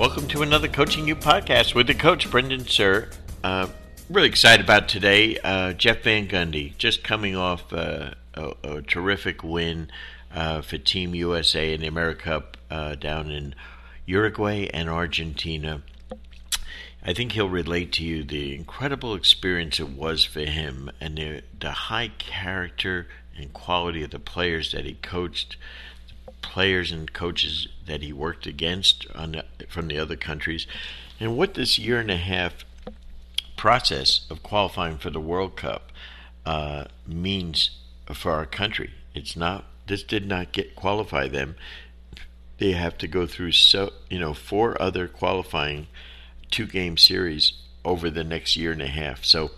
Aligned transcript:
Welcome 0.00 0.28
to 0.28 0.40
another 0.40 0.66
Coaching 0.66 1.06
U 1.08 1.14
podcast 1.14 1.74
with 1.74 1.86
the 1.86 1.94
coach, 1.94 2.30
Brendan 2.30 2.60
Suhr. 2.60 3.14
Uh, 3.44 3.68
really 4.08 4.28
excited 4.28 4.64
about 4.64 4.88
today. 4.88 5.36
Uh, 5.44 5.74
Jeff 5.74 6.04
Van 6.04 6.26
Gundy 6.26 6.74
just 6.78 7.04
coming 7.04 7.36
off 7.36 7.70
uh, 7.70 8.12
a, 8.32 8.52
a, 8.64 8.80
terrific 8.80 9.44
win 9.44 9.90
uh, 10.34 10.62
for 10.62 10.78
Team 10.78 11.14
USA 11.14 11.74
in 11.74 11.82
the 11.82 11.90
AmeriCup 11.90 12.44
uh, 12.70 12.94
down 12.94 13.30
in 13.30 13.54
Uruguay 14.06 14.70
and 14.72 14.88
Argentina. 14.88 15.82
I 17.04 17.12
think 17.12 17.32
he'll 17.32 17.50
relate 17.50 17.92
to 17.92 18.02
you 18.02 18.24
the 18.24 18.54
incredible 18.54 19.14
experience 19.14 19.78
it 19.78 19.90
was 19.90 20.24
for 20.24 20.40
him 20.40 20.90
and 20.98 21.18
the, 21.18 21.42
the 21.60 21.72
high 21.72 22.08
character 22.16 23.06
and 23.36 23.52
quality 23.52 24.02
of 24.02 24.12
the 24.12 24.18
players 24.18 24.72
that 24.72 24.86
he 24.86 24.94
coached, 24.94 25.58
players 26.42 26.90
and 26.90 27.12
coaches 27.12 27.68
that 27.86 28.02
he 28.02 28.12
worked 28.12 28.46
against 28.46 29.06
the, 29.08 29.44
from 29.68 29.88
the 29.88 29.98
other 29.98 30.16
countries, 30.16 30.66
and 31.18 31.36
what 31.36 31.54
this 31.54 31.78
year 31.78 31.98
and 31.98 32.10
a 32.10 32.16
half 32.16 32.64
process 33.56 34.26
of 34.30 34.42
qualifying 34.42 34.96
for 34.96 35.10
the 35.10 35.20
World 35.20 35.56
Cup 35.56 35.92
uh, 36.46 36.84
means 37.06 37.70
for 38.14 38.32
our 38.32 38.46
country. 38.46 38.90
It's 39.14 39.36
not. 39.36 39.64
This 39.86 40.02
did 40.02 40.26
not 40.26 40.52
get 40.52 40.76
qualify 40.76 41.28
them. 41.28 41.56
They 42.58 42.72
have 42.72 42.96
to 42.98 43.08
go 43.08 43.26
through 43.26 43.52
so 43.52 43.92
you 44.08 44.18
know 44.18 44.34
four 44.34 44.80
other 44.80 45.08
qualifying 45.08 45.88
two 46.50 46.66
game 46.66 46.96
series 46.96 47.52
over 47.84 48.10
the 48.10 48.24
next 48.24 48.56
year 48.56 48.72
and 48.72 48.82
a 48.82 48.86
half. 48.86 49.24
So 49.24 49.50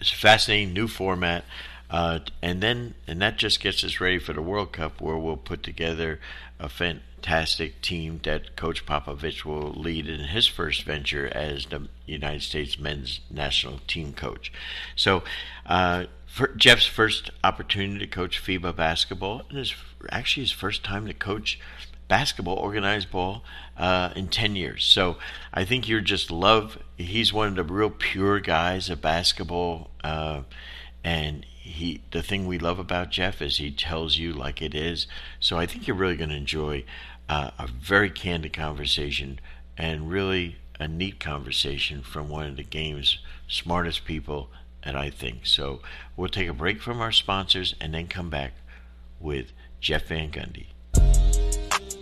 it's 0.00 0.12
a 0.12 0.16
fascinating 0.16 0.72
new 0.72 0.88
format. 0.88 1.44
Uh, 1.90 2.20
and 2.42 2.60
then, 2.60 2.94
and 3.06 3.20
that 3.22 3.38
just 3.38 3.60
gets 3.60 3.82
us 3.82 4.00
ready 4.00 4.18
for 4.18 4.32
the 4.32 4.42
World 4.42 4.72
Cup, 4.72 5.00
where 5.00 5.16
we'll 5.16 5.36
put 5.36 5.62
together 5.62 6.20
a 6.58 6.68
fantastic 6.68 7.80
team 7.80 8.20
that 8.24 8.56
Coach 8.56 8.84
Popovich 8.84 9.44
will 9.44 9.72
lead 9.72 10.06
in 10.06 10.20
his 10.20 10.46
first 10.46 10.82
venture 10.82 11.26
as 11.28 11.66
the 11.66 11.88
United 12.06 12.42
States 12.42 12.78
men's 12.78 13.20
national 13.30 13.80
team 13.86 14.12
coach. 14.12 14.52
So, 14.96 15.22
uh, 15.66 16.04
Jeff's 16.56 16.86
first 16.86 17.30
opportunity 17.42 18.00
to 18.00 18.06
coach 18.06 18.42
FIBA 18.42 18.76
basketball, 18.76 19.42
and 19.48 19.58
his 19.58 19.74
actually 20.10 20.44
his 20.44 20.52
first 20.52 20.84
time 20.84 21.06
to 21.06 21.14
coach 21.14 21.58
basketball, 22.06 22.56
organized 22.56 23.10
ball, 23.10 23.44
uh, 23.76 24.10
in 24.16 24.28
10 24.28 24.56
years. 24.56 24.84
So 24.84 25.18
I 25.52 25.64
think 25.64 25.88
you're 25.88 26.00
just 26.00 26.30
love. 26.30 26.78
He's 26.96 27.32
one 27.32 27.48
of 27.48 27.54
the 27.54 27.64
real 27.64 27.90
pure 27.90 28.40
guys 28.40 28.88
of 28.90 29.00
basketball. 29.00 29.90
Uh, 30.02 30.42
and 31.04 31.46
he, 31.68 32.00
the 32.10 32.22
thing 32.22 32.46
we 32.46 32.58
love 32.58 32.78
about 32.78 33.10
Jeff 33.10 33.42
is 33.42 33.58
he 33.58 33.70
tells 33.70 34.16
you 34.16 34.32
like 34.32 34.62
it 34.62 34.74
is. 34.74 35.06
So 35.38 35.58
I 35.58 35.66
think 35.66 35.86
you're 35.86 35.96
really 35.96 36.16
going 36.16 36.30
to 36.30 36.36
enjoy 36.36 36.84
uh, 37.28 37.50
a 37.58 37.66
very 37.66 38.10
candid 38.10 38.52
conversation 38.52 39.38
and 39.76 40.10
really 40.10 40.56
a 40.80 40.88
neat 40.88 41.20
conversation 41.20 42.02
from 42.02 42.28
one 42.28 42.46
of 42.46 42.56
the 42.56 42.64
game's 42.64 43.18
smartest 43.46 44.04
people 44.04 44.50
and 44.82 44.96
I 44.96 45.10
think. 45.10 45.44
So 45.44 45.80
we'll 46.16 46.28
take 46.28 46.48
a 46.48 46.54
break 46.54 46.80
from 46.80 47.00
our 47.00 47.12
sponsors 47.12 47.74
and 47.80 47.92
then 47.92 48.06
come 48.08 48.30
back 48.30 48.52
with 49.20 49.52
Jeff 49.80 50.06
Van 50.06 50.30
Gundy. 50.30 50.66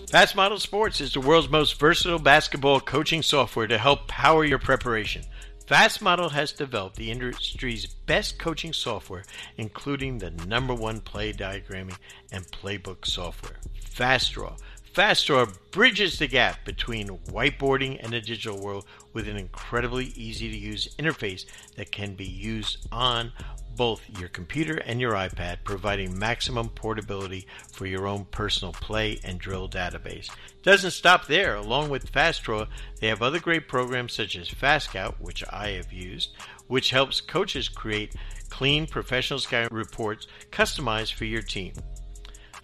Fast 0.08 0.36
Model 0.36 0.60
Sports 0.60 1.00
is 1.00 1.12
the 1.12 1.20
world's 1.20 1.48
most 1.48 1.78
versatile 1.80 2.20
basketball 2.20 2.80
coaching 2.80 3.22
software 3.22 3.66
to 3.66 3.78
help 3.78 4.06
power 4.06 4.44
your 4.44 4.60
preparation. 4.60 5.24
Fast 5.66 6.00
Model 6.00 6.28
has 6.28 6.52
developed 6.52 6.94
the 6.94 7.10
industry's 7.10 7.86
best 7.86 8.38
coaching 8.38 8.72
software, 8.72 9.24
including 9.56 10.18
the 10.18 10.30
number 10.30 10.72
one 10.72 11.00
play 11.00 11.32
diagramming 11.32 11.98
and 12.30 12.46
playbook 12.52 13.04
software, 13.04 13.56
FastDraw. 13.84 14.56
FastDraw 14.94 15.52
bridges 15.72 16.20
the 16.20 16.28
gap 16.28 16.64
between 16.64 17.08
whiteboarding 17.08 17.98
and 18.00 18.12
the 18.12 18.20
digital 18.20 18.62
world 18.62 18.86
with 19.12 19.26
an 19.26 19.36
incredibly 19.36 20.06
easy 20.14 20.48
to 20.52 20.56
use 20.56 20.94
interface 21.00 21.44
that 21.74 21.90
can 21.90 22.14
be 22.14 22.24
used 22.24 22.86
on 22.92 23.32
both 23.76 24.02
your 24.18 24.28
computer 24.28 24.76
and 24.78 25.00
your 25.00 25.12
iPad, 25.12 25.58
providing 25.64 26.18
maximum 26.18 26.68
portability 26.70 27.46
for 27.72 27.86
your 27.86 28.06
own 28.06 28.24
personal 28.26 28.72
play 28.72 29.20
and 29.22 29.38
drill 29.38 29.68
database. 29.68 30.30
Doesn't 30.62 30.90
stop 30.92 31.26
there. 31.26 31.54
Along 31.54 31.90
with 31.90 32.10
FastDraw, 32.10 32.68
they 33.00 33.08
have 33.08 33.22
other 33.22 33.38
great 33.38 33.68
programs 33.68 34.14
such 34.14 34.36
as 34.36 34.48
FastScout, 34.48 35.14
which 35.20 35.44
I 35.50 35.70
have 35.70 35.92
used, 35.92 36.30
which 36.66 36.90
helps 36.90 37.20
coaches 37.20 37.68
create 37.68 38.14
clean 38.48 38.86
professional 38.86 39.38
scout 39.38 39.70
reports 39.70 40.26
customized 40.50 41.12
for 41.12 41.24
your 41.24 41.42
team. 41.42 41.74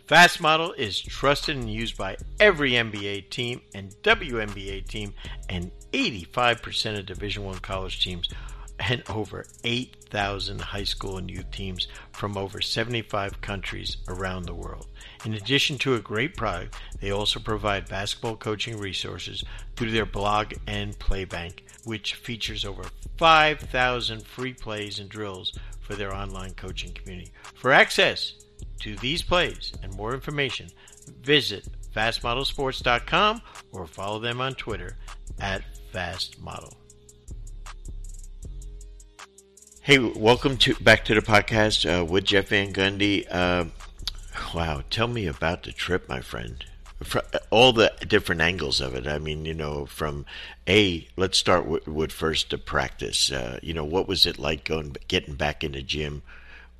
Fast 0.06 0.40
Model 0.40 0.72
is 0.72 1.00
trusted 1.00 1.56
and 1.56 1.72
used 1.72 1.96
by 1.96 2.16
every 2.40 2.72
NBA 2.72 3.30
team 3.30 3.60
and 3.74 3.94
WNBA 4.02 4.86
team 4.86 5.14
and 5.48 5.70
85% 5.92 6.98
of 6.98 7.06
Division 7.06 7.44
1 7.44 7.58
college 7.60 8.02
teams 8.02 8.28
and 8.88 9.02
over 9.08 9.46
8,000 9.64 10.60
high 10.60 10.84
school 10.84 11.16
and 11.16 11.30
youth 11.30 11.50
teams 11.50 11.86
from 12.12 12.36
over 12.36 12.60
75 12.60 13.40
countries 13.40 13.98
around 14.08 14.44
the 14.44 14.54
world. 14.54 14.88
In 15.24 15.34
addition 15.34 15.78
to 15.78 15.94
a 15.94 16.00
great 16.00 16.36
product, 16.36 16.74
they 17.00 17.10
also 17.10 17.38
provide 17.38 17.88
basketball 17.88 18.36
coaching 18.36 18.78
resources 18.78 19.44
through 19.76 19.92
their 19.92 20.06
blog 20.06 20.54
and 20.66 20.98
playbank, 20.98 21.60
which 21.84 22.14
features 22.14 22.64
over 22.64 22.84
5,000 23.18 24.26
free 24.26 24.54
plays 24.54 24.98
and 24.98 25.08
drills 25.08 25.56
for 25.80 25.94
their 25.94 26.14
online 26.14 26.54
coaching 26.54 26.92
community. 26.92 27.30
For 27.54 27.72
access 27.72 28.34
to 28.80 28.96
these 28.96 29.22
plays 29.22 29.72
and 29.82 29.94
more 29.94 30.12
information, 30.12 30.68
visit 31.22 31.66
fastmodelsports.com 31.94 33.42
or 33.70 33.86
follow 33.86 34.18
them 34.18 34.40
on 34.40 34.54
Twitter 34.54 34.96
at 35.38 35.62
fastmodel. 35.94 36.81
Hey, 39.84 39.98
welcome 39.98 40.58
to 40.58 40.76
back 40.76 41.04
to 41.06 41.14
the 41.16 41.20
podcast 41.20 41.84
uh, 41.90 42.04
with 42.04 42.26
Jeff 42.26 42.50
Van 42.50 42.72
Gundy. 42.72 43.26
Uh, 43.28 43.64
wow, 44.54 44.84
tell 44.90 45.08
me 45.08 45.26
about 45.26 45.64
the 45.64 45.72
trip, 45.72 46.08
my 46.08 46.20
friend. 46.20 46.64
For 47.02 47.20
all 47.50 47.72
the 47.72 47.92
different 48.06 48.42
angles 48.42 48.80
of 48.80 48.94
it. 48.94 49.08
I 49.08 49.18
mean, 49.18 49.44
you 49.44 49.54
know, 49.54 49.86
from 49.86 50.24
a 50.68 51.08
let's 51.16 51.36
start 51.36 51.66
with, 51.66 51.88
with 51.88 52.12
first 52.12 52.50
the 52.50 52.58
practice. 52.58 53.32
Uh, 53.32 53.58
you 53.60 53.74
know, 53.74 53.82
what 53.82 54.06
was 54.06 54.24
it 54.24 54.38
like 54.38 54.62
going 54.62 54.94
getting 55.08 55.34
back 55.34 55.64
in 55.64 55.72
the 55.72 55.82
gym 55.82 56.22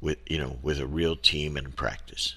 with 0.01 0.19
you 0.29 0.39
know 0.39 0.59
with 0.63 0.79
a 0.79 0.87
real 0.87 1.17
team 1.17 1.57
and 1.57 1.75
practice? 1.75 2.37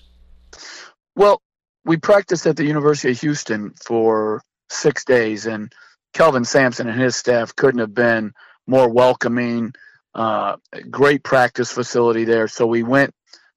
Well, 1.15 1.43
we 1.85 1.97
practiced 1.97 2.47
at 2.47 2.57
the 2.57 2.65
University 2.65 3.11
of 3.11 3.21
Houston 3.21 3.75
for 3.85 4.41
six 4.71 5.05
days, 5.05 5.45
and 5.45 5.71
Kelvin 6.13 6.43
Sampson 6.43 6.87
and 6.87 6.99
his 6.99 7.15
staff 7.15 7.55
couldn't 7.55 7.81
have 7.81 7.93
been 7.93 8.33
more 8.65 8.89
welcoming 8.89 9.71
uh, 10.15 10.55
great 10.89 11.23
practice 11.23 11.71
facility 11.71 12.23
there. 12.23 12.47
So 12.47 12.65
we 12.65 12.83
went 12.83 13.13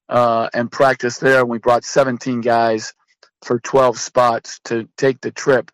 uh, 0.08 0.48
and 0.52 0.70
practiced 0.70 1.20
there, 1.20 1.40
and 1.40 1.48
we 1.48 1.58
brought 1.58 1.84
17 1.84 2.40
guys 2.40 2.92
for 3.42 3.60
12 3.60 3.98
spots 3.98 4.60
to 4.64 4.88
take 4.96 5.20
the 5.20 5.30
trip. 5.30 5.70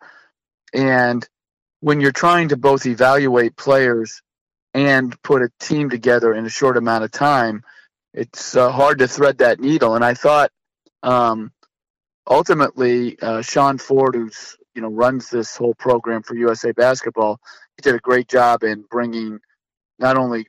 And 0.73 1.27
when 1.79 2.01
you're 2.01 2.11
trying 2.11 2.49
to 2.49 2.57
both 2.57 2.85
evaluate 2.85 3.57
players 3.57 4.21
and 4.75 5.19
put 5.23 5.41
a 5.41 5.49
team 5.59 5.89
together 5.89 6.33
in 6.33 6.45
a 6.45 6.49
short 6.49 6.77
amount 6.77 7.03
of 7.03 7.11
time, 7.11 7.63
it's 8.13 8.55
uh, 8.55 8.71
hard 8.71 8.99
to 8.99 9.07
thread 9.07 9.39
that 9.39 9.59
needle. 9.59 9.95
And 9.95 10.05
I 10.05 10.13
thought 10.13 10.51
um, 11.01 11.51
ultimately, 12.29 13.17
uh, 13.19 13.41
Sean 13.41 13.77
Ford, 13.77 14.15
who's 14.15 14.55
you 14.75 14.81
know 14.81 14.89
runs 14.89 15.29
this 15.29 15.55
whole 15.55 15.73
program 15.73 16.21
for 16.21 16.35
USA 16.35 16.71
Basketball, 16.73 17.39
he 17.77 17.81
did 17.81 17.95
a 17.95 17.99
great 17.99 18.27
job 18.27 18.63
in 18.63 18.83
bringing 18.89 19.39
not 19.97 20.17
only 20.17 20.47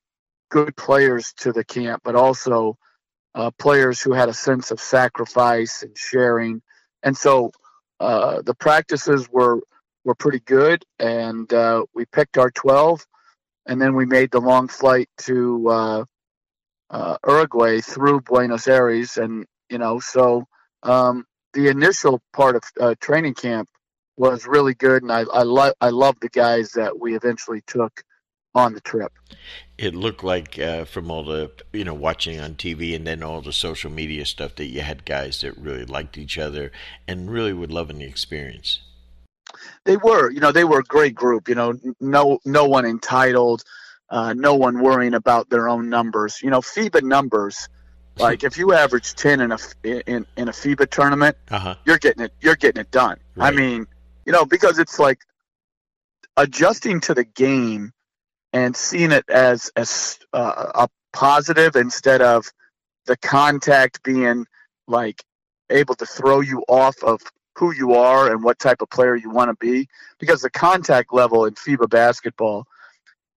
good 0.50 0.76
players 0.76 1.32
to 1.38 1.52
the 1.52 1.64
camp, 1.64 2.02
but 2.04 2.14
also 2.14 2.76
uh, 3.34 3.50
players 3.58 4.00
who 4.00 4.12
had 4.12 4.28
a 4.28 4.34
sense 4.34 4.70
of 4.70 4.80
sacrifice 4.80 5.82
and 5.82 5.96
sharing. 5.96 6.62
And 7.02 7.16
so 7.16 7.52
uh, 8.00 8.42
the 8.42 8.54
practices 8.54 9.28
were 9.30 9.60
were 10.04 10.14
pretty 10.14 10.40
good, 10.40 10.84
and 11.00 11.52
uh, 11.52 11.84
we 11.94 12.04
picked 12.06 12.38
our 12.38 12.50
12, 12.52 13.04
and 13.66 13.82
then 13.82 13.96
we 13.96 14.06
made 14.06 14.30
the 14.30 14.40
long 14.40 14.68
flight 14.68 15.08
to 15.18 15.68
uh, 15.68 16.04
uh, 16.90 17.16
Uruguay 17.26 17.80
through 17.80 18.20
Buenos 18.20 18.68
Aires, 18.68 19.16
and 19.16 19.46
you 19.70 19.78
know, 19.78 19.98
so 20.00 20.44
um, 20.84 21.24
the 21.54 21.68
initial 21.68 22.22
part 22.32 22.56
of 22.56 22.62
uh, 22.80 22.94
training 23.00 23.34
camp 23.34 23.68
was 24.16 24.46
really 24.46 24.74
good, 24.74 25.02
and 25.02 25.12
I 25.12 25.22
I, 25.32 25.42
lo- 25.42 25.74
I 25.80 25.90
love 25.90 26.16
the 26.20 26.28
guys 26.28 26.72
that 26.72 26.98
we 26.98 27.16
eventually 27.16 27.62
took 27.66 28.02
on 28.56 28.72
the 28.72 28.80
trip. 28.80 29.12
It 29.78 29.94
looked 29.94 30.24
like 30.24 30.58
uh, 30.58 30.86
from 30.86 31.10
all 31.10 31.22
the 31.22 31.50
you 31.72 31.84
know 31.84 31.94
watching 31.94 32.40
on 32.40 32.54
TV 32.54 32.96
and 32.96 33.06
then 33.06 33.22
all 33.22 33.42
the 33.42 33.52
social 33.52 33.90
media 33.90 34.24
stuff 34.24 34.54
that 34.56 34.66
you 34.66 34.80
had 34.80 35.04
guys 35.04 35.42
that 35.42 35.56
really 35.58 35.84
liked 35.84 36.16
each 36.16 36.38
other 36.38 36.72
and 37.06 37.30
really 37.30 37.52
were 37.52 37.66
loving 37.66 37.98
the 37.98 38.06
experience. 38.06 38.80
They 39.84 39.96
were, 39.96 40.30
you 40.30 40.40
know, 40.40 40.50
they 40.50 40.64
were 40.64 40.80
a 40.80 40.84
great 40.84 41.14
group. 41.14 41.48
You 41.48 41.54
know, 41.54 41.78
no 42.00 42.40
no 42.44 42.66
one 42.66 42.86
entitled, 42.86 43.62
uh, 44.10 44.32
no 44.32 44.54
one 44.54 44.80
worrying 44.80 45.14
about 45.14 45.50
their 45.50 45.68
own 45.68 45.90
numbers. 45.90 46.40
You 46.42 46.50
know, 46.50 46.60
FIBA 46.60 47.02
numbers. 47.02 47.68
Like 48.18 48.44
if 48.44 48.56
you 48.56 48.72
average 48.72 49.12
ten 49.14 49.42
in 49.42 49.52
a 49.52 49.58
in, 49.82 50.24
in 50.38 50.48
a 50.48 50.50
FIBA 50.50 50.88
tournament, 50.88 51.36
uh-huh. 51.50 51.74
you're 51.84 51.98
getting 51.98 52.24
it. 52.24 52.32
You're 52.40 52.56
getting 52.56 52.80
it 52.80 52.90
done. 52.90 53.18
Right. 53.34 53.52
I 53.52 53.54
mean, 53.54 53.86
you 54.24 54.32
know, 54.32 54.46
because 54.46 54.78
it's 54.78 54.98
like 54.98 55.18
adjusting 56.38 57.00
to 57.00 57.12
the 57.12 57.24
game 57.24 57.92
and 58.56 58.74
seeing 58.74 59.12
it 59.12 59.28
as 59.28 59.70
as 59.76 60.18
uh, 60.32 60.70
a 60.74 60.88
positive 61.12 61.76
instead 61.76 62.22
of 62.22 62.50
the 63.04 63.16
contact 63.18 64.02
being 64.02 64.46
like 64.88 65.22
able 65.68 65.94
to 65.94 66.06
throw 66.06 66.40
you 66.40 66.64
off 66.66 66.96
of 67.02 67.20
who 67.56 67.74
you 67.74 67.92
are 67.92 68.32
and 68.32 68.42
what 68.42 68.58
type 68.58 68.80
of 68.80 68.88
player 68.88 69.14
you 69.14 69.30
want 69.30 69.50
to 69.50 69.56
be. 69.66 69.88
Because 70.18 70.40
the 70.40 70.50
contact 70.50 71.12
level 71.12 71.44
in 71.44 71.54
FIBA 71.54 71.90
basketball 71.90 72.64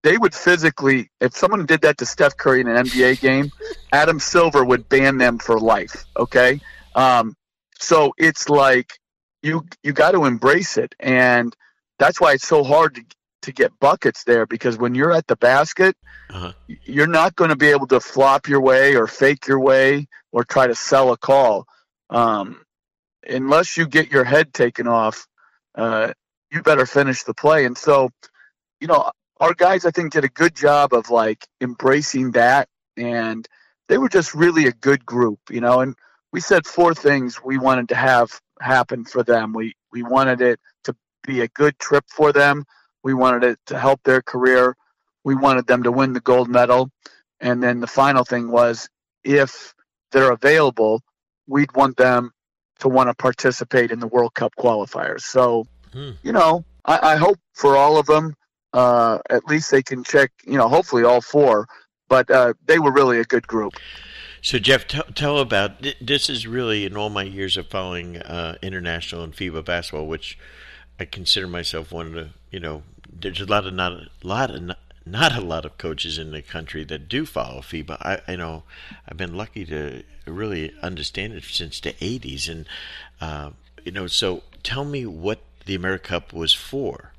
they 0.05 0.17
would 0.17 0.32
physically 0.32 1.11
if 1.20 1.37
someone 1.37 1.67
did 1.67 1.81
that 1.81 1.99
to 1.99 2.06
Steph 2.06 2.37
Curry 2.37 2.61
in 2.61 2.69
an 2.69 2.87
NBA 2.87 3.20
game 3.20 3.50
Adam 3.93 4.20
Silver 4.20 4.65
would 4.65 4.88
ban 4.88 5.19
them 5.19 5.38
for 5.38 5.59
life 5.59 6.05
okay? 6.17 6.61
Um, 6.94 7.35
so 7.81 8.12
it's 8.17 8.49
like 8.49 8.93
you 9.43 9.65
you 9.82 9.93
got 9.93 10.12
to 10.12 10.25
embrace 10.25 10.76
it. 10.76 10.94
And 11.00 11.55
that's 11.99 12.20
why 12.20 12.35
it's 12.35 12.47
so 12.47 12.62
hard 12.62 12.94
to 12.94 13.03
to 13.43 13.52
get 13.52 13.79
buckets 13.79 14.25
there 14.25 14.46
because 14.46 14.76
when 14.76 14.94
you're 14.94 15.12
at 15.12 15.26
the 15.26 15.37
basket, 15.37 15.96
uh-huh. 16.31 16.52
you're 16.67 17.06
not 17.06 17.37
going 17.37 17.50
to 17.50 17.56
be 17.56 17.69
able 17.69 17.87
to 17.88 18.00
flop 18.00 18.49
your 18.49 18.61
way 18.61 18.96
or 18.96 19.06
fake 19.06 19.46
your 19.46 19.61
way 19.61 20.08
or 20.32 20.44
try 20.44 20.67
to 20.67 20.75
sell 20.75 21.12
a 21.12 21.17
call. 21.17 21.67
Um, 22.11 22.64
unless 23.29 23.76
you 23.76 23.87
get 23.87 24.11
your 24.11 24.25
head 24.25 24.52
taken 24.52 24.88
off, 24.88 25.26
uh, 25.75 26.12
you 26.50 26.62
better 26.62 26.87
finish 26.87 27.23
the 27.25 27.35
play. 27.35 27.64
And 27.64 27.76
so, 27.76 28.11
you 28.81 28.87
know, 28.87 29.11
our 29.41 29.55
guys, 29.55 29.84
I 29.84 29.91
think, 29.91 30.12
did 30.12 30.25
a 30.25 30.29
good 30.29 30.55
job 30.55 30.93
of 30.93 31.11
like 31.11 31.46
embracing 31.61 32.32
that. 32.32 32.69
And 32.96 33.46
they 33.88 33.99
were 33.99 34.08
just 34.08 34.34
really 34.34 34.67
a 34.67 34.73
good 34.73 35.06
group, 35.06 35.38
you 35.50 35.61
know. 35.61 35.81
And 35.81 35.94
we 36.32 36.41
said 36.41 36.67
four 36.67 36.94
things 36.94 37.43
we 37.43 37.58
wanted 37.58 37.91
to 37.91 37.94
have 37.94 38.41
happen 38.61 39.05
for 39.05 39.23
them. 39.23 39.52
We, 39.52 39.75
we 39.93 40.02
wanted 40.02 40.41
it 40.41 40.61
to 40.84 40.96
be 41.25 41.43
a 41.43 41.49
good 41.49 41.79
trip 41.79 42.05
for 42.08 42.32
them 42.32 42.64
we 43.08 43.14
wanted 43.14 43.43
it 43.43 43.58
to 43.64 43.78
help 43.78 44.02
their 44.02 44.20
career. 44.20 44.76
We 45.25 45.34
wanted 45.34 45.66
them 45.66 45.82
to 45.84 45.90
win 45.90 46.12
the 46.12 46.20
gold 46.20 46.46
medal. 46.46 46.90
And 47.40 47.62
then 47.62 47.81
the 47.81 47.87
final 47.87 48.22
thing 48.22 48.50
was 48.50 48.87
if 49.25 49.75
they're 50.12 50.31
available, 50.31 51.00
we'd 51.46 51.75
want 51.75 51.96
them 51.96 52.32
to 52.81 52.88
want 52.88 53.08
to 53.08 53.14
participate 53.14 53.90
in 53.90 53.99
the 53.99 54.06
World 54.06 54.34
Cup 54.34 54.52
qualifiers. 54.58 55.22
So, 55.22 55.66
hmm. 55.90 56.10
you 56.22 56.32
know, 56.32 56.66
I, 56.84 57.14
I, 57.14 57.16
hope 57.16 57.38
for 57.55 57.78
all 57.78 57.96
of 57.96 58.05
them, 58.05 58.34
uh, 58.75 59.20
at 59.31 59.46
least 59.46 59.70
they 59.70 59.82
can 59.82 60.05
check, 60.05 60.31
you 60.44 60.58
know, 60.58 60.69
hopefully 60.69 61.02
all 61.02 61.22
four, 61.22 61.66
but 62.10 62.31
uh, 62.31 62.52
they 62.66 62.78
were 62.78 62.93
really 62.93 63.20
a 63.20 63.25
good 63.25 63.46
group. 63.46 63.72
So, 64.43 64.58
Jeff, 64.58 64.87
t- 64.87 65.00
tell 65.14 65.38
about 65.38 65.82
this. 66.02 66.28
Is 66.28 66.46
really 66.46 66.84
in 66.84 66.94
all 66.94 67.08
my 67.08 67.22
years 67.22 67.56
of 67.56 67.69
following 67.69 68.19
uh, 68.19 68.56
international 68.60 69.22
and 69.25 69.32
FIBA 69.32 69.64
basketball, 69.64 70.06
which 70.06 70.38
I 71.00 71.06
consider 71.06 71.49
myself 71.49 71.90
one 71.90 72.08
of 72.08 72.12
the, 72.12 72.28
you 72.50 72.60
know, 72.60 72.82
there's 73.12 73.40
a 73.40 73.46
lot 73.46 73.66
of 73.66 73.75
not 73.75 73.93
a 73.93 74.08
lot 74.22 74.50
of 74.50 74.62
not, 74.62 74.78
not 75.05 75.37
a 75.37 75.40
lot 75.40 75.64
of 75.64 75.78
coaches 75.78 76.19
in 76.19 76.31
the 76.31 76.43
country 76.43 76.84
that 76.84 77.08
do 77.08 77.25
follow 77.25 77.60
FIBA. 77.60 77.96
I, 78.00 78.20
I 78.32 78.37
know 78.37 78.64
I've 79.08 79.16
been 79.16 79.34
lucky 79.34 79.64
to 79.66 80.02
really 80.26 80.72
understand 80.82 81.32
it 81.32 81.44
since 81.44 81.81
the 81.81 81.94
80s, 81.94 82.49
and 82.49 82.66
uh, 83.20 83.50
you 83.84 83.93
know. 83.93 84.06
So 84.06 84.43
tell 84.62 84.84
me 84.84 85.06
what 85.06 85.40
the 85.66 85.78
AmeriCup 85.78 86.32
was 86.32 86.52
for. 86.52 87.12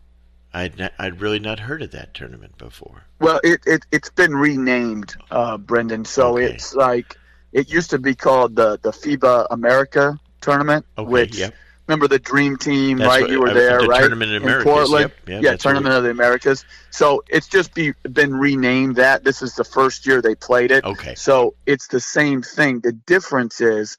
I'd 0.53 0.79
not, 0.79 0.93
I'd 0.97 1.21
really 1.21 1.39
not 1.39 1.61
heard 1.61 1.81
of 1.81 1.91
that 1.91 2.13
tournament 2.13 2.57
before. 2.57 3.03
Well, 3.19 3.39
it, 3.43 3.61
it 3.65 3.85
it's 3.91 4.09
been 4.09 4.35
renamed, 4.35 5.15
uh, 5.31 5.57
Brendan. 5.57 6.05
So 6.05 6.37
okay. 6.37 6.53
it's 6.53 6.73
like 6.73 7.17
it 7.51 7.71
used 7.71 7.89
to 7.91 7.99
be 7.99 8.15
called 8.15 8.55
the 8.55 8.79
the 8.81 8.91
FIBA 8.91 9.47
America 9.51 10.19
tournament, 10.41 10.85
okay, 10.97 11.09
which. 11.09 11.37
Yep 11.37 11.53
remember 11.89 12.07
the 12.07 12.19
Dream 12.19 12.55
Team, 12.55 12.99
That's 12.99 13.07
right? 13.07 13.21
What, 13.23 13.31
you 13.31 13.41
were 13.41 13.53
there, 13.53 13.81
the 13.81 13.87
right? 13.87 14.01
Tournament 14.01 14.31
in, 14.31 14.47
in 14.47 14.63
Portland. 14.63 15.11
Yep. 15.25 15.43
yeah, 15.43 15.55
Tournament 15.55 15.95
of 15.95 16.03
the 16.03 16.11
Americas. 16.11 16.63
So 16.91 17.23
it's 17.27 17.47
just 17.47 17.73
be, 17.73 17.93
been 18.03 18.35
renamed 18.35 18.97
that. 18.97 19.23
This 19.23 19.41
is 19.41 19.55
the 19.55 19.63
first 19.63 20.05
year 20.05 20.21
they 20.21 20.35
played 20.35 20.69
it. 20.69 20.83
Okay. 20.83 21.15
So 21.15 21.55
it's 21.65 21.87
the 21.87 21.99
same 21.99 22.43
thing. 22.43 22.81
The 22.81 22.91
difference 22.91 23.59
is 23.59 23.97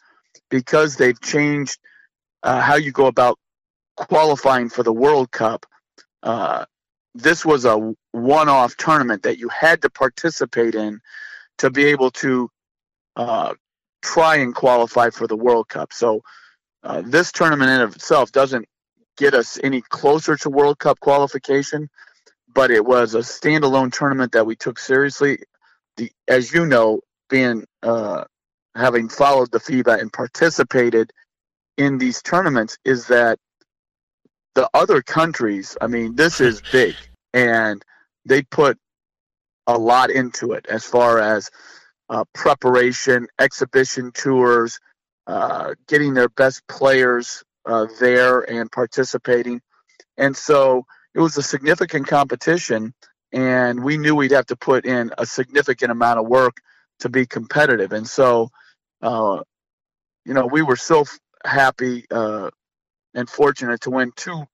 because 0.50 0.96
they've 0.96 1.20
changed 1.20 1.78
uh, 2.44 2.60
how 2.60 2.76
you 2.76 2.92
go 2.92 3.06
about 3.06 3.38
qualifying 3.96 4.68
for 4.68 4.84
the 4.84 4.92
World 4.92 5.32
Cup. 5.32 5.66
Uh, 6.22 6.66
this 7.16 7.44
was 7.44 7.64
a 7.64 7.94
one-off 8.12 8.76
tournament 8.76 9.24
that 9.24 9.38
you 9.38 9.48
had 9.48 9.82
to 9.82 9.90
participate 9.90 10.76
in 10.76 11.00
to 11.58 11.70
be 11.70 11.86
able 11.86 12.12
to 12.12 12.48
uh, 13.16 13.54
try 14.00 14.36
and 14.36 14.54
qualify 14.54 15.10
for 15.10 15.26
the 15.26 15.36
World 15.36 15.68
Cup. 15.68 15.92
So 15.92 16.22
uh, 16.82 17.02
this 17.04 17.32
tournament 17.32 17.70
in 17.70 17.80
itself 17.88 18.32
doesn't 18.32 18.66
get 19.16 19.34
us 19.34 19.58
any 19.62 19.82
closer 19.82 20.36
to 20.36 20.50
World 20.50 20.78
Cup 20.78 20.98
qualification, 21.00 21.88
but 22.52 22.70
it 22.70 22.84
was 22.84 23.14
a 23.14 23.18
standalone 23.18 23.92
tournament 23.92 24.32
that 24.32 24.46
we 24.46 24.56
took 24.56 24.78
seriously. 24.78 25.38
The, 25.96 26.10
as 26.26 26.52
you 26.52 26.66
know, 26.66 27.00
being 27.28 27.64
uh, 27.82 28.24
having 28.74 29.08
followed 29.08 29.50
the 29.50 29.60
FIBA 29.60 30.00
and 30.00 30.12
participated 30.12 31.12
in 31.76 31.98
these 31.98 32.22
tournaments, 32.22 32.78
is 32.84 33.06
that 33.08 33.38
the 34.54 34.68
other 34.74 35.02
countries. 35.02 35.76
I 35.80 35.86
mean, 35.86 36.16
this 36.16 36.40
is 36.40 36.62
big, 36.72 36.94
and 37.32 37.82
they 38.24 38.42
put 38.42 38.78
a 39.66 39.78
lot 39.78 40.10
into 40.10 40.52
it 40.52 40.66
as 40.68 40.84
far 40.84 41.18
as 41.18 41.50
uh, 42.08 42.24
preparation, 42.34 43.28
exhibition 43.38 44.10
tours, 44.12 44.80
uh, 45.30 45.74
getting 45.86 46.12
their 46.12 46.28
best 46.28 46.66
players 46.66 47.44
uh, 47.64 47.86
there 48.00 48.40
and 48.40 48.70
participating. 48.70 49.60
And 50.16 50.36
so 50.36 50.84
it 51.14 51.20
was 51.20 51.36
a 51.36 51.42
significant 51.42 52.08
competition, 52.08 52.94
and 53.32 53.84
we 53.84 53.96
knew 53.96 54.16
we'd 54.16 54.32
have 54.32 54.46
to 54.46 54.56
put 54.56 54.84
in 54.84 55.12
a 55.16 55.24
significant 55.24 55.92
amount 55.92 56.18
of 56.18 56.26
work 56.26 56.56
to 57.00 57.08
be 57.08 57.26
competitive. 57.26 57.92
And 57.92 58.08
so, 58.08 58.50
uh, 59.02 59.42
you 60.24 60.34
know, 60.34 60.46
we 60.46 60.62
were 60.62 60.76
so 60.76 61.04
happy 61.44 62.06
uh, 62.10 62.50
and 63.14 63.30
fortunate 63.30 63.82
to 63.82 63.90
win 63.90 64.10
two 64.16 64.44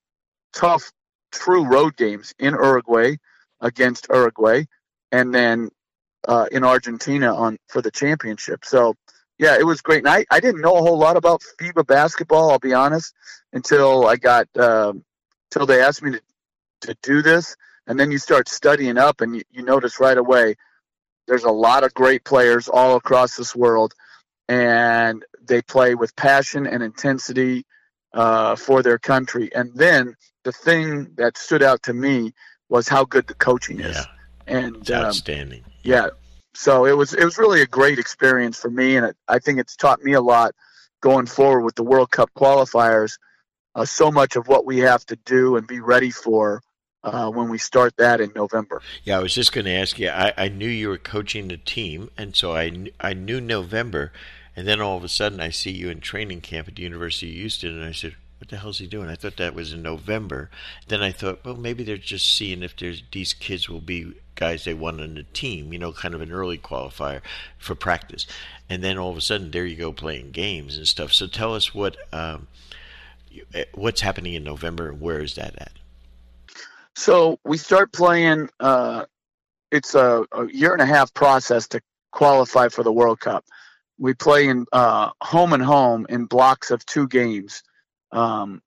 tough, 0.52 0.92
true 1.32 1.64
road 1.64 1.96
games 1.96 2.34
in 2.38 2.52
Uruguay 2.52 3.16
against 3.62 4.08
Uruguay, 4.10 4.64
and 5.10 5.34
then 5.34 5.70
uh, 6.28 6.46
in 6.52 6.64
Argentina 6.64 7.34
on 7.34 7.56
for 7.66 7.80
the 7.80 7.90
championship. 7.90 8.66
So 8.66 8.94
yeah, 9.38 9.56
it 9.58 9.64
was 9.64 9.80
great. 9.80 9.98
And 9.98 10.08
I, 10.08 10.24
I 10.30 10.40
didn't 10.40 10.60
know 10.60 10.76
a 10.76 10.80
whole 10.80 10.98
lot 10.98 11.16
about 11.16 11.42
FIBA 11.60 11.86
basketball, 11.86 12.50
I'll 12.50 12.58
be 12.58 12.72
honest, 12.74 13.14
until 13.52 14.06
I 14.06 14.16
got, 14.16 14.48
um, 14.56 15.04
until 15.50 15.66
they 15.66 15.82
asked 15.82 16.02
me 16.02 16.12
to, 16.12 16.20
to 16.82 16.96
do 17.02 17.22
this. 17.22 17.56
And 17.86 18.00
then 18.00 18.10
you 18.10 18.18
start 18.18 18.48
studying 18.48 18.98
up 18.98 19.20
and 19.20 19.36
you, 19.36 19.42
you 19.50 19.62
notice 19.62 20.00
right 20.00 20.16
away 20.16 20.56
there's 21.28 21.44
a 21.44 21.50
lot 21.50 21.84
of 21.84 21.92
great 21.94 22.24
players 22.24 22.68
all 22.68 22.96
across 22.96 23.36
this 23.36 23.54
world. 23.54 23.94
And 24.48 25.24
they 25.42 25.60
play 25.60 25.94
with 25.94 26.14
passion 26.16 26.66
and 26.66 26.82
intensity 26.82 27.64
uh, 28.12 28.56
for 28.56 28.82
their 28.82 28.98
country. 28.98 29.50
And 29.54 29.72
then 29.74 30.14
the 30.44 30.52
thing 30.52 31.14
that 31.16 31.36
stood 31.36 31.62
out 31.62 31.82
to 31.84 31.92
me 31.92 32.32
was 32.68 32.88
how 32.88 33.04
good 33.04 33.26
the 33.26 33.34
coaching 33.34 33.80
is. 33.80 33.96
Yeah. 33.96 34.04
And 34.46 34.76
it's 34.76 34.90
um, 34.90 35.04
outstanding. 35.04 35.64
Yeah, 35.82 36.08
so 36.56 36.86
it 36.86 36.96
was 36.96 37.12
it 37.12 37.24
was 37.24 37.38
really 37.38 37.60
a 37.60 37.66
great 37.66 37.98
experience 37.98 38.58
for 38.58 38.70
me, 38.70 38.96
and 38.96 39.06
it, 39.06 39.16
I 39.28 39.38
think 39.38 39.58
it's 39.58 39.76
taught 39.76 40.02
me 40.02 40.14
a 40.14 40.20
lot 40.20 40.54
going 41.02 41.26
forward 41.26 41.60
with 41.62 41.74
the 41.74 41.82
World 41.82 42.10
Cup 42.10 42.30
qualifiers. 42.36 43.18
Uh, 43.74 43.84
so 43.84 44.10
much 44.10 44.36
of 44.36 44.48
what 44.48 44.64
we 44.64 44.78
have 44.78 45.04
to 45.04 45.16
do 45.16 45.56
and 45.56 45.66
be 45.66 45.80
ready 45.80 46.10
for 46.10 46.62
uh, 47.04 47.30
when 47.30 47.50
we 47.50 47.58
start 47.58 47.94
that 47.98 48.22
in 48.22 48.32
November. 48.34 48.80
Yeah, 49.04 49.18
I 49.18 49.22
was 49.22 49.34
just 49.34 49.52
going 49.52 49.66
to 49.66 49.70
ask 49.70 49.98
you. 49.98 50.08
I, 50.08 50.32
I 50.34 50.48
knew 50.48 50.68
you 50.68 50.88
were 50.88 50.96
coaching 50.96 51.48
the 51.48 51.58
team, 51.58 52.10
and 52.16 52.34
so 52.34 52.56
I 52.56 52.90
I 52.98 53.12
knew 53.12 53.40
November, 53.40 54.12
and 54.56 54.66
then 54.66 54.80
all 54.80 54.96
of 54.96 55.04
a 55.04 55.08
sudden 55.08 55.40
I 55.40 55.50
see 55.50 55.72
you 55.72 55.90
in 55.90 56.00
training 56.00 56.40
camp 56.40 56.68
at 56.68 56.76
the 56.76 56.82
University 56.82 57.28
of 57.28 57.36
Houston, 57.36 57.76
and 57.76 57.84
I 57.84 57.92
said, 57.92 58.16
what 58.38 58.48
the 58.48 58.56
hell's 58.56 58.78
he 58.78 58.86
doing? 58.86 59.08
I 59.08 59.14
thought 59.14 59.36
that 59.38 59.54
was 59.54 59.72
in 59.72 59.82
November. 59.82 60.50
Then 60.88 61.02
I 61.02 61.10
thought, 61.10 61.44
well, 61.44 61.56
maybe 61.56 61.84
they're 61.84 61.96
just 61.96 62.34
seeing 62.34 62.62
if 62.62 62.76
there's 62.76 63.02
these 63.12 63.32
kids 63.32 63.68
will 63.68 63.80
be 63.80 64.12
guys 64.34 64.64
they 64.64 64.74
want 64.74 65.00
on 65.00 65.14
the 65.14 65.22
team, 65.22 65.72
you 65.72 65.78
know, 65.78 65.92
kind 65.92 66.14
of 66.14 66.20
an 66.20 66.30
early 66.30 66.58
qualifier 66.58 67.22
for 67.58 67.74
practice. 67.74 68.26
And 68.68 68.84
then 68.84 68.98
all 68.98 69.10
of 69.10 69.16
a 69.16 69.22
sudden, 69.22 69.50
there 69.50 69.64
you 69.64 69.76
go 69.76 69.92
playing 69.92 70.32
games 70.32 70.76
and 70.76 70.86
stuff. 70.86 71.12
So 71.12 71.26
tell 71.26 71.54
us 71.54 71.74
what 71.74 71.96
um, 72.12 72.46
what's 73.74 74.00
happening 74.00 74.34
in 74.34 74.44
November 74.44 74.88
and 74.88 75.00
where 75.00 75.20
is 75.20 75.34
that 75.34 75.54
at? 75.58 75.72
So 76.94 77.38
we 77.44 77.58
start 77.58 77.92
playing. 77.92 78.48
Uh, 78.60 79.04
it's 79.70 79.94
a, 79.94 80.24
a, 80.32 80.46
year 80.46 80.72
and 80.72 80.80
a 80.80 80.86
half 80.86 81.12
process 81.12 81.66
to 81.68 81.80
qualify 82.12 82.68
for 82.68 82.82
the 82.82 82.92
World 82.92 83.20
Cup. 83.20 83.44
We 83.98 84.14
play 84.14 84.46
in 84.46 84.66
uh, 84.72 85.10
home 85.22 85.52
and 85.52 85.62
home 85.62 86.06
in 86.08 86.26
blocks 86.26 86.70
of 86.70 86.84
two 86.86 87.08
games. 87.08 87.62
Um, 88.16 88.62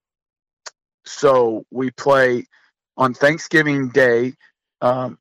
so 1.06 1.66
we 1.72 1.90
play 1.90 2.46
on 2.96 3.14
Thanksgiving 3.14 3.90
Day 3.90 4.36
um, 4.80 5.18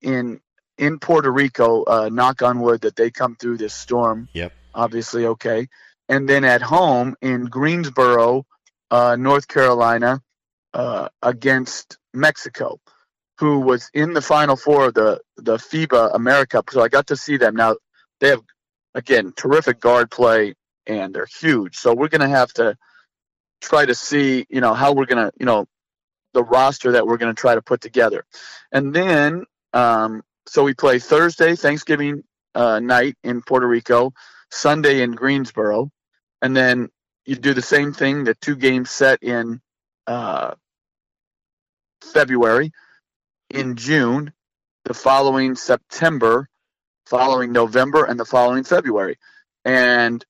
in 0.00 0.40
in 0.78 1.00
Puerto 1.00 1.30
Rico. 1.30 1.82
Uh, 1.82 2.08
knock 2.10 2.42
on 2.42 2.60
wood 2.60 2.82
that 2.82 2.96
they 2.96 3.10
come 3.10 3.36
through 3.36 3.58
this 3.58 3.74
storm. 3.74 4.28
Yep. 4.32 4.52
Obviously, 4.74 5.26
okay. 5.26 5.68
And 6.08 6.28
then 6.28 6.44
at 6.44 6.62
home 6.62 7.16
in 7.20 7.46
Greensboro, 7.46 8.46
uh, 8.90 9.16
North 9.16 9.48
Carolina, 9.48 10.22
uh, 10.72 11.08
against 11.20 11.98
Mexico, 12.14 12.78
who 13.38 13.60
was 13.60 13.90
in 13.92 14.12
the 14.12 14.22
Final 14.22 14.56
Four 14.56 14.86
of 14.86 14.94
the 14.94 15.20
the 15.36 15.56
FIBA 15.56 16.14
America. 16.14 16.62
So 16.70 16.82
I 16.82 16.88
got 16.88 17.08
to 17.08 17.16
see 17.16 17.36
them. 17.36 17.56
Now 17.56 17.76
they 18.20 18.28
have 18.28 18.42
again 18.94 19.32
terrific 19.36 19.80
guard 19.80 20.10
play 20.10 20.54
and 20.86 21.12
they're 21.12 21.26
huge. 21.40 21.76
So 21.76 21.94
we're 21.94 22.08
going 22.08 22.20
to 22.20 22.28
have 22.28 22.52
to 22.54 22.76
try 23.62 23.86
to 23.86 23.94
see, 23.94 24.46
you 24.50 24.60
know, 24.60 24.74
how 24.74 24.92
we're 24.92 25.06
going 25.06 25.24
to, 25.24 25.32
you 25.38 25.46
know, 25.46 25.66
the 26.34 26.42
roster 26.42 26.92
that 26.92 27.06
we're 27.06 27.16
going 27.16 27.34
to 27.34 27.40
try 27.40 27.54
to 27.54 27.62
put 27.62 27.80
together. 27.80 28.24
And 28.70 28.92
then, 28.92 29.44
um, 29.72 30.22
so 30.46 30.64
we 30.64 30.74
play 30.74 30.98
Thursday, 30.98 31.54
Thanksgiving 31.56 32.24
uh, 32.54 32.80
night 32.80 33.16
in 33.22 33.42
Puerto 33.42 33.66
Rico, 33.66 34.12
Sunday 34.50 35.02
in 35.02 35.12
Greensboro, 35.12 35.90
and 36.40 36.56
then 36.56 36.88
you 37.24 37.36
do 37.36 37.54
the 37.54 37.62
same 37.62 37.92
thing, 37.92 38.24
the 38.24 38.34
two 38.34 38.56
games 38.56 38.90
set 38.90 39.22
in 39.22 39.60
uh, 40.06 40.54
February, 42.02 42.72
in 43.48 43.76
June, 43.76 44.32
the 44.84 44.94
following 44.94 45.54
September, 45.54 46.48
following 47.06 47.52
November, 47.52 48.04
and 48.04 48.18
the 48.18 48.24
following 48.24 48.64
February. 48.64 49.18
And 49.64 50.24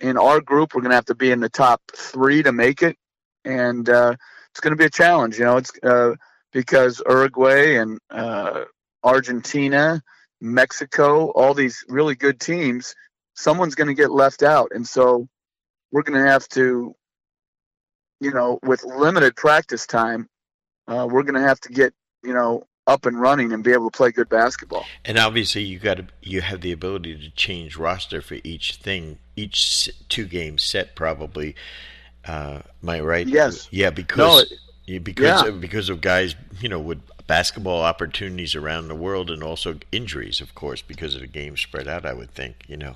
in 0.00 0.16
our 0.16 0.40
group, 0.40 0.74
we're 0.74 0.82
going 0.82 0.90
to 0.90 0.96
have 0.96 1.06
to 1.06 1.14
be 1.14 1.30
in 1.30 1.40
the 1.40 1.48
top 1.48 1.80
three 1.94 2.42
to 2.42 2.52
make 2.52 2.82
it. 2.82 2.96
And 3.44 3.88
uh, 3.88 4.14
it's 4.50 4.60
going 4.60 4.72
to 4.72 4.76
be 4.76 4.86
a 4.86 4.90
challenge. 4.90 5.38
You 5.38 5.44
know, 5.44 5.56
it's 5.58 5.72
uh, 5.82 6.14
because 6.52 7.02
Uruguay 7.08 7.76
and 7.76 7.98
uh, 8.10 8.64
Argentina, 9.02 10.02
Mexico, 10.40 11.30
all 11.30 11.54
these 11.54 11.84
really 11.88 12.14
good 12.14 12.40
teams, 12.40 12.94
someone's 13.34 13.74
going 13.74 13.88
to 13.88 13.94
get 13.94 14.10
left 14.10 14.42
out, 14.42 14.72
and 14.74 14.86
so 14.86 15.28
we're 15.92 16.02
going 16.02 16.22
to 16.22 16.30
have 16.30 16.48
to, 16.48 16.94
you 18.20 18.32
know, 18.32 18.58
with 18.62 18.82
limited 18.84 19.36
practice 19.36 19.86
time, 19.86 20.28
uh, 20.88 21.06
we're 21.08 21.22
going 21.22 21.40
to 21.40 21.46
have 21.46 21.60
to 21.60 21.68
get 21.68 21.92
you 22.24 22.32
know 22.32 22.66
up 22.86 23.06
and 23.06 23.20
running 23.20 23.52
and 23.52 23.64
be 23.64 23.72
able 23.72 23.90
to 23.90 23.96
play 23.96 24.10
good 24.10 24.28
basketball. 24.28 24.84
And 25.04 25.18
obviously, 25.18 25.62
you 25.62 25.78
got 25.78 25.96
to 25.96 26.06
you 26.22 26.40
have 26.40 26.60
the 26.60 26.72
ability 26.72 27.16
to 27.16 27.30
change 27.30 27.76
roster 27.76 28.20
for 28.20 28.36
each 28.44 28.76
thing, 28.76 29.18
each 29.34 29.90
two 30.08 30.26
game 30.26 30.58
set 30.58 30.94
probably. 30.94 31.56
Uh, 32.24 32.60
am 32.82 32.88
I 32.88 33.00
right? 33.00 33.26
Yes. 33.26 33.68
Yeah, 33.70 33.90
because 33.90 34.50
no, 34.86 34.98
because 34.98 35.42
yeah. 35.42 35.48
Of, 35.48 35.60
because 35.60 35.88
of 35.88 36.00
guys, 36.00 36.34
you 36.60 36.68
know, 36.68 36.80
with 36.80 37.00
basketball 37.26 37.82
opportunities 37.82 38.54
around 38.54 38.88
the 38.88 38.94
world, 38.94 39.30
and 39.30 39.42
also 39.42 39.78
injuries, 39.92 40.40
of 40.40 40.54
course, 40.54 40.82
because 40.82 41.14
of 41.14 41.20
the 41.20 41.26
game 41.26 41.56
spread 41.56 41.88
out. 41.88 42.06
I 42.06 42.12
would 42.12 42.30
think, 42.32 42.64
you 42.68 42.76
know. 42.76 42.94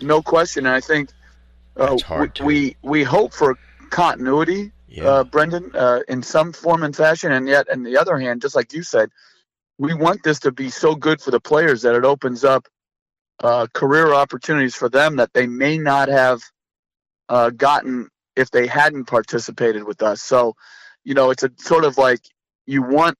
No 0.00 0.22
question. 0.22 0.66
I 0.66 0.80
think 0.80 1.10
uh, 1.76 1.96
we, 2.40 2.44
we 2.44 2.76
we 2.82 3.02
hope 3.02 3.32
for 3.32 3.58
continuity, 3.90 4.72
yeah. 4.90 5.04
uh, 5.04 5.24
Brendan, 5.24 5.70
uh, 5.74 6.00
in 6.08 6.22
some 6.22 6.52
form 6.52 6.82
and 6.82 6.94
fashion, 6.94 7.32
and 7.32 7.48
yet, 7.48 7.70
on 7.70 7.82
the 7.82 7.98
other 7.98 8.18
hand, 8.18 8.42
just 8.42 8.54
like 8.54 8.72
you 8.72 8.82
said, 8.82 9.10
we 9.78 9.94
want 9.94 10.22
this 10.22 10.40
to 10.40 10.52
be 10.52 10.68
so 10.68 10.94
good 10.94 11.20
for 11.20 11.30
the 11.30 11.40
players 11.40 11.82
that 11.82 11.94
it 11.94 12.04
opens 12.04 12.44
up 12.44 12.68
uh, 13.42 13.66
career 13.72 14.12
opportunities 14.12 14.74
for 14.74 14.88
them 14.88 15.16
that 15.16 15.32
they 15.32 15.46
may 15.46 15.78
not 15.78 16.08
have 16.08 16.42
uh, 17.28 17.50
gotten 17.50 18.08
if 18.36 18.50
they 18.50 18.66
hadn't 18.66 19.06
participated 19.06 19.84
with 19.84 20.02
us. 20.02 20.22
So, 20.22 20.54
you 21.04 21.14
know, 21.14 21.30
it's 21.30 21.42
a 21.42 21.50
sort 21.58 21.84
of 21.84 21.96
like 21.96 22.20
you 22.66 22.82
want 22.82 23.16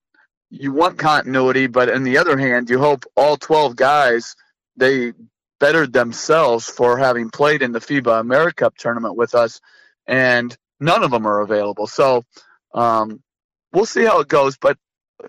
you 0.50 0.72
want 0.72 0.98
continuity, 0.98 1.68
but 1.68 1.90
on 1.90 2.02
the 2.02 2.18
other 2.18 2.36
hand, 2.36 2.68
you 2.68 2.78
hope 2.78 3.04
all 3.16 3.36
12 3.36 3.76
guys 3.76 4.34
they 4.76 5.12
bettered 5.60 5.92
themselves 5.92 6.68
for 6.68 6.98
having 6.98 7.30
played 7.30 7.62
in 7.62 7.72
the 7.72 7.78
FIBA 7.78 8.24
AmeriCup 8.24 8.74
tournament 8.76 9.16
with 9.16 9.34
us, 9.34 9.60
and 10.06 10.56
none 10.80 11.04
of 11.04 11.10
them 11.10 11.26
are 11.26 11.40
available. 11.40 11.86
So 11.86 12.24
um, 12.74 13.22
we'll 13.72 13.86
see 13.86 14.04
how 14.04 14.20
it 14.20 14.28
goes. 14.28 14.56
But 14.56 14.78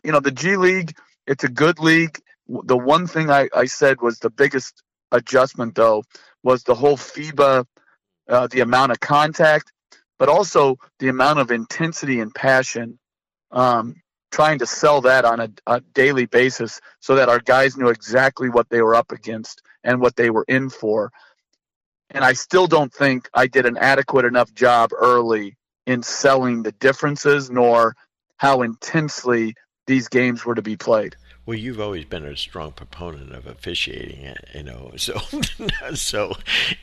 you 0.03 0.11
know, 0.11 0.19
the 0.19 0.31
G 0.31 0.57
League, 0.57 0.95
it's 1.27 1.43
a 1.43 1.49
good 1.49 1.79
league. 1.79 2.19
The 2.47 2.77
one 2.77 3.07
thing 3.07 3.29
I, 3.29 3.49
I 3.55 3.65
said 3.65 4.01
was 4.01 4.19
the 4.19 4.29
biggest 4.29 4.83
adjustment, 5.11 5.75
though, 5.75 6.03
was 6.43 6.63
the 6.63 6.75
whole 6.75 6.97
FIBA 6.97 7.65
uh, 8.31 8.47
the 8.47 8.61
amount 8.61 8.91
of 8.91 8.99
contact, 8.99 9.71
but 10.17 10.29
also 10.29 10.77
the 10.99 11.09
amount 11.09 11.39
of 11.39 11.51
intensity 11.51 12.19
and 12.19 12.33
passion. 12.33 12.97
Um, 13.51 13.95
trying 14.31 14.59
to 14.59 14.65
sell 14.65 15.01
that 15.01 15.25
on 15.25 15.41
a, 15.41 15.49
a, 15.67 15.81
daily 15.93 16.25
basis 16.25 16.79
so 17.01 17.15
that 17.15 17.27
our 17.27 17.39
guys 17.39 17.75
knew 17.75 17.89
exactly 17.89 18.49
what 18.49 18.69
they 18.69 18.81
were 18.81 18.95
up 18.95 19.11
against 19.11 19.61
and 19.83 19.99
what 19.99 20.15
they 20.15 20.29
were 20.29 20.45
in 20.47 20.69
for. 20.69 21.11
And 22.11 22.23
I 22.23 22.33
still 22.33 22.67
don't 22.67 22.93
think 22.93 23.29
I 23.33 23.47
did 23.47 23.65
an 23.65 23.77
adequate 23.77 24.25
enough 24.25 24.53
job 24.53 24.91
early 24.97 25.57
in 25.85 26.03
selling 26.03 26.63
the 26.63 26.71
differences 26.73 27.49
nor 27.49 27.95
how 28.37 28.61
intensely 28.61 29.55
these 29.87 30.07
games 30.07 30.45
were 30.45 30.55
to 30.55 30.61
be 30.61 30.75
played. 30.75 31.15
Well, 31.45 31.57
you've 31.57 31.79
always 31.79 32.05
been 32.05 32.23
a 32.23 32.37
strong 32.37 32.71
proponent 32.71 33.33
of 33.33 33.47
officiating, 33.47 34.25
eh, 34.25 34.35
you 34.53 34.63
know. 34.63 34.91
So, 34.97 35.19
so 35.95 36.33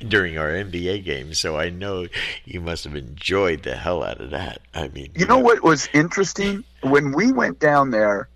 during 0.07 0.37
our 0.37 0.49
NBA 0.49 1.05
games, 1.05 1.39
so 1.39 1.57
I 1.57 1.71
know 1.71 2.07
you 2.45 2.61
must 2.61 2.85
have 2.85 2.97
enjoyed 2.97 3.63
the 3.63 3.77
hell 3.77 4.03
out 4.03 4.21
of 4.21 4.31
that. 4.31 4.61
I 4.75 4.89
mean, 4.89 5.07
you, 5.15 5.21
you 5.21 5.27
know, 5.27 5.37
know 5.37 5.45
what 5.45 5.63
was 5.63 5.89
interesting 5.95 6.65
when 6.83 7.13
we 7.13 7.31
went 7.31 7.61
down 7.61 7.91
there, 7.91 8.29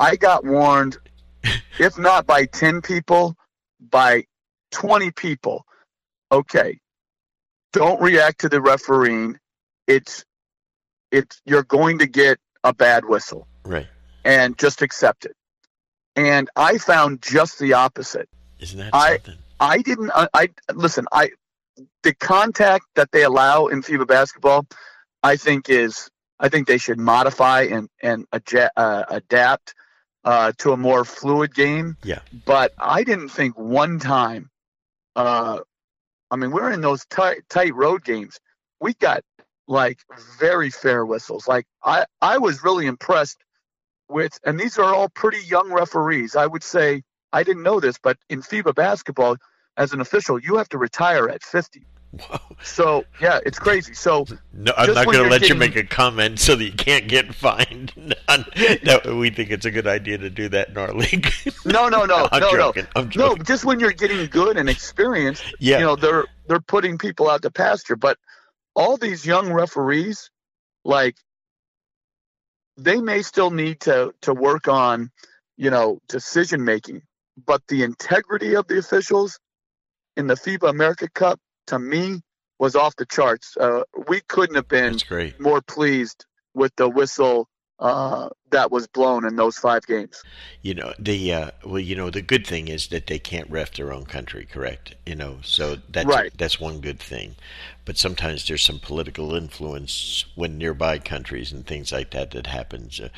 I 0.00 0.16
got 0.16 0.44
warned, 0.44 0.98
if 1.78 1.96
not 1.96 2.26
by 2.26 2.46
ten 2.46 2.82
people, 2.82 3.36
by 3.80 4.24
twenty 4.72 5.12
people. 5.12 5.64
Okay, 6.32 6.78
don't 7.72 8.00
react 8.00 8.40
to 8.40 8.48
the 8.48 8.60
refereeing. 8.60 9.38
It's, 9.86 10.24
it's 11.10 11.40
you're 11.44 11.64
going 11.64 11.98
to 11.98 12.06
get 12.06 12.38
a 12.62 12.72
bad 12.72 13.04
whistle, 13.04 13.48
right? 13.64 13.88
And 14.24 14.56
just 14.58 14.82
accept 14.82 15.24
it 15.24 15.34
and 16.16 16.50
I 16.56 16.78
found 16.78 17.22
just 17.22 17.58
the 17.58 17.74
opposite. 17.74 18.28
Isn't 18.58 18.78
that 18.78 18.94
I, 18.94 19.16
something? 19.16 19.38
I 19.58 19.78
didn't. 19.78 20.10
I, 20.14 20.28
I 20.34 20.48
listen. 20.74 21.06
I 21.12 21.30
the 22.02 22.14
contact 22.14 22.86
that 22.94 23.10
they 23.12 23.22
allow 23.22 23.66
in 23.66 23.82
FIBA 23.82 24.06
basketball, 24.06 24.66
I 25.22 25.36
think 25.36 25.70
is 25.70 26.10
I 26.38 26.48
think 26.48 26.66
they 26.66 26.78
should 26.78 26.98
modify 26.98 27.62
and 27.62 27.88
and 28.02 28.26
adjust, 28.32 28.72
uh, 28.76 29.04
adapt 29.08 29.74
uh, 30.24 30.52
to 30.58 30.72
a 30.72 30.76
more 30.76 31.04
fluid 31.04 31.54
game. 31.54 31.96
Yeah. 32.02 32.20
But 32.44 32.72
I 32.78 33.04
didn't 33.04 33.30
think 33.30 33.58
one 33.58 33.98
time. 33.98 34.50
Uh, 35.16 35.60
I 36.30 36.36
mean, 36.36 36.50
we're 36.50 36.70
in 36.70 36.80
those 36.80 37.04
tight 37.06 37.42
tight 37.48 37.74
road 37.74 38.04
games. 38.04 38.38
We 38.80 38.94
got 38.94 39.22
like 39.66 39.98
very 40.38 40.70
fair 40.70 41.04
whistles. 41.04 41.48
Like 41.48 41.66
I 41.84 42.06
I 42.20 42.38
was 42.38 42.62
really 42.64 42.86
impressed 42.86 43.38
with, 44.08 44.38
and 44.44 44.58
these 44.58 44.78
are 44.78 44.94
all 44.94 45.08
pretty 45.08 45.44
young 45.46 45.72
referees. 45.72 46.36
I 46.36 46.46
would 46.46 46.64
say, 46.64 47.02
I 47.32 47.42
didn't 47.42 47.62
know 47.62 47.80
this, 47.80 47.96
but 48.02 48.18
in 48.28 48.42
FIBA 48.42 48.74
basketball, 48.74 49.36
as 49.76 49.92
an 49.92 50.00
official, 50.00 50.38
you 50.38 50.56
have 50.56 50.68
to 50.70 50.78
retire 50.78 51.28
at 51.28 51.42
50. 51.42 51.86
So 52.62 53.04
yeah, 53.20 53.38
it's 53.46 53.58
crazy. 53.58 53.94
So 53.94 54.26
no, 54.52 54.72
I'm 54.76 54.92
not 54.94 55.06
going 55.06 55.18
to 55.18 55.30
let 55.30 55.40
getting... 55.40 55.48
you 55.48 55.54
make 55.54 55.76
a 55.76 55.84
comment 55.84 56.38
so 56.38 56.54
that 56.56 56.64
you 56.64 56.72
can't 56.72 57.08
get 57.08 57.34
fined. 57.34 57.92
no, 58.84 59.16
we 59.16 59.30
think 59.30 59.50
it's 59.50 59.64
a 59.64 59.70
good 59.70 59.86
idea 59.86 60.18
to 60.18 60.28
do 60.28 60.48
that 60.50 60.70
in 60.70 60.76
our 60.76 60.92
league. 60.92 61.32
no, 61.64 61.88
no, 61.88 62.04
no, 62.04 62.28
I'm 62.32 62.40
no, 62.40 62.52
joking. 62.52 62.84
no. 62.84 63.00
I'm 63.00 63.10
joking. 63.10 63.38
No, 63.38 63.44
just 63.44 63.64
when 63.64 63.80
you're 63.80 63.92
getting 63.92 64.26
good 64.26 64.56
and 64.56 64.68
experienced, 64.68 65.42
yeah. 65.58 65.78
you 65.78 65.84
know, 65.84 65.96
they're 65.96 66.26
they're 66.48 66.60
putting 66.60 66.98
people 66.98 67.30
out 67.30 67.42
to 67.42 67.50
pasture. 67.50 67.96
But 67.96 68.18
all 68.74 68.96
these 68.96 69.24
young 69.24 69.52
referees, 69.52 70.30
like 70.84 71.16
they 72.76 73.00
may 73.00 73.22
still 73.22 73.50
need 73.50 73.80
to 73.80 74.12
to 74.22 74.34
work 74.34 74.68
on, 74.68 75.10
you 75.56 75.70
know, 75.70 76.00
decision 76.08 76.64
making, 76.64 77.02
but 77.46 77.62
the 77.68 77.84
integrity 77.84 78.54
of 78.54 78.66
the 78.66 78.78
officials 78.78 79.38
in 80.16 80.26
the 80.26 80.34
FIBA 80.34 80.72
AmeriCup 80.74 81.36
to 81.66 81.78
me 81.78 82.20
was 82.58 82.76
off 82.76 82.94
the 82.96 83.06
charts. 83.06 83.56
Uh, 83.56 83.82
we 84.08 84.20
couldn't 84.28 84.56
have 84.56 84.68
been 84.68 84.98
more 85.38 85.60
pleased 85.62 86.26
with 86.54 86.72
the 86.76 86.88
whistle 86.88 87.48
uh, 87.78 88.28
that 88.50 88.70
was 88.70 88.86
blown 88.86 89.26
in 89.26 89.36
those 89.36 89.58
five 89.58 89.86
games. 89.86 90.22
You 90.62 90.74
know 90.74 90.92
the 90.98 91.32
uh, 91.32 91.50
well, 91.64 91.78
you 91.78 91.96
know 91.96 92.10
the 92.10 92.22
good 92.22 92.46
thing 92.46 92.68
is 92.68 92.88
that 92.88 93.06
they 93.06 93.18
can't 93.18 93.50
ref 93.50 93.74
their 93.74 93.92
own 93.92 94.04
country, 94.04 94.46
correct? 94.50 94.94
You 95.06 95.16
know, 95.16 95.38
so 95.42 95.76
that's 95.88 96.06
right. 96.06 96.32
that's 96.36 96.60
one 96.60 96.80
good 96.80 97.00
thing. 97.00 97.36
But 97.86 97.96
sometimes 97.96 98.46
there's 98.46 98.62
some 98.62 98.78
political 98.78 99.34
influence 99.34 100.26
when 100.36 100.58
nearby 100.58 100.98
countries 100.98 101.50
and 101.50 101.66
things 101.66 101.90
like 101.90 102.10
that 102.10 102.30
that 102.32 102.46
happens. 102.46 103.00
Uh, 103.00 103.08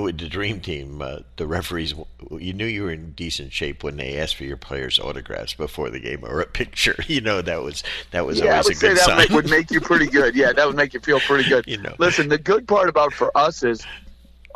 with 0.00 0.18
the 0.18 0.28
Dream 0.28 0.60
Team, 0.60 1.02
uh, 1.02 1.18
the 1.36 1.46
referees, 1.46 1.92
you 2.38 2.52
knew 2.52 2.64
you 2.64 2.84
were 2.84 2.92
in 2.92 3.12
decent 3.12 3.52
shape 3.52 3.82
when 3.82 3.96
they 3.96 4.16
asked 4.16 4.36
for 4.36 4.44
your 4.44 4.56
players' 4.56 4.98
autographs 4.98 5.54
before 5.54 5.90
the 5.90 5.98
game 5.98 6.24
or 6.24 6.40
a 6.40 6.46
picture. 6.46 6.96
You 7.12 7.20
know 7.20 7.42
that 7.42 7.62
was 7.62 7.82
that 8.12 8.24
was 8.24 8.40
yeah, 8.40 8.58
always 8.58 8.82
a 8.82 8.86
good 8.86 8.96
sign. 8.96 9.18
That 9.18 9.30
would 9.32 9.50
make 9.50 9.70
you 9.70 9.82
pretty 9.82 10.06
good. 10.06 10.34
Yeah, 10.34 10.52
that 10.54 10.66
would 10.66 10.76
make 10.76 10.94
you 10.94 11.00
feel 11.00 11.20
pretty 11.20 11.46
good. 11.46 11.64
you 11.66 11.76
know, 11.76 11.94
listen, 11.98 12.28
the 12.28 12.38
good 12.38 12.66
part 12.66 12.88
about 12.88 13.12
for 13.12 13.36
us 13.36 13.62
is 13.62 13.84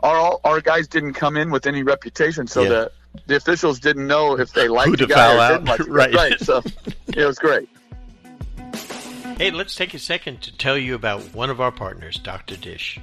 our 0.02 0.38
our 0.44 0.60
guys 0.60 0.88
didn't 0.88 1.14
come 1.14 1.36
in 1.36 1.50
with 1.50 1.66
any 1.66 1.82
reputation, 1.82 2.46
so 2.46 2.62
yeah. 2.62 2.68
the 2.68 2.92
the 3.26 3.36
officials 3.36 3.80
didn't 3.80 4.06
know 4.06 4.38
if 4.38 4.52
they 4.52 4.68
liked 4.68 4.90
Who 4.90 4.96
the 4.96 5.06
guy 5.06 5.34
or 5.34 5.40
out. 5.40 5.52
didn't 5.52 5.66
like 5.66 5.80
right. 5.88 6.14
right. 6.14 6.40
So 6.40 6.62
it 7.08 7.24
was 7.24 7.38
great. 7.38 7.68
Hey, 9.38 9.50
let's 9.50 9.74
take 9.74 9.92
a 9.92 9.98
second 9.98 10.42
to 10.42 10.56
tell 10.56 10.78
you 10.78 10.94
about 10.94 11.22
one 11.34 11.50
of 11.50 11.60
our 11.60 11.70
partners, 11.70 12.16
Dr. 12.16 12.56
Dish. 12.56 12.98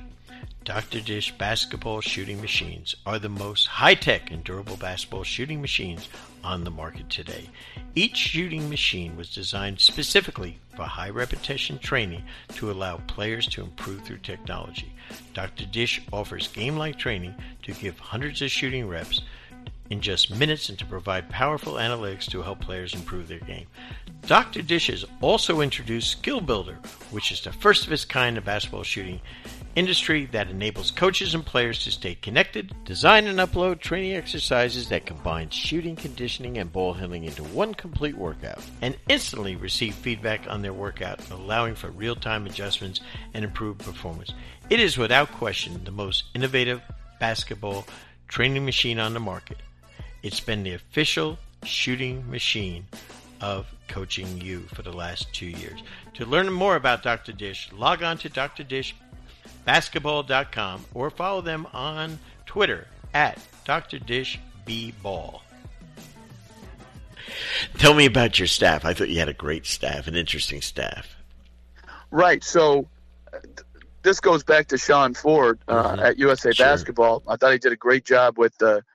Dr. 0.66 1.02
Dish 1.02 1.32
basketball 1.38 2.00
shooting 2.00 2.40
machines 2.40 2.96
are 3.06 3.20
the 3.20 3.30
most 3.30 3.68
high 3.68 3.96
tech 3.96 4.32
and 4.32 4.44
durable 4.44 4.78
basketball 4.78 5.24
shooting 5.24 5.60
machines 5.60 6.08
on 6.44 6.64
the 6.64 6.72
market 6.72 7.10
today. 7.10 7.50
Each 7.96 8.16
shooting 8.16 8.70
machine 8.70 9.18
was 9.18 9.34
designed 9.34 9.80
specifically 9.82 10.58
for 10.76 10.84
high 10.84 11.10
repetition 11.10 11.80
training 11.80 12.24
to 12.56 12.72
allow 12.72 12.98
players 13.08 13.46
to 13.48 13.62
improve 13.62 14.04
through 14.04 14.20
technology. 14.20 14.94
Dr. 15.34 15.66
Dish 15.66 16.02
offers 16.12 16.48
game 16.48 16.78
like 16.78 16.98
training 16.98 17.36
to 17.64 17.74
give 17.74 18.00
hundreds 18.00 18.42
of 18.42 18.50
shooting 18.50 18.88
reps 18.88 19.22
in 19.90 20.02
just 20.02 20.36
minutes 20.36 20.70
and 20.70 20.80
to 20.80 20.86
provide 20.86 21.30
powerful 21.30 21.74
analytics 21.74 22.30
to 22.30 22.42
help 22.42 22.60
players 22.60 22.94
improve 22.94 23.28
their 23.28 23.40
game. 23.40 23.68
Dr. 24.26 24.62
Dish 24.62 24.88
has 24.88 25.06
also 25.22 25.62
introduced 25.62 26.12
Skill 26.12 26.40
Builder, 26.40 26.78
which 27.12 27.32
is 27.32 27.42
the 27.42 27.52
first 27.52 27.86
of 27.86 27.92
its 27.92 28.06
kind 28.06 28.38
in 28.38 28.44
basketball 28.44 28.84
shooting 28.84 29.20
industry 29.76 30.28
that 30.28 30.50
enables 30.50 30.92
coaches 30.92 31.34
and 31.34 31.46
players 31.46 31.84
to 31.84 31.92
stay 31.92 32.16
connected, 32.16 32.74
design 32.86 33.28
and 33.28 33.40
upload 33.40 33.80
training 33.80 34.14
exercises 34.14 34.90
that 34.90 35.06
combine 35.06 35.50
shooting, 35.50 35.96
conditioning, 35.96 36.58
and 36.58 36.72
ball 36.72 36.94
handling 36.94 37.24
into 37.24 37.44
one 37.44 37.74
complete 37.74 38.16
workout, 38.16 38.64
and 38.82 38.96
instantly 39.10 39.56
receive 39.56 39.96
feedback 39.96 40.42
on 40.48 40.62
their 40.62 40.74
workout, 40.74 41.20
allowing 41.32 41.76
for 41.76 41.90
real 41.90 42.16
time 42.16 42.46
adjustments 42.46 43.02
and 43.34 43.44
improved 43.44 43.80
performance. 43.80 44.34
It 44.70 44.80
is 44.80 44.98
without 44.98 45.32
question 45.32 45.84
the 45.84 45.92
most 45.92 46.26
innovative 46.34 46.82
basketball 47.20 47.86
training 48.28 48.66
machine 48.66 49.00
on 49.00 49.14
the 49.14 49.20
market. 49.20 49.58
It's 50.24 50.40
been 50.40 50.64
the 50.64 50.74
official 50.74 51.38
shooting 51.66 52.28
machine 52.32 52.88
of 53.42 53.68
Coaching 53.90 54.40
U 54.40 54.62
for 54.74 54.82
the 54.82 54.94
last 54.94 55.34
two 55.34 55.48
years. 55.48 55.84
To 56.14 56.26
learn 56.26 56.50
more 56.52 56.78
about 56.78 57.04
Dr. 57.04 57.34
Dish, 57.34 57.70
log 57.74 58.02
on 58.02 58.18
to 58.20 58.30
drdishbasketball.com 58.30 60.86
or 60.94 61.10
follow 61.10 61.42
them 61.42 61.68
on 61.74 62.20
Twitter 62.46 62.88
at 63.14 63.38
drdishbball. 63.66 65.42
Tell 67.78 67.94
me 67.94 68.06
about 68.06 68.40
your 68.40 68.48
staff. 68.48 68.86
I 68.86 68.94
thought 68.94 69.10
you 69.10 69.20
had 69.20 69.28
a 69.28 69.34
great 69.34 69.66
staff, 69.66 70.08
an 70.08 70.16
interesting 70.16 70.62
staff. 70.62 71.18
Right. 72.12 72.46
So 72.46 72.88
this 74.04 74.22
goes 74.22 74.46
back 74.46 74.68
to 74.68 74.78
Sean 74.78 75.16
Ford 75.16 75.60
uh, 75.68 75.84
mm-hmm. 75.84 76.00
at 76.00 76.18
USA 76.18 76.54
sure. 76.54 76.66
Basketball. 76.66 77.24
I 77.28 77.36
thought 77.36 77.52
he 77.52 77.58
did 77.58 77.74
a 77.74 77.78
great 77.78 78.06
job 78.06 78.38
with 78.38 78.58
the 78.58 78.86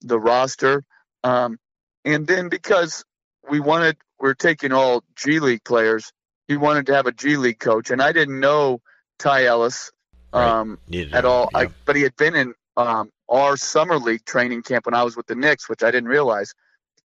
the 0.00 0.18
roster, 0.18 0.84
um, 1.24 1.58
and 2.04 2.26
then 2.26 2.48
because 2.48 3.04
we 3.48 3.60
wanted 3.60 3.96
we 4.20 4.28
are 4.28 4.34
taking 4.34 4.72
all 4.72 5.02
G 5.16 5.40
League 5.40 5.64
players, 5.64 6.12
he 6.48 6.56
wanted 6.56 6.86
to 6.86 6.94
have 6.94 7.06
a 7.06 7.12
G 7.12 7.36
League 7.36 7.58
coach, 7.58 7.90
and 7.90 8.02
I 8.02 8.12
didn't 8.12 8.40
know 8.40 8.80
Ty 9.18 9.46
Ellis 9.46 9.92
um, 10.32 10.78
right. 10.92 11.12
at 11.12 11.24
all. 11.24 11.48
Yeah. 11.52 11.58
I, 11.58 11.66
but 11.84 11.96
he 11.96 12.02
had 12.02 12.16
been 12.16 12.34
in 12.34 12.54
um, 12.76 13.10
our 13.28 13.56
summer 13.56 13.98
league 13.98 14.24
training 14.24 14.62
camp 14.62 14.86
when 14.86 14.94
I 14.94 15.02
was 15.02 15.16
with 15.16 15.26
the 15.26 15.34
Knicks, 15.34 15.68
which 15.68 15.82
I 15.82 15.90
didn't 15.90 16.08
realize, 16.08 16.54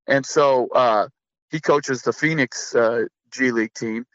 and 0.07 0.25
so 0.25 0.69
uh, 0.75 1.09
he 1.51 1.61
coaches 1.61 2.03
the 2.03 2.13
Phoenix 2.13 2.75
uh, 2.75 3.05
G 3.31 3.51
League 3.51 3.75
team 3.75 4.07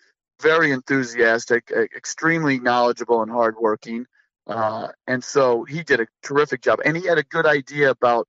very 0.41 0.71
enthusiastic, 0.71 1.71
extremely 1.71 2.59
knowledgeable 2.59 3.21
and 3.21 3.31
hardworking. 3.31 4.05
Uh, 4.47 4.89
and 5.07 5.23
so 5.23 5.63
he 5.63 5.83
did 5.83 5.99
a 5.99 6.07
terrific 6.23 6.61
job. 6.61 6.79
And 6.85 6.95
he 6.95 7.07
had 7.07 7.17
a 7.17 7.23
good 7.23 7.45
idea 7.45 7.89
about 7.89 8.27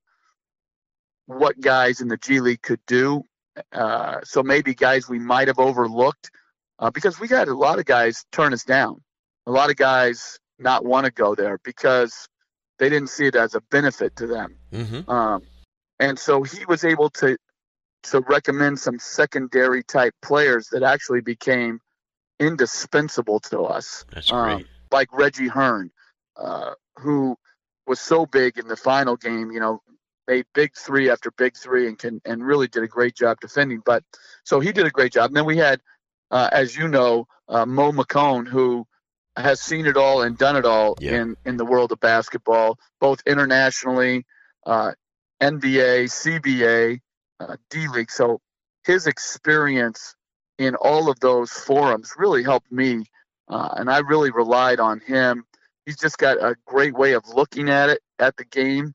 what 1.27 1.59
guys 1.61 2.01
in 2.01 2.07
the 2.07 2.17
G 2.17 2.39
League 2.39 2.61
could 2.61 2.79
do. 2.87 3.23
Uh, 3.71 4.19
so 4.23 4.43
maybe 4.43 4.73
guys 4.73 5.07
we 5.07 5.19
might 5.19 5.47
have 5.47 5.59
overlooked 5.59 6.31
uh, 6.79 6.89
because 6.89 7.19
we 7.19 7.27
got 7.27 7.47
a 7.47 7.53
lot 7.53 7.79
of 7.79 7.85
guys 7.85 8.25
turn 8.31 8.53
us 8.53 8.63
down. 8.63 9.01
A 9.45 9.51
lot 9.51 9.69
of 9.69 9.75
guys 9.75 10.39
not 10.59 10.85
want 10.85 11.05
to 11.05 11.11
go 11.11 11.35
there 11.35 11.59
because 11.63 12.27
they 12.79 12.89
didn't 12.89 13.09
see 13.09 13.25
it 13.25 13.35
as 13.35 13.55
a 13.55 13.61
benefit 13.61 14.15
to 14.17 14.27
them. 14.27 14.57
Mm-hmm. 14.71 15.09
Um, 15.09 15.41
and 15.99 16.17
so 16.17 16.43
he 16.43 16.65
was 16.65 16.83
able 16.83 17.09
to 17.11 17.37
to 18.03 18.21
recommend 18.21 18.79
some 18.79 18.99
secondary 18.99 19.83
type 19.83 20.13
players 20.21 20.69
that 20.69 20.83
actually 20.83 21.21
became 21.21 21.79
indispensable 22.39 23.39
to 23.39 23.61
us. 23.61 24.05
That's 24.13 24.31
um, 24.31 24.65
like 24.91 25.09
Reggie 25.11 25.47
Hearn, 25.47 25.91
uh, 26.37 26.73
who 26.99 27.35
was 27.87 27.99
so 27.99 28.25
big 28.25 28.57
in 28.59 28.67
the 28.67 28.77
final 28.77 29.15
game, 29.17 29.51
you 29.51 29.59
know, 29.59 29.81
made 30.27 30.45
big 30.53 30.75
three 30.75 31.09
after 31.09 31.31
big 31.31 31.55
three 31.55 31.87
and 31.87 31.97
can 31.97 32.21
and 32.25 32.45
really 32.45 32.67
did 32.67 32.83
a 32.83 32.87
great 32.87 33.15
job 33.15 33.39
defending. 33.39 33.81
But 33.85 34.03
so 34.43 34.59
he 34.59 34.71
did 34.71 34.85
a 34.85 34.91
great 34.91 35.13
job. 35.13 35.27
And 35.27 35.37
then 35.37 35.45
we 35.45 35.57
had, 35.57 35.81
uh, 36.31 36.49
as 36.51 36.75
you 36.75 36.87
know, 36.87 37.27
uh, 37.47 37.65
Mo 37.65 37.91
McHone, 37.91 38.47
who 38.47 38.85
has 39.35 39.61
seen 39.61 39.85
it 39.85 39.97
all 39.97 40.21
and 40.23 40.37
done 40.37 40.55
it 40.55 40.65
all 40.65 40.95
yeah. 40.99 41.21
in 41.21 41.37
in 41.45 41.57
the 41.57 41.65
world 41.65 41.91
of 41.91 41.99
basketball, 41.99 42.77
both 42.99 43.21
internationally, 43.25 44.25
uh, 44.65 44.91
NBA, 45.41 46.05
CBA, 46.05 46.99
uh, 47.39 47.55
D 47.69 47.87
League. 47.87 48.11
So 48.11 48.41
his 48.83 49.07
experience 49.07 50.15
in 50.57 50.75
all 50.75 51.09
of 51.09 51.19
those 51.19 51.51
forums 51.51 52.13
really 52.17 52.43
helped 52.43 52.71
me. 52.71 53.05
Uh, 53.47 53.69
and 53.77 53.89
I 53.89 53.99
really 53.99 54.31
relied 54.31 54.79
on 54.79 54.99
him. 54.99 55.45
He's 55.85 55.97
just 55.97 56.17
got 56.17 56.37
a 56.37 56.55
great 56.65 56.93
way 56.93 57.13
of 57.13 57.23
looking 57.29 57.69
at 57.69 57.89
it, 57.89 58.01
at 58.19 58.35
the 58.35 58.43
game. 58.43 58.93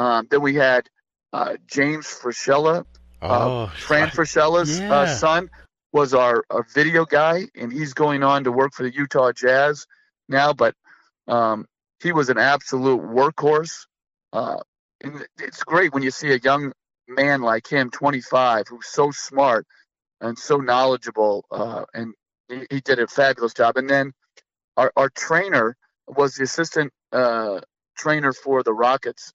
Um, 0.00 0.26
then 0.30 0.40
we 0.40 0.54
had 0.54 0.88
uh, 1.34 1.56
James 1.66 2.06
Fraschilla, 2.06 2.86
uh, 3.20 3.66
oh, 3.66 3.72
Fran 3.76 4.08
Fraschilla's 4.08 4.80
uh, 4.80 4.82
yeah. 4.82 5.14
son, 5.14 5.50
was 5.92 6.14
our, 6.14 6.42
our 6.48 6.66
video 6.74 7.04
guy, 7.04 7.48
and 7.54 7.70
he's 7.70 7.92
going 7.92 8.22
on 8.22 8.44
to 8.44 8.52
work 8.52 8.72
for 8.72 8.82
the 8.82 8.94
Utah 8.94 9.32
Jazz 9.32 9.86
now. 10.26 10.54
But 10.54 10.74
um, 11.28 11.66
he 12.02 12.12
was 12.12 12.30
an 12.30 12.38
absolute 12.38 13.02
workhorse. 13.02 13.86
Uh, 14.32 14.60
and 15.02 15.26
it's 15.38 15.62
great 15.64 15.92
when 15.92 16.02
you 16.02 16.10
see 16.10 16.32
a 16.32 16.38
young 16.38 16.72
man 17.06 17.42
like 17.42 17.66
him, 17.66 17.90
25, 17.90 18.68
who's 18.68 18.86
so 18.86 19.10
smart 19.10 19.66
and 20.22 20.38
so 20.38 20.56
knowledgeable, 20.56 21.44
uh, 21.50 21.84
and 21.92 22.14
he, 22.48 22.66
he, 22.70 22.80
did 22.80 23.00
a 23.00 23.06
fabulous 23.06 23.52
job. 23.52 23.76
And 23.76 23.88
then 23.88 24.12
our, 24.78 24.92
our 24.96 25.10
trainer 25.10 25.76
was 26.08 26.36
the 26.36 26.44
assistant 26.44 26.90
uh, 27.12 27.60
trainer 27.98 28.32
for 28.32 28.62
the 28.62 28.72
Rockets, 28.72 29.34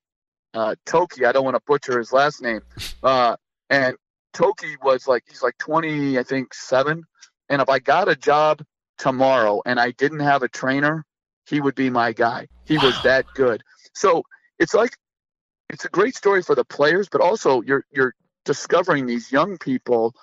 uh, 0.56 0.76
Toki. 0.86 1.26
I 1.26 1.32
don't 1.32 1.44
want 1.44 1.56
to 1.56 1.62
butcher 1.68 2.00
his 2.00 2.12
last 2.12 2.42
name. 2.42 2.62
Uh, 3.04 3.36
and 3.70 3.96
Toki 4.34 4.76
was 4.82 5.08
like 5.08 5.24
he's 5.28 5.44
like 5.44 5.58
20, 5.60 6.18
I 6.18 6.24
think 6.24 6.54
seven. 6.54 7.04
And 7.50 7.62
if 7.62 7.70
I 7.70 7.80
got 7.80 8.08
a 8.08 8.16
job 8.16 8.64
tomorrow 8.98 9.62
and 9.66 9.80
I 9.80 9.92
didn't 9.92 10.22
have 10.22 10.42
a 10.42 10.48
trainer, 10.48 11.06
he 11.46 11.62
would 11.62 11.76
be 11.76 11.90
my 11.90 12.14
guy. 12.14 12.48
He 12.64 12.78
wow. 12.78 12.86
was 12.86 13.04
that 13.04 13.26
good. 13.36 13.62
So 13.94 14.24
it's 14.58 14.74
like 14.74 14.98
it's 15.70 15.86
a 15.86 15.90
great 15.90 16.16
story 16.16 16.42
for 16.42 16.56
the 16.56 16.66
players, 16.66 17.10
but 17.10 17.22
also 17.22 17.62
you're 17.62 17.86
you're 17.92 18.14
discovering 18.46 19.06
these 19.06 19.32
young 19.32 19.58
people 19.58 20.14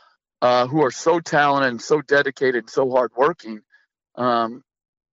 uh, 0.41 0.67
who 0.67 0.83
are 0.83 0.91
so 0.91 1.21
talented 1.21 1.71
and 1.71 1.83
so 1.83 2.01
dedicated 2.01 2.65
and 2.65 2.71
so 2.71 2.91
hardworking. 2.91 3.61
Um, 4.15 4.63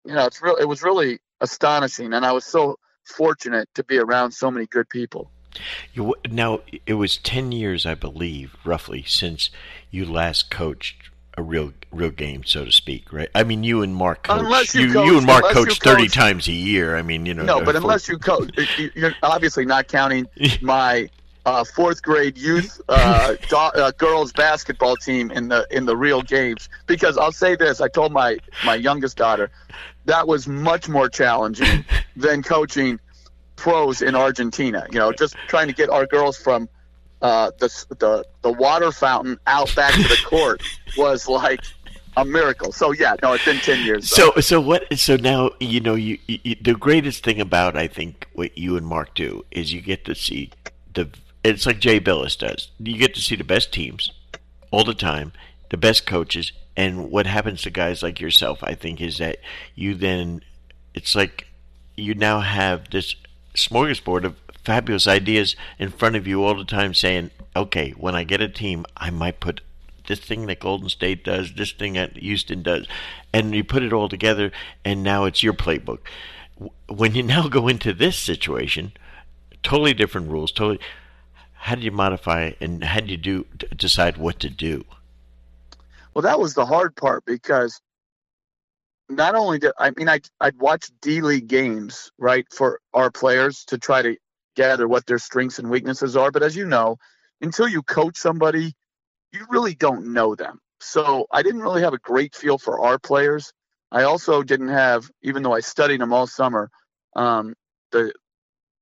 you 0.05 0.15
know, 0.15 0.27
it's 0.27 0.41
real. 0.41 0.57
It 0.57 0.67
was 0.67 0.83
really 0.83 1.19
astonishing, 1.41 2.13
and 2.13 2.25
I 2.25 2.33
was 2.33 2.45
so 2.45 2.79
fortunate 3.09 3.69
to 3.75 3.85
be 3.85 3.99
around 3.99 4.33
so 4.33 4.51
many 4.51 4.67
good 4.67 4.89
people. 4.89 5.31
You, 5.93 6.15
now 6.31 6.61
it 6.87 6.95
was 6.95 7.17
ten 7.17 7.53
years, 7.53 7.87
I 7.87 7.95
believe, 7.95 8.55
roughly, 8.65 9.03
since 9.07 9.51
you 9.91 10.05
last 10.05 10.51
coached 10.51 11.11
a 11.37 11.43
real 11.43 11.73
real 11.91 12.11
game, 12.11 12.45
so 12.45 12.65
to 12.65 12.73
speak, 12.73 13.13
right? 13.13 13.29
I 13.35 13.45
mean, 13.45 13.65
you 13.65 13.83
and 13.83 13.95
Mark 13.95 14.25
coach. 14.25 14.75
You, 14.75 14.83
you, 14.83 14.93
coach, 14.93 15.07
you, 15.07 15.17
and 15.19 15.27
Mark 15.27 15.45
coach 15.47 15.79
thirty 15.79 16.09
times 16.09 16.49
a 16.49 16.53
year. 16.53 16.97
I 16.97 17.03
mean, 17.03 17.25
you 17.27 17.35
know. 17.35 17.45
No, 17.45 17.65
but 17.65 17.77
unless 17.77 18.09
you 18.09 18.19
coach, 18.19 18.51
you're 18.95 19.15
obviously 19.23 19.65
not 19.65 19.89
counting 19.89 20.27
my 20.61 21.09
uh, 21.47 21.65
fourth 21.65 22.03
grade 22.03 22.37
youth 22.37 22.81
uh, 22.89 23.35
do- 23.49 23.57
uh, 23.57 23.91
girls 23.93 24.33
basketball 24.33 24.97
team 24.97 25.31
in 25.31 25.49
the 25.49 25.67
in 25.71 25.87
the 25.87 25.97
real 25.97 26.23
games. 26.23 26.69
Because 26.87 27.17
I'll 27.17 27.33
say 27.33 27.57
this, 27.57 27.81
I 27.81 27.89
told 27.89 28.13
my 28.13 28.39
my 28.65 28.75
youngest 28.75 29.17
daughter 29.17 29.51
that 30.09 30.27
was 30.27 30.49
much 30.49 30.89
more 30.89 31.09
challenging 31.09 31.85
than 32.17 32.43
coaching 32.43 32.99
pros 33.57 34.03
in 34.03 34.15
Argentina. 34.15 34.87
You 34.91 34.99
know, 34.99 35.13
just 35.13 35.37
trying 35.47 35.69
to 35.69 35.75
get 35.75 35.91
our 35.91 36.07
girls 36.07 36.37
from 36.37 36.69
uh, 37.23 37.51
the 37.59 37.69
the 37.99 38.25
the 38.43 38.53
water 38.53 38.91
fountain 38.91 39.39
out 39.47 39.75
back 39.77 39.95
to 39.95 40.03
the 40.03 40.19
court 40.27 40.63
was 40.97 41.29
like 41.29 41.61
a 42.17 42.25
miracle. 42.25 42.73
So 42.73 42.93
yeah, 42.93 43.17
no, 43.23 43.35
it's 43.35 43.45
been 43.45 43.59
ten 43.59 43.85
years. 43.85 44.09
So 44.09 44.33
so, 44.37 44.41
so 44.41 44.61
what? 44.61 44.99
So 44.99 45.17
now 45.17 45.51
you 45.61 45.81
know 45.81 45.95
you, 45.95 46.19
you, 46.27 46.57
the 46.61 46.75
greatest 46.75 47.25
thing 47.25 47.41
about 47.41 47.77
I 47.77 47.87
think 47.87 48.27
what 48.33 48.57
you 48.57 48.77
and 48.77 48.87
Mark 48.87 49.15
do 49.15 49.45
is 49.51 49.73
you 49.73 49.81
get 49.81 50.05
to 50.07 50.15
see 50.15 50.51
the 50.95 51.09
it's 51.45 51.67
like 51.67 51.79
Jay 51.79 52.01
Bilas 52.01 52.39
does. 52.39 52.71
You 52.79 52.99
get 52.99 53.15
to 53.15 53.21
see 53.21 53.37
the 53.37 53.45
best 53.45 53.73
teams 53.73 54.13
all 54.71 54.85
the 54.85 54.95
time, 54.95 55.33
the 55.71 55.77
best 55.77 56.07
coaches, 56.07 56.53
and 56.77 57.11
what 57.11 57.27
happens 57.27 57.63
to 57.63 57.71
guys 57.71 58.03
like 58.03 58.21
yourself, 58.21 58.59
I 58.63 58.75
think, 58.75 59.01
is 59.01 59.19
that 59.19 59.39
you 59.75 59.95
then 59.95 60.43
it's 60.95 61.15
like 61.15 61.47
you 61.97 62.15
now 62.15 62.41
have 62.41 62.91
this 62.91 63.17
smorgasbord 63.55 64.25
of 64.25 64.37
fabulous 64.65 65.07
ideas 65.07 65.57
in 65.79 65.91
front 65.91 66.17
of 66.17 66.27
you 66.27 66.45
all 66.45 66.55
the 66.55 66.65
time 66.65 66.95
saying, 66.95 67.31
okay, 67.57 67.91
when 67.93 68.15
I 68.15 68.25
get 68.25 68.41
a 68.41 68.49
team, 68.49 68.85
I 68.97 69.11
might 69.11 69.41
put 69.41 69.61
this 70.07 70.21
thing 70.21 70.47
that 70.47 70.61
Golden 70.61 70.89
State 70.89 71.25
does, 71.25 71.55
this 71.55 71.73
thing 71.73 71.95
that 71.95 72.17
Houston 72.17 72.63
does, 72.63 72.87
and 73.33 73.55
you 73.55 73.65
put 73.65 73.83
it 73.83 73.93
all 73.93 74.09
together, 74.09 74.53
and 74.85 75.03
now 75.03 75.25
it's 75.25 75.43
your 75.43 75.55
playbook. 75.55 76.01
When 76.89 77.15
you 77.15 77.23
now 77.35 77.49
go 77.49 77.69
into 77.69 77.93
this 77.93 78.19
situation, 78.19 78.93
totally 79.63 79.95
different 79.95 80.31
rules, 80.31 80.53
totally. 80.53 80.81
How 81.59 81.75
did 81.75 81.85
you 81.85 81.91
modify 81.91 82.53
and 82.61 82.83
how 82.83 83.01
did 83.01 83.11
you 83.11 83.17
do 83.17 83.47
decide 83.77 84.17
what 84.17 84.41
to 84.41 84.49
do? 84.49 84.85
Well, 86.15 86.23
that 86.23 86.41
was 86.41 86.55
the 86.55 86.65
hard 86.65 86.97
part 86.97 87.25
because 87.27 87.81
not 89.09 89.35
only 89.35 89.59
did 89.59 89.73
I 89.79 89.91
mean 89.97 90.09
I 90.09 90.21
I'd 90.41 90.59
watch 90.59 90.91
D 91.03 91.21
League 91.21 91.49
games 91.49 92.11
right 92.19 92.47
for 92.53 92.81
our 92.95 93.11
players 93.11 93.65
to 93.67 93.79
try 93.79 94.03
to 94.03 94.17
gather 94.57 94.89
what 94.89 95.07
their 95.07 95.19
strengths 95.19 95.59
and 95.59 95.71
weaknesses 95.71 96.17
are, 96.17 96.31
but 96.31 96.43
as 96.43 96.57
you 96.57 96.67
know, 96.67 96.97
until 97.41 97.69
you 97.69 97.83
coach 97.83 98.17
somebody, 98.17 98.75
you 99.33 99.47
really 99.51 99.75
don't 99.75 100.13
know 100.13 100.35
them. 100.35 100.61
So 100.81 101.27
I 101.31 101.43
didn't 101.43 101.61
really 101.61 101.83
have 101.83 101.95
a 101.95 101.99
great 101.99 102.35
feel 102.35 102.59
for 102.59 102.81
our 102.81 102.99
players. 102.99 103.53
I 103.91 104.05
also 104.05 104.43
didn't 104.43 104.69
have, 104.69 105.11
even 105.23 105.43
though 105.43 105.55
I 105.55 105.61
studied 105.61 106.01
them 106.01 106.13
all 106.13 106.27
summer, 106.27 106.71
um, 107.17 107.55
the 107.91 108.13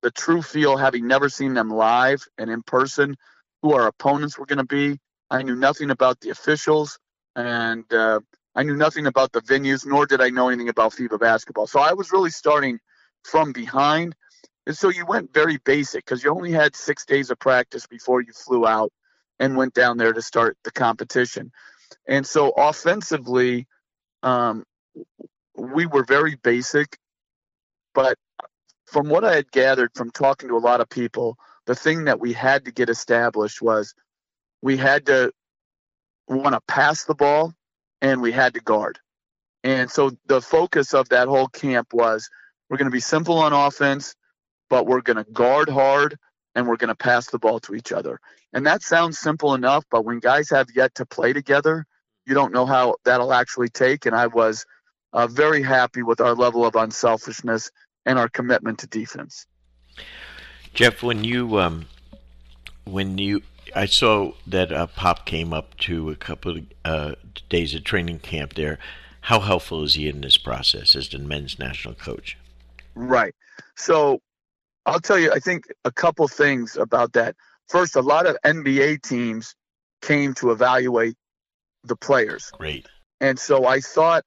the 0.01 0.11
true 0.11 0.41
feel 0.41 0.77
having 0.77 1.07
never 1.07 1.29
seen 1.29 1.53
them 1.53 1.69
live 1.69 2.23
and 2.37 2.49
in 2.49 2.61
person, 2.63 3.15
who 3.61 3.73
our 3.73 3.87
opponents 3.87 4.37
were 4.37 4.45
going 4.45 4.57
to 4.57 4.63
be. 4.65 4.99
I 5.29 5.41
knew 5.41 5.55
nothing 5.55 5.89
about 5.89 6.19
the 6.21 6.29
officials, 6.29 6.99
and 7.35 7.91
uh, 7.93 8.19
I 8.55 8.63
knew 8.63 8.75
nothing 8.75 9.07
about 9.07 9.31
the 9.31 9.41
venues, 9.41 9.85
nor 9.85 10.05
did 10.05 10.21
I 10.21 10.29
know 10.29 10.49
anything 10.49 10.69
about 10.69 10.93
FIBA 10.93 11.19
basketball. 11.19 11.67
So 11.67 11.79
I 11.79 11.93
was 11.93 12.11
really 12.11 12.29
starting 12.29 12.79
from 13.23 13.51
behind. 13.51 14.15
And 14.65 14.75
so 14.75 14.89
you 14.89 15.05
went 15.05 15.33
very 15.33 15.57
basic 15.57 16.05
because 16.05 16.23
you 16.23 16.31
only 16.31 16.51
had 16.51 16.75
six 16.75 17.05
days 17.05 17.29
of 17.29 17.39
practice 17.39 17.87
before 17.87 18.21
you 18.21 18.33
flew 18.33 18.67
out 18.67 18.91
and 19.39 19.55
went 19.55 19.73
down 19.73 19.97
there 19.97 20.13
to 20.13 20.21
start 20.21 20.57
the 20.63 20.71
competition. 20.71 21.51
And 22.07 22.25
so 22.25 22.51
offensively, 22.51 23.67
um, 24.23 24.63
we 25.55 25.85
were 25.85 26.03
very 26.03 26.35
basic, 26.35 26.97
but 27.93 28.17
from 28.87 29.09
what 29.09 29.25
I 29.25 29.35
had 29.35 29.51
gathered 29.51 29.91
from 29.93 30.11
talking 30.11 30.49
to 30.49 30.55
a 30.55 30.59
lot 30.59 30.81
of 30.81 30.89
people, 30.89 31.37
the 31.65 31.75
thing 31.75 32.05
that 32.05 32.19
we 32.19 32.33
had 32.33 32.65
to 32.65 32.71
get 32.71 32.89
established 32.89 33.61
was 33.61 33.93
we 34.61 34.77
had 34.77 35.05
to 35.07 35.31
want 36.27 36.53
to 36.53 36.61
pass 36.67 37.03
the 37.03 37.13
ball 37.13 37.53
and 38.01 38.21
we 38.21 38.31
had 38.31 38.53
to 38.53 38.61
guard. 38.61 38.99
And 39.63 39.91
so 39.91 40.11
the 40.27 40.41
focus 40.41 40.93
of 40.93 41.09
that 41.09 41.27
whole 41.27 41.47
camp 41.49 41.93
was 41.93 42.29
we're 42.69 42.77
going 42.77 42.89
to 42.89 42.95
be 42.95 43.01
simple 43.01 43.37
on 43.39 43.51
offense, 43.51 44.15
but 44.69 44.87
we're 44.87 45.01
going 45.01 45.23
to 45.23 45.29
guard 45.31 45.67
hard 45.67 46.17
and 46.55 46.67
we're 46.67 46.77
going 46.77 46.87
to 46.87 46.95
pass 46.95 47.29
the 47.29 47.39
ball 47.39 47.59
to 47.61 47.75
each 47.75 47.91
other. 47.91 48.19
And 48.53 48.65
that 48.65 48.81
sounds 48.81 49.19
simple 49.19 49.53
enough, 49.53 49.83
but 49.91 50.05
when 50.05 50.19
guys 50.19 50.49
have 50.49 50.69
yet 50.73 50.95
to 50.95 51.05
play 51.05 51.33
together, 51.33 51.85
you 52.25 52.33
don't 52.33 52.53
know 52.53 52.65
how 52.65 52.95
that'll 53.03 53.33
actually 53.33 53.69
take. 53.69 54.05
And 54.05 54.15
I 54.15 54.27
was 54.27 54.65
uh, 55.11 55.27
very 55.27 55.61
happy 55.61 56.03
with 56.03 56.21
our 56.21 56.35
level 56.35 56.65
of 56.65 56.75
unselfishness 56.75 57.69
and 58.07 58.17
our 58.17 58.29
commitment 58.29 58.79
to 58.79 58.87
defense. 58.87 59.45
Jeff, 60.73 61.03
when 61.03 61.23
you 61.23 61.59
um, 61.59 61.85
when 62.85 63.17
you 63.17 63.43
I 63.75 63.85
saw 63.85 64.31
that 64.47 64.71
uh, 64.71 64.87
Pop 64.87 65.25
came 65.25 65.53
up 65.53 65.77
to 65.79 66.09
a 66.09 66.15
couple 66.15 66.57
of 66.57 66.65
uh, 66.85 67.15
days 67.49 67.75
of 67.75 67.83
training 67.83 68.19
camp 68.19 68.55
there. 68.55 68.79
How 69.21 69.41
helpful 69.41 69.83
is 69.83 69.95
he 69.95 70.07
in 70.07 70.21
this 70.21 70.37
process 70.37 70.95
as 70.95 71.09
the 71.09 71.19
men's 71.19 71.59
national 71.59 71.95
coach? 71.95 72.37
Right. 72.95 73.35
So 73.75 74.21
I'll 74.85 75.01
tell 75.01 75.19
you, 75.19 75.33
I 75.33 75.39
think 75.39 75.65
a 75.83 75.91
couple 75.91 76.27
things 76.29 76.77
about 76.77 77.11
that. 77.13 77.35
First, 77.67 77.97
a 77.97 78.01
lot 78.01 78.25
of 78.25 78.37
NBA 78.45 79.01
teams 79.01 79.53
came 80.01 80.33
to 80.35 80.51
evaluate 80.51 81.15
the 81.83 81.97
players. 81.97 82.49
Great. 82.53 82.87
And 83.19 83.37
so 83.37 83.65
I 83.65 83.81
thought 83.81 84.23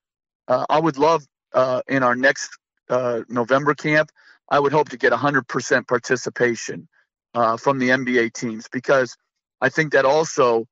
uh, 0.49 0.67
I 0.69 0.79
would 0.79 0.99
love 0.99 1.25
uh, 1.55 1.81
in 1.89 2.03
our 2.03 2.15
next 2.15 2.60
uh, 2.91 3.21
November 3.29 3.75
camp, 3.75 4.11
I 4.51 4.59
would 4.59 4.73
hope 4.73 4.89
to 4.91 4.99
get 4.99 5.13
100% 5.13 5.87
participation 5.87 6.89
uh, 7.35 7.57
from 7.57 7.79
the 7.79 7.91
NBA 7.91 8.33
teams 8.33 8.69
because 8.71 9.17
I 9.61 9.69
think 9.69 9.93
that 9.93 10.05
also 10.05 10.67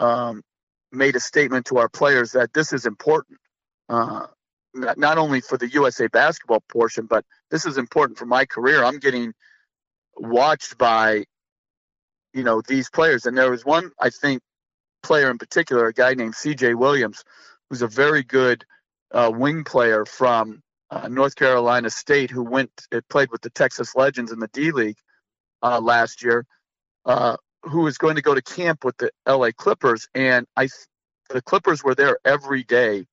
um, 0.00 0.42
made 0.90 1.14
a 1.14 1.20
statement 1.20 1.66
to 1.66 1.78
our 1.78 1.88
players 1.88 2.32
that 2.32 2.52
this 2.54 2.72
is 2.72 2.86
important, 2.86 3.38
uh, 3.88 4.26
not, 4.74 4.96
not 4.98 5.18
only 5.18 5.42
for 5.42 5.58
the 5.58 5.68
USA 5.68 6.06
basketball 6.06 6.62
portion, 6.68 7.06
but 7.06 7.24
this 7.50 7.66
is 7.66 7.76
important 7.76 8.18
for 8.18 8.26
my 8.26 8.46
career. 8.46 8.82
I'm 8.82 8.98
getting 8.98 9.34
watched 10.16 10.78
by, 10.78 11.24
you 12.32 12.42
know, 12.42 12.62
these 12.66 12.88
players. 12.88 13.26
And 13.26 13.36
there 13.36 13.50
was 13.50 13.64
one, 13.64 13.90
I 14.00 14.08
think, 14.08 14.40
player 15.02 15.30
in 15.30 15.36
particular, 15.36 15.88
a 15.88 15.92
guy 15.92 16.14
named 16.14 16.34
C.J. 16.34 16.74
Williams, 16.74 17.24
who's 17.68 17.82
a 17.82 17.88
very 17.88 18.22
good 18.22 18.64
uh, 19.10 19.30
wing 19.34 19.64
player 19.64 20.06
from 20.06 20.62
uh, 20.92 21.08
North 21.08 21.34
Carolina 21.34 21.88
State, 21.88 22.30
who 22.30 22.42
went 22.42 22.70
played 23.08 23.30
with 23.30 23.40
the 23.40 23.50
Texas 23.50 23.96
Legends 23.96 24.30
in 24.30 24.38
the 24.38 24.48
D 24.48 24.72
League 24.72 24.98
uh, 25.62 25.80
last 25.80 26.22
year. 26.22 26.46
Uh, 27.04 27.36
who 27.62 27.86
is 27.86 27.96
going 27.96 28.16
to 28.16 28.22
go 28.22 28.34
to 28.34 28.42
camp 28.42 28.84
with 28.84 28.96
the 28.98 29.10
LA 29.26 29.50
Clippers, 29.56 30.08
and 30.14 30.46
I, 30.56 30.68
the 31.30 31.42
Clippers 31.42 31.82
were 31.82 31.94
there 31.94 32.18
every 32.24 32.64
day 32.64 33.06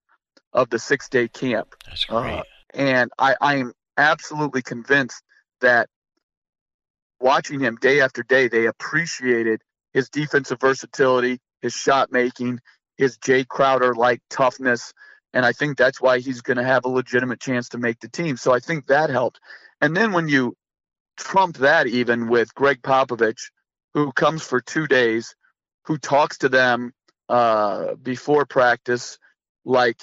of 0.54 0.70
the 0.70 0.80
six 0.80 1.08
day 1.08 1.28
camp. 1.28 1.76
That's 1.86 2.06
uh, 2.10 2.22
great. 2.22 2.44
And 2.74 3.12
I, 3.18 3.36
I 3.40 3.56
am 3.58 3.74
absolutely 3.98 4.62
convinced 4.62 5.24
that 5.62 5.88
watching 7.20 7.60
him 7.60 7.78
day 7.80 8.02
after 8.02 8.24
day, 8.24 8.48
they 8.48 8.66
appreciated 8.66 9.62
his 9.94 10.10
defensive 10.10 10.60
versatility, 10.60 11.40
his 11.62 11.74
shot 11.74 12.12
making, 12.12 12.60
his 12.98 13.18
Jae 13.18 13.48
Crowder 13.48 13.94
like 13.94 14.22
toughness. 14.30 14.94
And 15.34 15.46
I 15.46 15.54
think 15.54 15.78
that's 15.78 16.02
why 16.02 16.20
he's 16.20 16.42
going 16.42 16.58
to 16.58 16.64
have 16.64 16.86
a 16.86 16.90
legitimate 16.90 17.40
chance 17.40 17.70
to 17.70 17.78
make 17.78 18.00
the 18.00 18.10
team. 18.10 18.38
So 18.38 18.54
I 18.54 18.60
think 18.60 18.88
that 18.88 19.10
helped. 19.10 19.40
And 19.82 19.96
then 19.96 20.12
when 20.12 20.28
you 20.28 20.56
trump 21.18 21.58
that 21.58 21.88
even 21.88 22.28
with 22.28 22.54
Gregg 22.56 22.82
Popovich, 22.82 23.52
who 23.94 24.12
comes 24.12 24.44
for 24.44 24.62
two 24.62 24.88
days, 24.88 25.36
who 25.86 25.98
talks 25.98 26.40
to 26.40 26.50
them 26.50 26.94
uh, 27.28 27.96
before 27.96 28.46
practice 28.46 29.18
like 29.66 29.98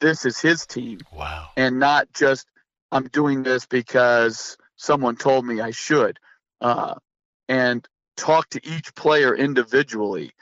this 0.00 0.24
is 0.24 0.38
his 0.38 0.66
team. 0.66 1.00
Wow. 1.12 1.48
And 1.56 1.78
not 1.78 2.08
just 2.12 2.46
I'm 2.92 3.08
doing 3.08 3.42
this 3.42 3.66
because 3.66 4.56
someone 4.76 5.16
told 5.16 5.46
me 5.46 5.60
I 5.60 5.70
should. 5.70 6.18
Uh, 6.60 6.94
and 7.48 7.86
talk 8.16 8.48
to 8.50 8.60
each 8.66 8.94
player 8.94 9.34
individually. 9.34 10.32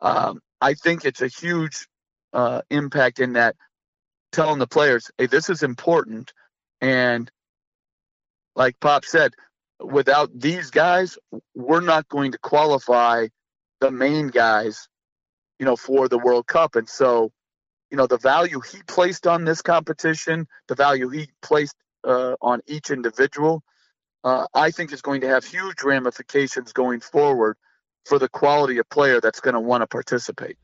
Um, 0.00 0.40
I 0.60 0.74
think 0.74 1.04
it's 1.04 1.22
a 1.22 1.28
huge 1.28 1.86
uh, 2.32 2.62
impact 2.70 3.18
in 3.20 3.34
that 3.34 3.56
telling 4.32 4.58
the 4.58 4.66
players, 4.66 5.10
hey, 5.18 5.26
this 5.26 5.50
is 5.50 5.62
important. 5.62 6.32
And 6.80 7.30
like 8.56 8.80
Pop 8.80 9.04
said, 9.04 9.32
without 9.80 10.30
these 10.34 10.70
guys, 10.70 11.18
we're 11.54 11.80
not 11.80 12.08
going 12.08 12.32
to 12.32 12.38
qualify 12.38 13.28
the 13.80 13.90
main 13.90 14.28
guys, 14.28 14.88
you 15.58 15.66
know, 15.66 15.76
for 15.76 16.08
the 16.08 16.18
World 16.18 16.46
Cup. 16.46 16.76
And 16.76 16.88
so, 16.88 17.30
you 17.90 17.96
know, 17.96 18.06
the 18.06 18.18
value 18.18 18.60
he 18.60 18.78
placed 18.86 19.26
on 19.26 19.44
this 19.44 19.62
competition, 19.62 20.46
the 20.68 20.74
value 20.74 21.08
he 21.08 21.28
placed 21.42 21.76
uh, 22.04 22.36
on 22.40 22.60
each 22.66 22.90
individual, 22.90 23.62
uh, 24.24 24.46
I 24.54 24.70
think 24.70 24.92
is 24.92 25.02
going 25.02 25.22
to 25.22 25.28
have 25.28 25.44
huge 25.44 25.82
ramifications 25.82 26.72
going 26.72 27.00
forward 27.00 27.56
for 28.06 28.18
the 28.18 28.28
quality 28.28 28.78
of 28.78 28.88
player 28.88 29.20
that's 29.20 29.40
going 29.40 29.54
to 29.54 29.60
want 29.60 29.82
to 29.82 29.86
participate. 29.86 30.56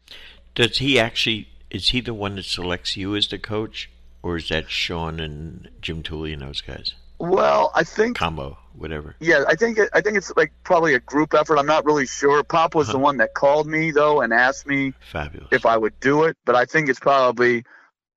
Does 0.55 0.79
he 0.79 0.99
actually? 0.99 1.49
Is 1.71 1.89
he 1.89 2.01
the 2.01 2.15
one 2.15 2.37
that 2.37 2.45
selects 2.45 2.97
you 2.97 3.15
as 3.17 3.29
the 3.29 3.39
coach, 3.39 3.91
or 4.23 4.37
is 4.37 4.49
that 4.49 4.71
Sean 4.71 5.21
and 5.21 5.69
Jim 5.81 6.03
Tooley 6.03 6.33
and 6.33 6.43
those 6.43 6.61
guys? 6.61 6.95
Well, 7.19 7.73
I 7.75 7.83
think 7.85 8.17
combo, 8.17 8.57
whatever. 8.75 9.17
Yeah, 9.21 9.45
I 9.49 9.57
think 9.57 9.79
it, 9.79 9.91
I 9.93 10.01
think 10.01 10.17
it's 10.17 10.33
like 10.37 10.53
probably 10.63 10.95
a 10.95 11.01
group 11.01 11.35
effort. 11.35 11.59
I'm 11.59 11.67
not 11.67 11.85
really 11.85 12.07
sure. 12.07 12.45
Pop 12.45 12.75
was 12.75 12.89
uh-huh. 12.89 12.99
the 12.99 13.03
one 13.03 13.17
that 13.19 13.35
called 13.35 13.67
me 13.67 13.91
though 13.91 14.21
and 14.21 14.33
asked 14.33 14.67
me 14.67 14.95
Fabulous. 15.11 15.49
if 15.51 15.67
I 15.67 15.77
would 15.77 15.99
do 16.01 16.25
it, 16.25 16.37
but 16.45 16.55
I 16.55 16.65
think 16.65 16.89
it's 16.89 17.01
probably 17.01 17.65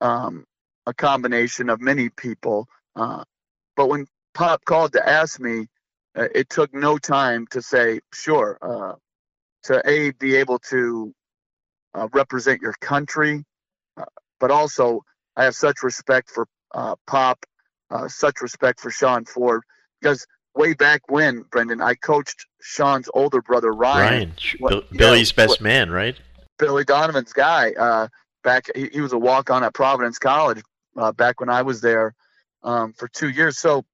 um, 0.01 0.45
a 0.85 0.93
combination 0.93 1.69
of 1.69 1.81
many 1.81 2.09
people. 2.09 2.67
Uh, 2.95 3.23
but 3.75 3.87
when 3.87 4.05
Pop 4.33 4.63
called 4.65 4.93
to 4.93 5.07
ask 5.07 5.39
me, 5.39 5.67
uh, 6.15 6.27
it 6.35 6.49
took 6.49 6.73
no 6.73 6.97
time 6.97 7.47
to 7.47 7.61
say 7.61 8.01
sure. 8.13 8.57
Uh, 8.61 8.95
to 9.63 9.81
a 9.87 10.11
be 10.11 10.35
able 10.35 10.59
to 10.59 11.13
uh, 11.93 12.07
represent 12.13 12.61
your 12.61 12.73
country, 12.81 13.43
uh, 13.97 14.05
but 14.39 14.51
also 14.51 15.03
I 15.35 15.43
have 15.43 15.55
such 15.55 15.83
respect 15.83 16.29
for 16.29 16.47
uh, 16.73 16.95
Pop 17.07 17.45
uh, 17.89 18.07
such 18.07 18.41
respect 18.41 18.79
for 18.79 18.89
Sean 18.89 19.25
Ford 19.25 19.63
because 19.99 20.25
way 20.55 20.73
back 20.73 21.01
when, 21.09 21.43
Brendan, 21.51 21.81
I 21.81 21.95
coached 21.95 22.45
Sean's 22.61 23.09
older 23.13 23.41
brother 23.41 23.71
Ryan. 23.71 24.09
Ryan, 24.09 24.33
what, 24.59 24.91
Billy's 24.91 25.35
know, 25.35 25.43
best 25.43 25.49
what, 25.49 25.61
man, 25.61 25.89
right? 25.89 26.17
Billy 26.57 26.83
Donovan's 26.83 27.33
guy. 27.33 27.73
Uh, 27.73 28.07
back, 28.43 28.65
he, 28.75 28.89
he, 28.93 29.01
was 29.01 29.13
a 29.13 29.17
walk-on 29.17 29.63
at 29.63 29.73
Providence 29.73 30.19
College 30.19 30.61
uh, 30.97 31.11
back 31.11 31.39
when 31.39 31.49
I 31.49 31.61
was 31.61 31.81
there 31.81 32.13
um, 32.63 32.93
for 32.93 33.07
two 33.07 33.29
years. 33.29 33.57
So, 33.57 33.85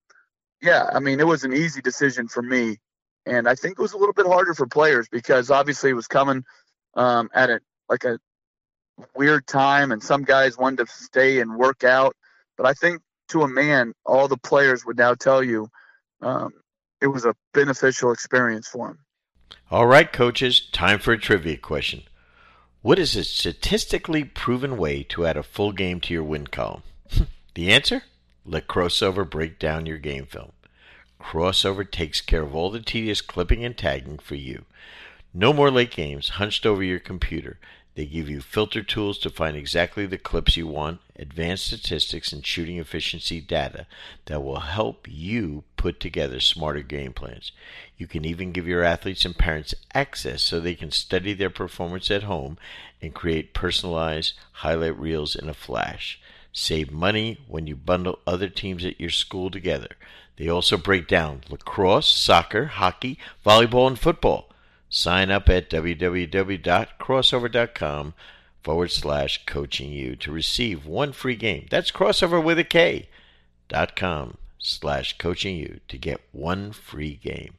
yeah, 0.61 0.89
I 0.93 0.99
mean, 0.99 1.19
it 1.19 1.27
was 1.27 1.43
an 1.43 1.53
easy 1.53 1.81
decision 1.81 2.27
for 2.27 2.41
me, 2.41 2.77
and 3.25 3.47
I 3.47 3.55
think 3.55 3.77
it 3.77 3.81
was 3.81 3.93
a 3.93 3.97
little 3.97 4.13
bit 4.13 4.25
harder 4.25 4.53
for 4.53 4.67
players 4.67 5.07
because 5.09 5.51
obviously 5.51 5.91
it 5.91 5.93
was 5.93 6.07
coming 6.07 6.43
um, 6.95 7.29
at 7.33 7.49
a 7.49 7.61
like 7.89 8.03
a 8.03 8.19
weird 9.15 9.45
time, 9.47 9.91
and 9.91 10.01
some 10.01 10.23
guys 10.23 10.57
wanted 10.57 10.85
to 10.85 10.91
stay 10.91 11.39
and 11.39 11.57
work 11.57 11.83
out. 11.83 12.15
But 12.57 12.65
I 12.65 12.73
think 12.73 13.01
to 13.29 13.43
a 13.43 13.47
man, 13.47 13.93
all 14.05 14.27
the 14.27 14.37
players 14.37 14.85
would 14.85 14.97
now 14.97 15.13
tell 15.13 15.43
you 15.43 15.69
um, 16.21 16.53
it 17.01 17.07
was 17.07 17.25
a 17.25 17.35
beneficial 17.53 18.11
experience 18.11 18.67
for 18.67 18.87
them. 18.87 18.99
All 19.69 19.85
right, 19.85 20.11
coaches, 20.11 20.59
time 20.71 20.99
for 20.99 21.11
a 21.11 21.17
trivia 21.17 21.57
question. 21.57 22.03
What 22.81 22.99
is 22.99 23.15
a 23.15 23.23
statistically 23.23 24.23
proven 24.23 24.77
way 24.77 25.03
to 25.03 25.25
add 25.25 25.37
a 25.37 25.43
full 25.43 25.71
game 25.71 25.99
to 26.01 26.13
your 26.13 26.23
win 26.23 26.47
column? 26.47 26.83
the 27.53 27.71
answer? 27.71 28.03
Let 28.45 28.67
Krossover 28.67 29.29
break 29.29 29.59
down 29.59 29.85
your 29.85 29.97
game 29.97 30.25
film. 30.25 30.53
Krossover 31.19 31.89
takes 31.89 32.21
care 32.21 32.43
of 32.43 32.55
all 32.55 32.69
the 32.69 32.79
tedious 32.79 33.21
clipping 33.21 33.65
and 33.65 33.77
tagging 33.77 34.19
for 34.19 34.35
you. 34.35 34.65
No 35.33 35.51
more 35.51 35.69
late 35.69 35.91
games 35.91 36.29
hunched 36.29 36.65
over 36.65 36.83
your 36.83 36.99
computer. 36.99 37.59
They 37.97 38.05
give 38.05 38.29
you 38.29 38.41
filter 38.41 38.83
tools 38.83 39.17
to 39.17 39.31
find 39.31 39.57
exactly 39.57 40.05
the 40.05 40.19
clips 40.19 40.55
you 40.55 40.67
want, 40.67 40.99
advanced 41.17 41.65
statistics 41.65 42.31
and 42.31 42.45
shooting 42.45 42.77
efficiency 42.77 43.41
data 43.41 43.87
that 44.25 44.43
will 44.43 44.59
help 44.59 45.07
you 45.09 45.63
put 45.77 45.99
together 45.99 46.39
smarter 46.39 46.83
game 46.83 47.11
plans. 47.11 47.51
You 47.97 48.05
can 48.05 48.23
even 48.23 48.51
give 48.51 48.67
your 48.67 48.83
athletes 48.83 49.25
and 49.25 49.35
parents 49.35 49.73
access 49.95 50.43
so 50.43 50.59
they 50.59 50.75
can 50.75 50.91
study 50.91 51.33
their 51.33 51.49
performance 51.49 52.11
at 52.11 52.21
home 52.21 52.59
and 53.01 53.15
create 53.15 53.55
personalized 53.55 54.33
highlight 54.51 54.99
reels 54.99 55.35
in 55.35 55.49
a 55.49 55.55
flash. 55.55 56.21
Save 56.53 56.91
money 56.91 57.39
when 57.47 57.65
you 57.65 57.75
bundle 57.75 58.19
other 58.27 58.47
teams 58.47 58.85
at 58.85 59.01
your 59.01 59.09
school 59.09 59.49
together. 59.49 59.95
They 60.35 60.47
also 60.47 60.77
break 60.77 61.07
down 61.07 61.41
lacrosse, 61.49 62.13
soccer, 62.13 62.65
hockey, 62.65 63.17
volleyball, 63.43 63.87
and 63.87 63.97
football. 63.97 64.51
Sign 64.89 65.31
up 65.31 65.49
at 65.49 65.69
www.krossover.com 65.69 68.13
forward 68.63 68.91
slash 68.91 69.45
coaching 69.45 69.91
you 69.91 70.15
to 70.15 70.31
receive 70.31 70.85
one 70.85 71.11
free 71.11 71.35
game. 71.35 71.67
That's 71.69 71.91
crossover 71.91 72.41
with 72.43 72.59
a 72.59 72.63
K 72.63 73.09
dot 73.69 73.95
com 73.95 74.37
slash 74.59 75.17
coaching 75.17 75.57
you 75.57 75.79
to 75.87 75.97
get 75.97 76.21
one 76.31 76.71
free 76.71 77.19
game. 77.21 77.53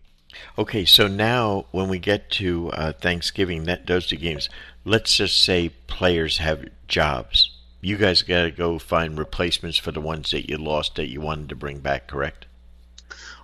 Okay, 0.57 0.85
so 0.85 1.07
now 1.07 1.67
when 1.71 1.89
we 1.89 1.99
get 1.99 2.31
to 2.33 2.71
uh, 2.71 2.93
Thanksgiving, 2.93 3.65
that 3.65 3.87
those 3.87 4.07
two 4.07 4.17
games, 4.17 4.49
let's 4.85 5.17
just 5.17 5.43
say 5.43 5.71
players 5.87 6.39
have 6.39 6.69
jobs. 6.87 7.51
You 7.81 7.97
guys 7.97 8.23
got 8.23 8.43
to 8.43 8.51
go 8.51 8.79
find 8.79 9.19
replacements 9.19 9.79
for 9.79 9.93
the 9.93 10.01
ones 10.01 10.31
that 10.33 10.49
you 10.49 10.59
lost 10.59 10.97
that 10.97 11.09
you 11.09 11.21
wanted 11.21 11.49
to 11.49 11.57
bring 11.57 11.79
back, 11.79 12.09
correct? 12.09 12.47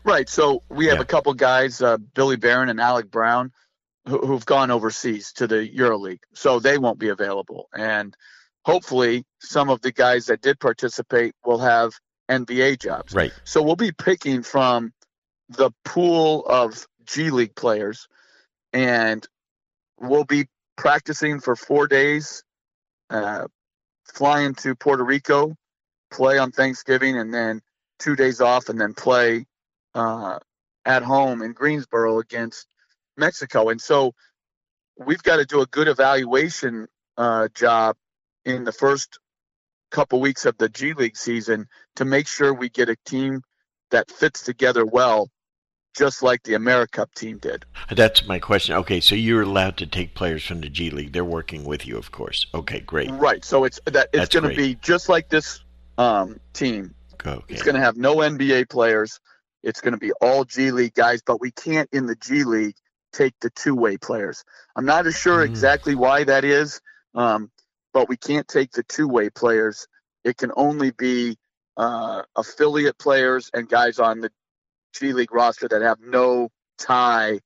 Right. 0.04 0.28
So 0.28 0.62
we 0.68 0.86
have 0.86 0.96
yeah. 0.96 1.02
a 1.02 1.06
couple 1.06 1.32
guys, 1.34 1.80
uh, 1.80 1.96
Billy 1.96 2.36
Baron 2.36 2.68
and 2.68 2.80
Alec 2.80 3.10
Brown, 3.10 3.52
who, 4.06 4.18
who've 4.18 4.46
gone 4.46 4.70
overseas 4.70 5.32
to 5.34 5.46
the 5.46 5.68
EuroLeague, 5.68 6.20
so 6.34 6.58
they 6.58 6.78
won't 6.78 6.98
be 6.98 7.08
available. 7.08 7.68
And 7.74 8.16
hopefully, 8.64 9.24
some 9.40 9.70
of 9.70 9.80
the 9.80 9.92
guys 9.92 10.26
that 10.26 10.40
did 10.40 10.60
participate 10.60 11.34
will 11.44 11.58
have 11.58 11.92
NBA 12.28 12.80
jobs. 12.80 13.14
Right. 13.14 13.32
So 13.44 13.62
we'll 13.62 13.76
be 13.76 13.92
picking 13.92 14.42
from 14.42 14.92
the 15.48 15.70
pool 15.84 16.44
of 16.46 16.86
G 17.04 17.30
League 17.30 17.54
players, 17.54 18.08
and 18.72 19.26
we'll 20.00 20.24
be 20.24 20.46
practicing 20.76 21.40
for 21.40 21.56
four 21.56 21.86
days, 21.86 22.42
uh, 23.10 23.46
flying 24.04 24.54
to 24.56 24.74
Puerto 24.74 25.04
Rico, 25.04 25.56
play 26.10 26.38
on 26.38 26.50
Thanksgiving, 26.50 27.18
and 27.18 27.32
then 27.32 27.60
two 27.98 28.16
days 28.16 28.40
off, 28.40 28.68
and 28.68 28.80
then 28.80 28.94
play 28.94 29.46
uh, 29.94 30.38
at 30.84 31.02
home 31.02 31.42
in 31.42 31.52
Greensboro 31.52 32.18
against 32.18 32.66
Mexico. 33.16 33.68
And 33.68 33.80
so 33.80 34.14
we've 34.96 35.22
got 35.22 35.36
to 35.36 35.44
do 35.44 35.60
a 35.60 35.66
good 35.66 35.88
evaluation 35.88 36.86
uh, 37.16 37.48
job 37.54 37.96
in 38.44 38.64
the 38.64 38.72
first 38.72 39.18
couple 39.90 40.20
weeks 40.20 40.44
of 40.44 40.58
the 40.58 40.68
G 40.68 40.92
League 40.92 41.16
season 41.16 41.66
to 41.96 42.04
make 42.04 42.26
sure 42.26 42.52
we 42.52 42.68
get 42.68 42.88
a 42.88 42.96
team 43.04 43.42
that 43.90 44.10
fits 44.10 44.42
together 44.42 44.84
well, 44.84 45.30
just 45.96 46.22
like 46.22 46.42
the 46.42 46.54
AmeriCup 46.54 47.14
team 47.14 47.38
did. 47.38 47.64
That's 47.94 48.26
my 48.26 48.40
question. 48.40 48.74
Okay, 48.76 49.00
so 49.00 49.14
you're 49.14 49.42
allowed 49.42 49.76
to 49.78 49.86
take 49.86 50.14
players 50.14 50.44
from 50.44 50.60
the 50.60 50.68
G 50.68 50.90
League. 50.90 51.12
They're 51.12 51.24
working 51.24 51.64
with 51.64 51.86
you, 51.86 51.96
of 51.96 52.10
course. 52.10 52.46
Okay, 52.54 52.80
great. 52.80 53.10
Right. 53.12 53.44
So 53.44 53.64
it's 53.64 53.80
that 53.86 54.08
it's 54.12 54.34
going 54.34 54.50
to 54.50 54.56
be 54.56 54.74
just 54.76 55.08
like 55.08 55.28
this 55.28 55.60
um, 55.96 56.40
team. 56.52 56.94
Okay. 57.14 57.40
It's 57.48 57.62
going 57.62 57.76
to 57.76 57.80
have 57.80 57.96
no 57.96 58.16
NBA 58.16 58.68
players. 58.68 59.20
It's 59.62 59.80
going 59.80 59.92
to 59.92 59.98
be 59.98 60.12
all 60.20 60.44
G 60.44 60.72
League 60.72 60.94
guys, 60.94 61.22
but 61.24 61.40
we 61.40 61.52
can't 61.52 61.88
in 61.92 62.06
the 62.06 62.16
G 62.16 62.44
League 62.44 62.74
take 63.14 63.34
the 63.40 63.50
two-way 63.50 63.96
players. 63.96 64.44
I'm 64.76 64.84
not 64.84 65.06
as 65.06 65.16
sure 65.16 65.40
mm. 65.40 65.46
exactly 65.46 65.94
why 65.94 66.24
that 66.24 66.44
is, 66.44 66.80
um, 67.14 67.50
but 67.92 68.08
we 68.08 68.16
can't 68.16 68.46
take 68.48 68.72
the 68.72 68.82
two-way 68.82 69.30
players. 69.30 69.86
It 70.24 70.36
can 70.36 70.52
only 70.56 70.90
be 70.90 71.38
uh, 71.76 72.22
affiliate 72.36 72.98
players 72.98 73.50
and 73.54 73.68
guys 73.68 73.98
on 73.98 74.20
the 74.20 74.30
G 74.94 75.12
League 75.12 75.32
roster 75.32 75.68
that 75.68 75.82
have 75.82 76.00
no 76.00 76.50
tie 76.78 77.40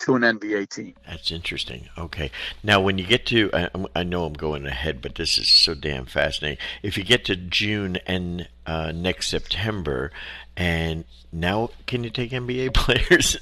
to 0.00 0.16
an 0.16 0.22
NBA 0.22 0.68
team. 0.68 0.94
That's 1.06 1.30
interesting. 1.30 1.88
Okay. 1.96 2.30
Now, 2.62 2.80
when 2.80 2.98
you 2.98 3.06
get 3.06 3.24
to, 3.26 3.50
I, 3.54 3.68
I, 3.94 4.02
know 4.02 4.24
I'm 4.24 4.32
going 4.32 4.66
ahead, 4.66 5.00
but 5.00 5.14
this 5.14 5.38
is 5.38 5.48
so 5.48 5.74
damn 5.74 6.06
fascinating. 6.06 6.58
If 6.82 6.98
you 6.98 7.04
get 7.04 7.24
to 7.26 7.36
June 7.36 7.98
and 8.06 8.48
uh, 8.66 8.90
next 8.92 9.28
September, 9.28 10.10
and 10.56 11.04
now 11.32 11.70
can 11.86 12.02
you 12.02 12.10
take 12.10 12.32
NBA 12.32 12.74
players? 12.74 13.36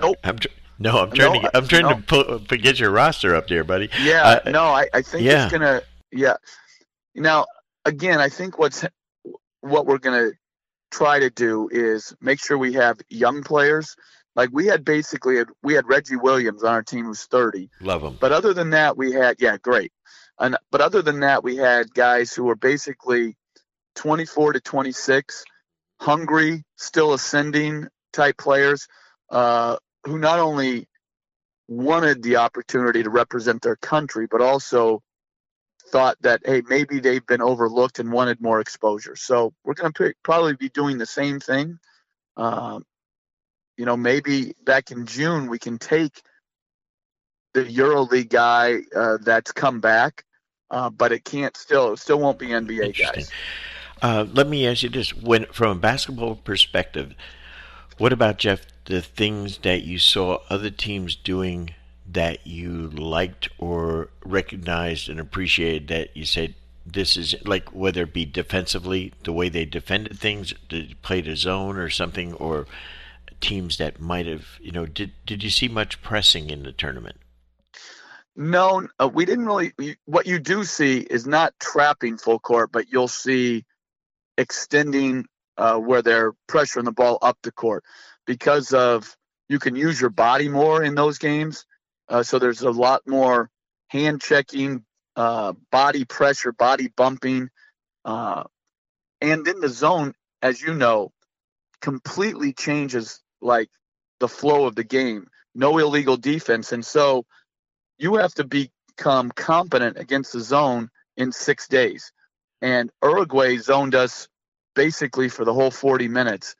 Nope. 0.00 0.16
I'm 0.24 0.38
no, 0.78 0.98
I'm 0.98 1.10
trying 1.10 1.42
no, 1.42 1.48
to. 1.48 1.56
I'm 1.56 1.68
trying 1.68 1.82
no. 1.82 1.94
to 1.94 2.02
put, 2.02 2.48
to 2.48 2.56
get 2.56 2.78
your 2.78 2.90
roster 2.90 3.34
up 3.34 3.48
there, 3.48 3.64
buddy. 3.64 3.90
Yeah. 4.00 4.40
Uh, 4.44 4.50
no, 4.50 4.64
I, 4.64 4.88
I 4.92 5.02
think 5.02 5.24
yeah. 5.24 5.44
it's 5.44 5.52
gonna. 5.52 5.82
Yeah. 6.12 6.36
Now, 7.14 7.46
again, 7.84 8.20
I 8.20 8.28
think 8.28 8.58
what's 8.58 8.84
what 9.60 9.86
we're 9.86 9.98
gonna 9.98 10.32
try 10.90 11.18
to 11.18 11.30
do 11.30 11.68
is 11.70 12.14
make 12.20 12.40
sure 12.40 12.58
we 12.58 12.74
have 12.74 13.00
young 13.08 13.42
players. 13.42 13.96
Like 14.34 14.50
we 14.52 14.66
had 14.66 14.84
basically 14.84 15.42
we 15.62 15.74
had 15.74 15.86
Reggie 15.88 16.16
Williams 16.16 16.62
on 16.62 16.72
our 16.72 16.82
team 16.82 17.06
who's 17.06 17.24
30. 17.24 17.70
Love 17.80 18.02
him. 18.02 18.18
But 18.20 18.32
other 18.32 18.52
than 18.52 18.70
that, 18.70 18.96
we 18.96 19.12
had 19.12 19.36
yeah, 19.38 19.56
great. 19.56 19.92
And 20.38 20.56
but 20.70 20.82
other 20.82 21.00
than 21.00 21.20
that, 21.20 21.42
we 21.42 21.56
had 21.56 21.94
guys 21.94 22.32
who 22.32 22.44
were 22.44 22.56
basically 22.56 23.36
24 23.94 24.54
to 24.54 24.60
26, 24.60 25.44
hungry, 26.00 26.64
still 26.76 27.14
ascending 27.14 27.88
type 28.12 28.36
players. 28.36 28.86
Uh, 29.30 29.76
who 30.06 30.18
not 30.18 30.38
only 30.38 30.88
wanted 31.68 32.22
the 32.22 32.36
opportunity 32.36 33.02
to 33.02 33.10
represent 33.10 33.62
their 33.62 33.76
country, 33.76 34.26
but 34.30 34.40
also 34.40 35.02
thought 35.88 36.16
that 36.20 36.40
hey 36.44 36.62
maybe 36.68 36.98
they've 36.98 37.26
been 37.26 37.42
overlooked 37.42 37.98
and 37.98 38.10
wanted 38.10 38.40
more 38.40 38.60
exposure. 38.60 39.16
So 39.16 39.52
we're 39.64 39.74
going 39.74 39.92
to 39.94 40.14
probably 40.22 40.54
be 40.54 40.68
doing 40.68 40.98
the 40.98 41.06
same 41.06 41.40
thing. 41.40 41.78
Um, 42.36 42.84
you 43.76 43.84
know, 43.84 43.96
maybe 43.96 44.54
back 44.64 44.90
in 44.90 45.06
June 45.06 45.48
we 45.48 45.58
can 45.58 45.78
take 45.78 46.22
the 47.54 47.64
EuroLeague 47.64 48.28
guy 48.28 48.80
uh, 48.94 49.18
that's 49.22 49.52
come 49.52 49.80
back, 49.80 50.24
uh, 50.70 50.90
but 50.90 51.12
it 51.12 51.24
can't 51.24 51.56
still 51.56 51.94
it 51.94 51.98
still 51.98 52.18
won't 52.18 52.38
be 52.38 52.48
NBA 52.48 52.98
guys. 52.98 53.30
Uh, 54.02 54.26
let 54.32 54.48
me 54.48 54.66
ask 54.66 54.82
you 54.82 54.90
this: 54.90 55.14
when 55.14 55.46
from 55.46 55.78
a 55.78 55.80
basketball 55.80 56.36
perspective, 56.36 57.14
what 57.98 58.12
about 58.12 58.38
Jeff? 58.38 58.66
The 58.86 59.02
things 59.02 59.58
that 59.58 59.82
you 59.82 59.98
saw 59.98 60.38
other 60.48 60.70
teams 60.70 61.16
doing 61.16 61.74
that 62.08 62.46
you 62.46 62.88
liked 62.90 63.48
or 63.58 64.10
recognized 64.24 65.08
and 65.08 65.18
appreciated 65.18 65.88
that 65.88 66.16
you 66.16 66.24
said 66.24 66.54
this 66.86 67.16
is 67.16 67.34
like 67.44 67.74
whether 67.74 68.02
it 68.02 68.12
be 68.12 68.24
defensively 68.24 69.12
the 69.24 69.32
way 69.32 69.48
they 69.48 69.64
defended 69.64 70.18
things, 70.18 70.54
played 71.02 71.26
a 71.26 71.36
zone 71.36 71.76
or 71.76 71.90
something, 71.90 72.32
or 72.34 72.66
teams 73.40 73.76
that 73.78 74.00
might 74.00 74.26
have 74.26 74.46
you 74.60 74.70
know 74.70 74.86
did 74.86 75.12
did 75.26 75.42
you 75.42 75.50
see 75.50 75.68
much 75.68 76.00
pressing 76.00 76.50
in 76.50 76.62
the 76.62 76.72
tournament? 76.72 77.16
No, 78.36 78.86
uh, 79.00 79.08
we 79.12 79.24
didn't 79.24 79.46
really. 79.46 79.72
What 80.04 80.26
you 80.26 80.38
do 80.38 80.62
see 80.62 80.98
is 80.98 81.26
not 81.26 81.54
trapping 81.58 82.18
full 82.18 82.38
court, 82.38 82.70
but 82.70 82.86
you'll 82.90 83.08
see 83.08 83.64
extending 84.38 85.26
uh, 85.56 85.78
where 85.78 86.02
they're 86.02 86.32
pressuring 86.46 86.84
the 86.84 86.92
ball 86.92 87.18
up 87.22 87.38
the 87.42 87.50
court 87.50 87.82
because 88.26 88.72
of 88.72 89.16
you 89.48 89.58
can 89.58 89.76
use 89.76 90.00
your 90.00 90.10
body 90.10 90.48
more 90.48 90.82
in 90.82 90.94
those 90.94 91.18
games. 91.18 91.64
Uh, 92.08 92.22
so 92.22 92.38
there's 92.38 92.62
a 92.62 92.70
lot 92.70 93.02
more 93.06 93.50
hand 93.88 94.20
checking, 94.20 94.84
uh, 95.14 95.52
body 95.70 96.04
pressure, 96.04 96.52
body 96.52 96.88
bumping, 96.96 97.48
uh, 98.04 98.44
and 99.20 99.46
in 99.46 99.60
the 99.60 99.68
zone, 99.68 100.14
as 100.42 100.60
you 100.60 100.74
know, 100.74 101.12
completely 101.80 102.52
changes 102.52 103.20
like 103.40 103.70
the 104.20 104.28
flow 104.28 104.66
of 104.66 104.74
the 104.74 104.84
game. 104.84 105.28
No 105.54 105.78
illegal 105.78 106.16
defense, 106.16 106.72
and 106.72 106.84
so 106.84 107.24
you 107.98 108.16
have 108.16 108.34
to 108.34 108.44
become 108.44 109.30
competent 109.30 109.98
against 109.98 110.32
the 110.32 110.40
zone 110.40 110.90
in 111.16 111.32
six 111.32 111.66
days. 111.68 112.12
And 112.60 112.90
Uruguay 113.02 113.56
zoned 113.56 113.94
us 113.94 114.28
basically 114.74 115.28
for 115.28 115.44
the 115.44 115.54
whole 115.54 115.70
40 115.70 116.08
minutes. 116.08 116.54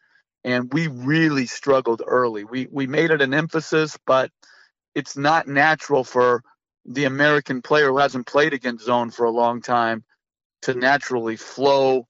And 0.47 0.73
we 0.73 0.87
really 0.87 1.47
struggled 1.47 2.03
early. 2.07 2.45
We 2.45 2.69
we 2.71 2.87
made 2.87 3.11
it 3.11 3.21
an 3.21 3.35
emphasis, 3.35 3.99
but 4.07 4.31
it's 4.95 5.17
not 5.17 5.49
natural 5.49 6.05
for 6.05 6.43
the 6.87 7.05
American 7.05 7.63
player 7.63 7.89
who 7.89 7.99
hasn't 7.99 8.29
played 8.29 8.55
against 8.55 8.87
zone 8.87 9.11
for 9.11 9.27
a 9.27 9.31
long 9.31 9.61
time 9.61 10.05
to 10.63 10.75
naturally 10.75 11.37
flow 11.37 12.07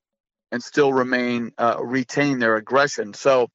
and 0.52 0.62
still 0.62 0.92
remain 0.92 1.52
uh, 1.58 1.78
retain 1.82 2.38
their 2.38 2.56
aggression. 2.56 3.14
So 3.14 3.48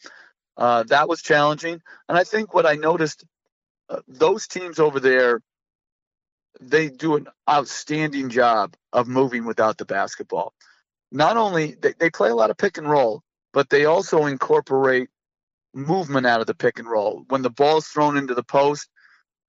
uh, 0.57 0.83
that 0.83 1.07
was 1.07 1.21
challenging. 1.21 1.81
And 2.09 2.17
I 2.17 2.23
think 2.23 2.53
what 2.53 2.65
I 2.65 2.73
noticed, 2.73 3.23
uh, 3.89 4.01
those 4.07 4.47
teams 4.47 4.79
over 4.79 4.99
there, 4.99 5.41
they 6.59 6.89
do 6.89 7.17
an 7.17 7.27
outstanding 7.49 8.29
job 8.29 8.75
of 8.91 9.07
moving 9.07 9.45
without 9.45 9.77
the 9.77 9.85
basketball. 9.85 10.53
Not 11.11 11.37
only 11.37 11.75
they, 11.79 11.93
they 11.99 12.09
play 12.09 12.29
a 12.29 12.35
lot 12.35 12.49
of 12.49 12.57
pick 12.57 12.79
and 12.79 12.89
roll, 12.89 13.21
but 13.53 13.69
they 13.69 13.85
also 13.85 14.25
incorporate 14.25 15.09
movement 15.73 16.25
out 16.25 16.41
of 16.41 16.47
the 16.47 16.55
pick 16.55 16.79
and 16.79 16.87
roll. 16.89 17.23
When 17.29 17.41
the 17.41 17.49
ball's 17.49 17.87
thrown 17.87 18.17
into 18.17 18.33
the 18.33 18.43
post, 18.43 18.89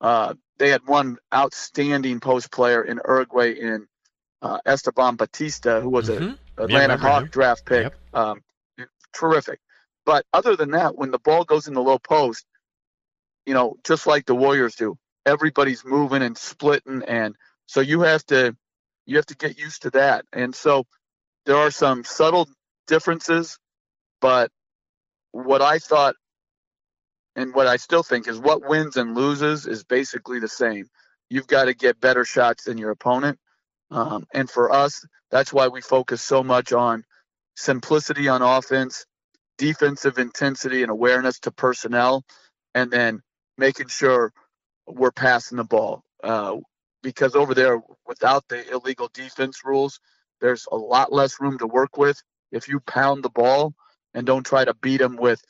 uh, 0.01 0.35
they 0.59 0.71
had 0.71 0.87
one 0.87 1.19
outstanding 1.35 2.21
post 2.21 2.51
player 2.51 2.83
in 2.83 3.01
Uruguay 3.07 3.53
in 3.53 3.87
uh, 4.41 4.59
Esteban 4.67 5.17
Batista, 5.17 5.81
who 5.81 5.89
was 5.89 6.09
mm-hmm. 6.09 6.33
a 6.59 6.65
Atlanta 6.65 6.97
Hawk 6.97 7.25
him. 7.25 7.29
draft 7.29 7.65
pick. 7.65 7.85
Yep. 7.85 7.95
Um, 8.13 8.43
terrific. 9.13 9.61
But 10.05 10.27
other 10.33 10.57
than 10.57 10.73
that, 10.73 10.97
when 10.97 11.11
the 11.11 11.19
ball 11.19 11.45
goes 11.45 11.69
in 11.69 11.75
the 11.75 11.83
low 11.83 11.99
post, 11.99 12.45
you 13.47 13.55
know, 13.55 13.77
just 13.85 14.07
like 14.07 14.27
the 14.27 14.35
Warriors 14.35 14.75
do, 14.75 14.99
everybody's 15.25 15.85
moving 15.85 16.23
and 16.23 16.37
splitting, 16.37 17.03
and 17.07 17.37
so 17.67 17.81
you 17.81 18.01
have 18.01 18.25
to 18.27 18.57
you 19.07 19.17
have 19.17 19.27
to 19.27 19.37
get 19.37 19.59
used 19.59 19.83
to 19.83 19.91
that. 19.91 20.25
And 20.33 20.55
so 20.55 20.87
there 21.47 21.57
are 21.57 21.71
some 21.71 22.05
subtle 22.05 22.49
differences, 22.87 23.59
but 24.23 24.51
what 25.33 25.61
I 25.61 25.81
thought 25.81 26.15
and 27.37 27.55
what 27.55 27.67
I 27.67 27.77
still 27.77 28.03
think 28.03 28.29
is 28.29 28.39
what 28.39 28.67
wins 28.67 28.97
and 28.97 29.15
loses 29.15 29.67
is 29.67 29.85
basically 29.85 30.39
the 30.39 30.49
same. 30.49 30.87
You've 31.29 31.47
got 31.47 31.65
to 31.65 31.75
get 31.75 32.01
better 32.01 32.25
shots 32.25 32.65
than 32.65 32.79
your 32.79 32.91
opponent. 32.91 33.39
Um, 33.91 34.27
and 34.33 34.49
for 34.49 34.73
us, 34.73 35.05
that's 35.31 35.53
why 35.53 35.69
we 35.69 35.81
focus 35.81 36.23
so 36.23 36.43
much 36.43 36.73
on 36.73 37.05
simplicity 37.57 38.29
on 38.29 38.43
offense, 38.43 39.07
defensive 39.59 40.19
intensity 40.19 40.83
and 40.83 40.91
awareness 40.91 41.41
to 41.41 41.51
personnel, 41.51 42.25
and 42.75 42.91
then 42.91 43.23
making 43.59 43.89
sure 43.89 44.33
we're 44.87 45.13
passing 45.13 45.57
the 45.57 45.65
ball. 45.65 46.03
Uh, 46.23 46.57
because 47.03 47.35
over 47.35 47.55
there, 47.55 47.81
without 48.07 48.47
the 48.49 48.71
illegal 48.71 49.11
defense 49.13 49.63
rules, 49.65 50.01
there's 50.41 50.67
a 50.71 50.77
lot 50.77 51.13
less 51.13 51.41
room 51.41 51.59
to 51.59 51.67
work 51.67 51.97
with. 51.99 52.23
If 52.53 52.69
you 52.69 52.81
pound 52.81 53.25
the 53.25 53.31
ball 53.31 53.75
and 54.15 54.27
don't 54.27 54.45
try 54.45 54.65
to 54.65 54.75
beat 54.75 54.99
them 54.99 55.17
with 55.17 55.43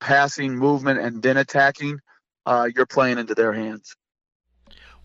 passing, 0.00 0.56
movement, 0.56 1.00
and 1.00 1.22
then 1.22 1.36
attacking, 1.36 1.98
uh, 2.46 2.68
you're 2.74 2.86
playing 2.86 3.18
into 3.18 3.34
their 3.34 3.52
hands. 3.52 3.94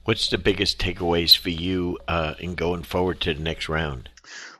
What's 0.03 0.29
the 0.29 0.37
biggest 0.37 0.79
takeaways 0.79 1.37
for 1.37 1.51
you 1.51 1.99
uh, 2.07 2.33
in 2.39 2.55
going 2.55 2.83
forward 2.83 3.21
to 3.21 3.33
the 3.33 3.41
next 3.41 3.69
round? 3.69 4.09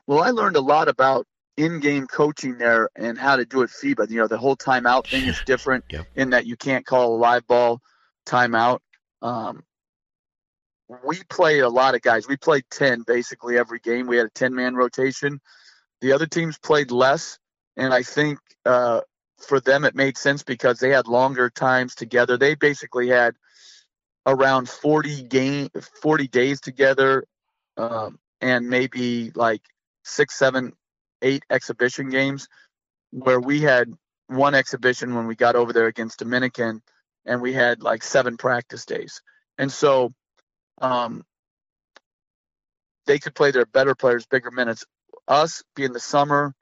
Well, 0.06 0.22
I 0.22 0.30
learned 0.30 0.56
a 0.56 0.60
lot 0.60 0.88
about 0.88 1.26
in-game 1.56 2.06
coaching 2.06 2.56
there 2.58 2.88
and 2.96 3.18
how 3.18 3.36
to 3.36 3.44
do 3.44 3.62
it 3.62 3.70
FIBA. 3.70 4.10
You 4.10 4.18
know, 4.18 4.28
the 4.28 4.38
whole 4.38 4.56
timeout 4.56 5.08
thing 5.08 5.26
is 5.26 5.40
different 5.46 5.84
yep. 5.90 6.06
in 6.14 6.30
that 6.30 6.46
you 6.46 6.56
can't 6.56 6.86
call 6.86 7.14
a 7.14 7.18
live 7.18 7.46
ball 7.46 7.80
timeout. 8.26 8.78
Um, 9.22 9.64
we 11.04 11.20
played 11.28 11.60
a 11.60 11.68
lot 11.68 11.94
of 11.94 12.02
guys. 12.02 12.28
We 12.28 12.36
played 12.36 12.64
10 12.70 13.02
basically 13.06 13.58
every 13.58 13.78
game. 13.80 14.06
We 14.06 14.16
had 14.16 14.26
a 14.26 14.30
10 14.30 14.54
man 14.54 14.74
rotation. 14.74 15.40
The 16.00 16.12
other 16.12 16.26
teams 16.26 16.58
played 16.58 16.90
less. 16.90 17.39
And 17.80 17.94
I 17.94 18.02
think 18.02 18.38
uh, 18.66 19.00
for 19.38 19.58
them 19.58 19.84
it 19.86 19.94
made 19.94 20.18
sense 20.18 20.42
because 20.42 20.78
they 20.78 20.90
had 20.90 21.08
longer 21.08 21.48
times 21.48 21.94
together. 21.94 22.36
They 22.36 22.54
basically 22.54 23.08
had 23.08 23.34
around 24.26 24.68
40 24.68 25.22
game 25.22 25.70
40 26.02 26.28
days 26.28 26.60
together 26.60 27.24
um, 27.78 28.18
and 28.42 28.68
maybe 28.68 29.30
like 29.34 29.62
six 30.04 30.38
seven 30.38 30.74
eight 31.22 31.42
exhibition 31.48 32.10
games 32.10 32.46
where 33.12 33.40
we 33.40 33.60
had 33.60 33.92
one 34.26 34.54
exhibition 34.54 35.14
when 35.14 35.26
we 35.26 35.34
got 35.34 35.56
over 35.56 35.72
there 35.72 35.86
against 35.86 36.18
dominican 36.18 36.82
and 37.24 37.40
we 37.40 37.54
had 37.54 37.82
like 37.82 38.02
seven 38.02 38.36
practice 38.36 38.84
days 38.84 39.22
and 39.56 39.72
so 39.72 40.12
um, 40.82 41.24
they 43.06 43.18
could 43.18 43.34
play 43.34 43.50
their 43.50 43.66
better 43.66 43.94
players 43.94 44.26
bigger 44.26 44.50
minutes 44.50 44.84
us 45.26 45.62
being 45.74 45.94
the 45.94 46.00
summer 46.00 46.54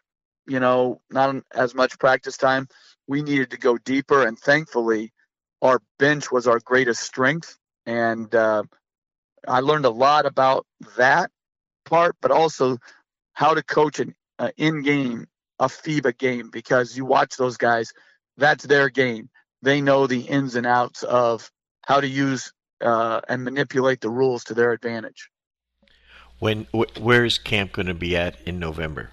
you 0.48 0.60
know, 0.60 1.00
not 1.10 1.36
as 1.54 1.74
much 1.74 1.98
practice 1.98 2.36
time. 2.36 2.68
We 3.06 3.22
needed 3.22 3.50
to 3.50 3.58
go 3.58 3.78
deeper, 3.78 4.26
and 4.26 4.38
thankfully, 4.38 5.12
our 5.62 5.80
bench 5.98 6.32
was 6.32 6.46
our 6.46 6.60
greatest 6.60 7.02
strength. 7.02 7.56
And 7.86 8.34
uh, 8.34 8.64
I 9.46 9.60
learned 9.60 9.84
a 9.84 9.90
lot 9.90 10.26
about 10.26 10.66
that 10.96 11.30
part, 11.84 12.16
but 12.20 12.30
also 12.30 12.78
how 13.32 13.54
to 13.54 13.62
coach 13.62 14.00
an 14.00 14.14
uh, 14.38 14.50
in-game 14.56 15.26
a 15.58 15.66
FIBA 15.66 16.16
game 16.18 16.50
because 16.50 16.96
you 16.96 17.04
watch 17.04 17.36
those 17.36 17.56
guys, 17.56 17.92
that's 18.36 18.64
their 18.64 18.88
game. 18.88 19.28
They 19.62 19.80
know 19.80 20.06
the 20.06 20.20
ins 20.20 20.54
and 20.54 20.66
outs 20.66 21.02
of 21.02 21.50
how 21.84 22.00
to 22.00 22.06
use 22.06 22.52
uh, 22.80 23.20
and 23.28 23.42
manipulate 23.42 24.00
the 24.00 24.10
rules 24.10 24.44
to 24.44 24.54
their 24.54 24.72
advantage. 24.72 25.30
When 26.38 26.68
wh- 26.72 27.00
where 27.00 27.24
is 27.24 27.38
camp 27.38 27.72
going 27.72 27.86
to 27.86 27.94
be 27.94 28.16
at 28.16 28.40
in 28.46 28.60
November? 28.60 29.10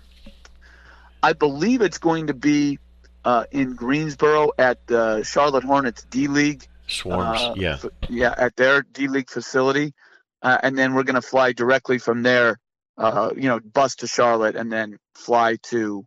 I 1.26 1.34
believe 1.34 1.82
it's 1.82 1.98
going 1.98 2.28
to 2.28 2.36
be 2.36 2.78
uh, 3.24 3.46
in 3.50 3.74
Greensboro 3.74 4.52
at 4.60 4.86
the 4.86 5.24
Charlotte 5.24 5.64
Hornets 5.64 6.06
D 6.12 6.28
League. 6.28 6.68
Swarms, 6.86 7.42
uh, 7.42 7.56
yeah, 7.58 7.80
yeah, 8.08 8.36
at 8.38 8.56
their 8.56 8.84
D 8.84 9.08
League 9.08 9.32
facility, 9.32 9.96
uh, 10.44 10.60
and 10.62 10.78
then 10.78 10.94
we're 10.94 11.02
going 11.02 11.16
to 11.16 11.24
fly 11.24 11.52
directly 11.52 11.98
from 11.98 12.22
there. 12.22 12.60
Uh, 12.96 13.32
you 13.36 13.50
know, 13.50 13.60
bus 13.60 13.96
to 13.96 14.08
Charlotte 14.08 14.56
and 14.56 14.72
then 14.72 15.00
fly 15.16 15.58
to 15.64 16.06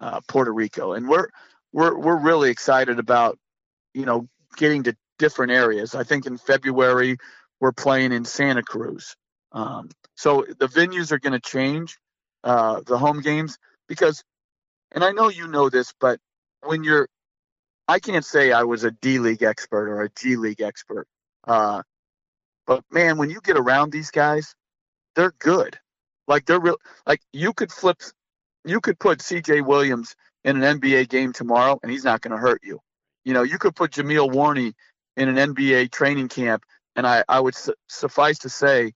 uh, 0.00 0.20
Puerto 0.26 0.52
Rico, 0.52 0.94
and 0.94 1.08
we're 1.08 1.28
we're 1.72 1.96
we're 1.96 2.18
really 2.18 2.50
excited 2.50 2.98
about 2.98 3.38
you 3.94 4.04
know 4.04 4.26
getting 4.56 4.82
to 4.82 4.96
different 5.16 5.52
areas. 5.52 5.94
I 5.94 6.02
think 6.02 6.26
in 6.26 6.38
February 6.38 7.18
we're 7.60 7.70
playing 7.70 8.10
in 8.10 8.24
Santa 8.24 8.64
Cruz. 8.64 9.14
Um, 9.52 9.90
so 10.16 10.44
the 10.58 10.66
venues 10.66 11.12
are 11.12 11.20
going 11.20 11.34
to 11.34 11.40
change, 11.40 11.98
uh, 12.42 12.80
the 12.84 12.98
home 12.98 13.20
games 13.20 13.58
because, 13.88 14.22
and 14.92 15.04
I 15.04 15.12
know 15.12 15.28
you 15.28 15.46
know 15.46 15.68
this, 15.68 15.92
but 16.00 16.20
when 16.62 16.84
you're, 16.84 17.08
I 17.86 17.98
can't 17.98 18.24
say 18.24 18.52
I 18.52 18.62
was 18.62 18.84
a 18.84 18.90
D 18.90 19.18
League 19.18 19.42
expert 19.42 19.88
or 19.88 20.02
a 20.02 20.10
G 20.10 20.36
League 20.36 20.62
expert, 20.62 21.06
uh, 21.46 21.82
but 22.66 22.82
man, 22.90 23.18
when 23.18 23.30
you 23.30 23.40
get 23.42 23.58
around 23.58 23.92
these 23.92 24.10
guys, 24.10 24.54
they're 25.14 25.34
good. 25.38 25.78
Like 26.26 26.46
they're 26.46 26.60
real. 26.60 26.78
Like 27.06 27.20
you 27.32 27.52
could 27.52 27.70
flip, 27.70 28.00
you 28.64 28.80
could 28.80 28.98
put 28.98 29.20
C.J. 29.20 29.60
Williams 29.60 30.14
in 30.44 30.62
an 30.62 30.80
NBA 30.80 31.08
game 31.08 31.32
tomorrow, 31.32 31.78
and 31.82 31.92
he's 31.92 32.04
not 32.04 32.20
going 32.20 32.32
to 32.32 32.38
hurt 32.38 32.62
you. 32.62 32.80
You 33.24 33.34
know, 33.34 33.42
you 33.42 33.58
could 33.58 33.76
put 33.76 33.92
Jameel 33.92 34.32
Warney 34.32 34.74
in 35.16 35.28
an 35.28 35.54
NBA 35.54 35.90
training 35.90 36.28
camp, 36.28 36.64
and 36.96 37.06
I, 37.06 37.24
I 37.28 37.40
would 37.40 37.54
su- 37.54 37.74
suffice 37.88 38.38
to 38.40 38.48
say, 38.48 38.92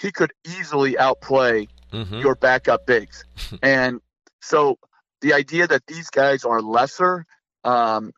he 0.00 0.12
could 0.12 0.32
easily 0.46 0.96
outplay 0.98 1.68
mm-hmm. 1.92 2.20
your 2.20 2.34
backup 2.34 2.86
bigs. 2.86 3.24
and 3.62 4.00
so 4.40 4.78
the 5.20 5.34
idea 5.34 5.66
that 5.66 5.86
these 5.86 6.10
guys 6.10 6.44
are 6.44 6.60
lesser, 6.60 7.26
um, 7.64 8.12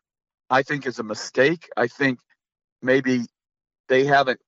I 0.49 0.63
think 0.63 0.85
is 0.85 0.99
a 0.99 1.03
mistake. 1.03 1.69
I 1.75 1.87
think 1.87 2.19
maybe 2.81 3.25
they 3.87 4.05
haven't 4.05 4.39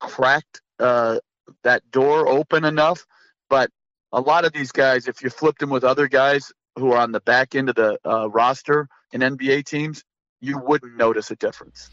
cracked 0.00 0.60
uh, 0.78 1.18
that 1.64 1.90
door 1.90 2.28
open 2.28 2.64
enough. 2.64 3.06
But 3.48 3.70
a 4.12 4.20
lot 4.20 4.44
of 4.44 4.52
these 4.52 4.72
guys, 4.72 5.08
if 5.08 5.22
you 5.22 5.30
flipped 5.30 5.60
them 5.60 5.70
with 5.70 5.84
other 5.84 6.08
guys 6.08 6.52
who 6.76 6.92
are 6.92 6.98
on 6.98 7.12
the 7.12 7.20
back 7.20 7.54
end 7.54 7.68
of 7.68 7.74
the 7.74 7.98
uh, 8.04 8.28
roster 8.28 8.88
in 9.12 9.20
NBA 9.20 9.64
teams, 9.64 10.04
you 10.40 10.58
wouldn't 10.58 10.96
notice 10.96 11.30
a 11.30 11.36
difference. 11.36 11.90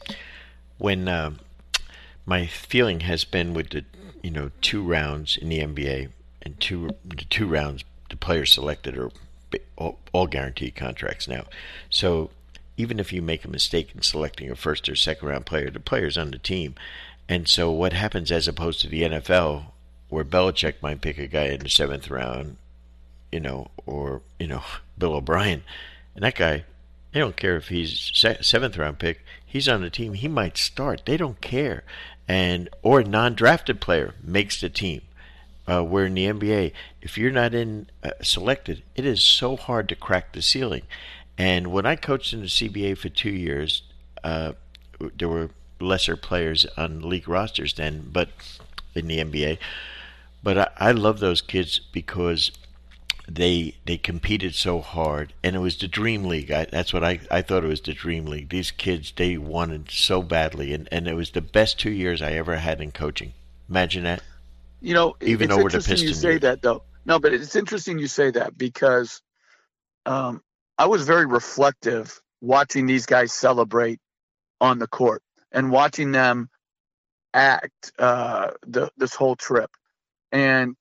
When 0.78 1.08
uh, 1.08 1.32
my 2.26 2.46
feeling 2.46 3.02
has 3.02 3.24
been 3.24 3.54
with 3.54 3.70
the 3.70 3.86
you 4.22 4.32
know 4.32 4.52
two 4.62 4.84
rounds 4.84 5.38
in 5.38 5.50
the 5.50 5.60
NBA, 5.60 6.10
and 6.46 6.60
two 6.60 6.92
the 7.04 7.26
two 7.26 7.48
rounds 7.48 7.84
the 8.10 8.16
players 8.16 8.54
selected 8.54 8.98
are 8.98 9.12
all, 9.78 10.00
all 10.14 10.28
guaranteed 10.28 10.76
contracts 10.76 11.28
now. 11.28 11.46
So 11.90 12.30
even 12.78 13.00
if 13.00 13.12
you 13.12 13.22
make 13.22 13.46
a 13.46 13.50
mistake 13.50 13.92
in 13.96 14.02
selecting 14.02 14.50
a 14.52 14.56
first 14.56 14.88
or 14.88 14.96
second 14.96 15.28
round 15.28 15.46
player, 15.46 15.70
the 15.70 15.80
player's 15.80 16.18
on 16.18 16.32
the 16.32 16.38
team. 16.38 16.76
And 17.28 17.48
so 17.48 17.72
what 17.72 17.94
happens 17.94 18.32
as 18.32 18.48
opposed 18.48 18.82
to 18.82 18.88
the 18.88 19.02
NFL, 19.02 19.66
where 20.10 20.24
Belichick 20.24 20.76
might 20.82 21.02
pick 21.02 21.18
a 21.18 21.28
guy 21.28 21.46
in 21.46 21.62
the 21.62 21.70
seventh 21.70 22.10
round, 22.10 22.58
you 23.32 23.40
know, 23.40 23.70
or 23.86 24.22
you 24.40 24.48
know 24.48 24.64
Bill 24.98 25.14
O'Brien, 25.14 25.64
and 26.14 26.24
that 26.24 26.36
guy, 26.36 26.64
they 27.12 27.20
don't 27.20 27.36
care 27.36 27.56
if 27.58 27.70
he's 27.70 28.12
seventh 28.42 28.78
round 28.78 29.00
pick, 29.00 29.24
he's 29.46 29.68
on 29.68 29.82
the 29.82 29.90
team, 29.90 30.14
he 30.14 30.28
might 30.28 30.58
start. 30.58 31.02
They 31.06 31.18
don't 31.18 31.42
care, 31.42 31.84
and 32.28 32.70
or 32.84 33.00
a 33.00 33.04
non 33.04 33.34
drafted 33.34 33.82
player 33.82 34.14
makes 34.24 34.62
the 34.62 34.70
team 34.70 35.02
uh, 35.68 35.84
where 35.84 36.06
in 36.06 36.14
the 36.14 36.28
NBA, 36.28 36.72
if 37.02 37.18
you're 37.18 37.32
not 37.32 37.54
in 37.54 37.90
uh, 38.04 38.12
selected, 38.22 38.84
it 38.96 39.06
is 39.06 39.24
so 39.24 39.56
hard 39.56 39.90
to 39.90 39.96
crack 39.96 40.34
the 40.34 40.42
ceiling. 40.42 40.84
And 41.38 41.68
when 41.68 41.86
I 41.86 41.96
coached 41.96 42.34
in 42.34 42.42
the 42.42 42.48
CBA 42.48 42.98
for 42.98 43.10
two 43.10 43.32
years, 43.32 43.84
uh, 44.24 44.54
there 45.18 45.30
were 45.30 45.50
lesser 45.80 46.16
players 46.16 46.66
on 46.78 47.02
league 47.02 47.28
rosters 47.28 47.74
then, 47.74 48.10
but 48.12 48.30
in 48.94 49.08
the 49.08 49.20
NBA. 49.20 49.58
But 50.42 50.58
I, 50.58 50.70
I 50.78 50.92
love 50.92 51.20
those 51.20 51.42
kids 51.42 51.80
because 51.80 52.52
they 53.28 53.76
they 53.86 53.98
competed 53.98 54.54
so 54.54 54.80
hard 54.80 55.34
and 55.44 55.56
it 55.56 55.60
was 55.60 55.78
the 55.78 55.88
dream 55.88 56.26
league 56.26 56.52
I, 56.52 56.66
that's 56.66 56.94
what 56.94 57.04
I, 57.04 57.20
I 57.32 57.42
thought 57.42 57.64
it 57.64 57.68
was 57.68 57.82
the 57.82 57.94
dream 57.94 58.26
league 58.26 58.50
these 58.50 58.70
kids 58.70 59.14
they 59.16 59.36
wanted 59.36 59.90
so 59.90 60.22
badly 60.22 60.74
and, 60.74 60.88
and 60.92 61.08
it 61.08 61.16
was 61.16 61.32
the 61.32 61.42
best 61.42 61.80
two 61.80 61.90
years 61.90 62.22
i 62.22 62.34
ever 62.34 62.58
had 62.58 62.80
in 62.82 62.92
coaching 62.92 63.34
imagine 63.68 64.04
that 64.04 64.22
you 64.86 64.94
know 64.94 65.16
even 65.22 65.50
the 65.50 65.70
Pistons 65.70 66.04
you 66.04 66.14
say 66.14 66.32
years. 66.32 66.42
that 66.42 66.62
though 66.62 66.84
no 67.06 67.20
but 67.20 67.34
it's 67.34 67.56
interesting 67.56 67.98
you 67.98 68.08
say 68.08 68.32
that 68.32 68.58
because 68.58 69.22
um, 70.06 70.42
i 70.78 70.86
was 70.86 71.06
very 71.06 71.26
reflective 71.26 72.22
watching 72.42 72.86
these 72.86 73.06
guys 73.06 73.34
celebrate 73.34 74.00
on 74.62 74.78
the 74.80 74.88
court 74.88 75.24
and 75.52 75.72
watching 75.72 76.12
them 76.12 76.50
act 77.34 77.92
uh, 78.00 78.52
the, 78.68 78.90
this 78.98 79.14
whole 79.14 79.36
trip 79.36 79.72
and 80.32 80.76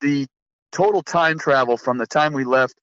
the 0.00 0.26
total 0.72 1.02
time 1.02 1.38
travel 1.38 1.76
from 1.76 1.98
the 1.98 2.06
time 2.06 2.32
we 2.32 2.44
left 2.44 2.74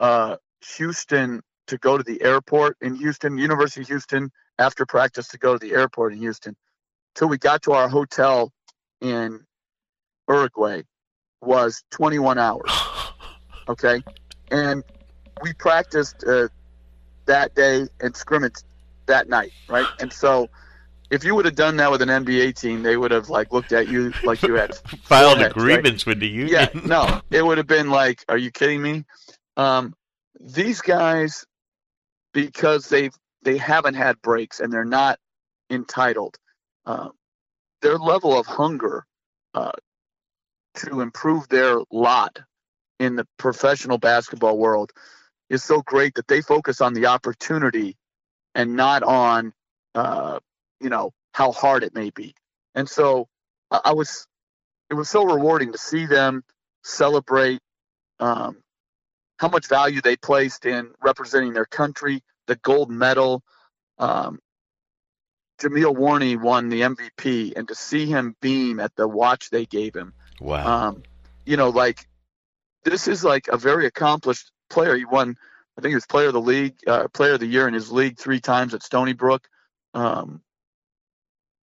uh, 0.00 0.36
Houston 0.76 1.40
to 1.68 1.78
go 1.78 1.96
to 1.96 2.02
the 2.02 2.22
airport 2.22 2.76
in 2.80 2.94
Houston, 2.96 3.38
University 3.38 3.82
of 3.82 3.88
Houston, 3.88 4.30
after 4.58 4.84
practice 4.84 5.28
to 5.28 5.38
go 5.38 5.56
to 5.56 5.58
the 5.58 5.72
airport 5.72 6.12
in 6.12 6.18
Houston, 6.18 6.56
till 7.14 7.28
we 7.28 7.38
got 7.38 7.62
to 7.62 7.72
our 7.72 7.88
hotel 7.88 8.52
in 9.00 9.40
Uruguay 10.32 10.82
was 11.40 11.82
21 11.90 12.38
hours. 12.38 12.70
Okay, 13.68 14.02
and 14.50 14.82
we 15.40 15.52
practiced 15.52 16.24
uh, 16.24 16.48
that 17.26 17.54
day 17.54 17.86
and 18.00 18.14
scrimmaged 18.16 18.64
that 19.06 19.28
night, 19.28 19.52
right? 19.68 19.86
And 20.00 20.12
so 20.12 20.48
if 21.12 21.22
you 21.22 21.36
would 21.36 21.44
have 21.44 21.54
done 21.54 21.76
that 21.76 21.88
with 21.88 22.02
an 22.02 22.08
NBA 22.08 22.58
team, 22.58 22.82
they 22.82 22.96
would 22.96 23.12
have 23.12 23.30
like 23.30 23.52
looked 23.52 23.72
at 23.72 23.86
you 23.86 24.12
like 24.24 24.42
you 24.42 24.54
had 24.54 24.74
filed 25.04 25.38
heads, 25.38 25.52
agreements 25.52 26.06
right? 26.06 26.10
with 26.10 26.18
the 26.20 26.26
union. 26.26 26.48
Yeah, 26.48 26.80
no, 26.84 27.20
it 27.30 27.46
would 27.46 27.56
have 27.56 27.68
been 27.68 27.88
like, 27.88 28.24
"Are 28.28 28.36
you 28.36 28.50
kidding 28.50 28.82
me?" 28.82 29.04
Um, 29.56 29.94
these 30.40 30.80
guys, 30.80 31.44
because 32.34 32.88
they've 32.88 33.14
they 33.42 33.58
haven't 33.58 33.94
had 33.94 34.20
breaks 34.22 34.58
and 34.58 34.72
they're 34.72 34.84
not 34.84 35.20
entitled, 35.70 36.36
uh, 36.84 37.10
their 37.80 37.96
level 37.96 38.36
of 38.36 38.46
hunger 38.46 39.06
uh, 39.54 39.70
to 40.74 41.00
improve 41.00 41.48
their 41.48 41.78
lot 41.90 42.38
in 42.98 43.16
the 43.16 43.26
professional 43.38 43.98
basketball 43.98 44.56
world 44.58 44.92
is 45.50 45.62
so 45.62 45.82
great 45.82 46.14
that 46.14 46.28
they 46.28 46.40
focus 46.40 46.80
on 46.80 46.94
the 46.94 47.06
opportunity 47.06 47.96
and 48.54 48.76
not 48.76 49.02
on 49.02 49.52
uh, 49.94 50.38
you 50.80 50.88
know 50.88 51.12
how 51.32 51.52
hard 51.52 51.82
it 51.82 51.94
may 51.94 52.10
be. 52.10 52.34
And 52.74 52.88
so 52.88 53.28
I 53.70 53.92
was, 53.92 54.26
it 54.90 54.94
was 54.94 55.08
so 55.08 55.24
rewarding 55.24 55.72
to 55.72 55.78
see 55.78 56.06
them 56.06 56.44
celebrate 56.84 57.60
um, 58.20 58.58
how 59.38 59.48
much 59.48 59.66
value 59.66 60.00
they 60.00 60.16
placed 60.16 60.66
in 60.66 60.90
representing 61.02 61.54
their 61.54 61.64
country, 61.64 62.22
the 62.46 62.56
gold 62.56 62.90
medal. 62.90 63.42
Um, 63.98 64.40
Jameel 65.60 65.96
Warney 65.96 66.40
won 66.40 66.68
the 66.68 66.82
MVP, 66.82 67.56
and 67.56 67.68
to 67.68 67.74
see 67.74 68.06
him 68.06 68.34
beam 68.40 68.80
at 68.80 68.94
the 68.96 69.06
watch 69.06 69.50
they 69.50 69.64
gave 69.64 69.94
him. 69.94 70.12
Wow. 70.42 70.88
Um, 70.88 71.02
you 71.46 71.56
know, 71.56 71.70
like 71.70 72.06
this 72.84 73.08
is 73.08 73.24
like 73.24 73.48
a 73.48 73.56
very 73.56 73.86
accomplished 73.86 74.50
player. 74.68 74.96
He 74.96 75.04
won, 75.04 75.36
I 75.76 75.80
think 75.80 75.90
he 75.90 75.94
was 75.94 76.06
player 76.06 76.28
of 76.28 76.32
the 76.34 76.40
league, 76.40 76.74
uh, 76.86 77.08
player 77.08 77.34
of 77.34 77.40
the 77.40 77.46
year 77.46 77.68
in 77.68 77.74
his 77.74 77.90
league 77.90 78.18
three 78.18 78.40
times 78.40 78.74
at 78.74 78.82
Stony 78.82 79.12
Brook. 79.12 79.48
Um, 79.94 80.42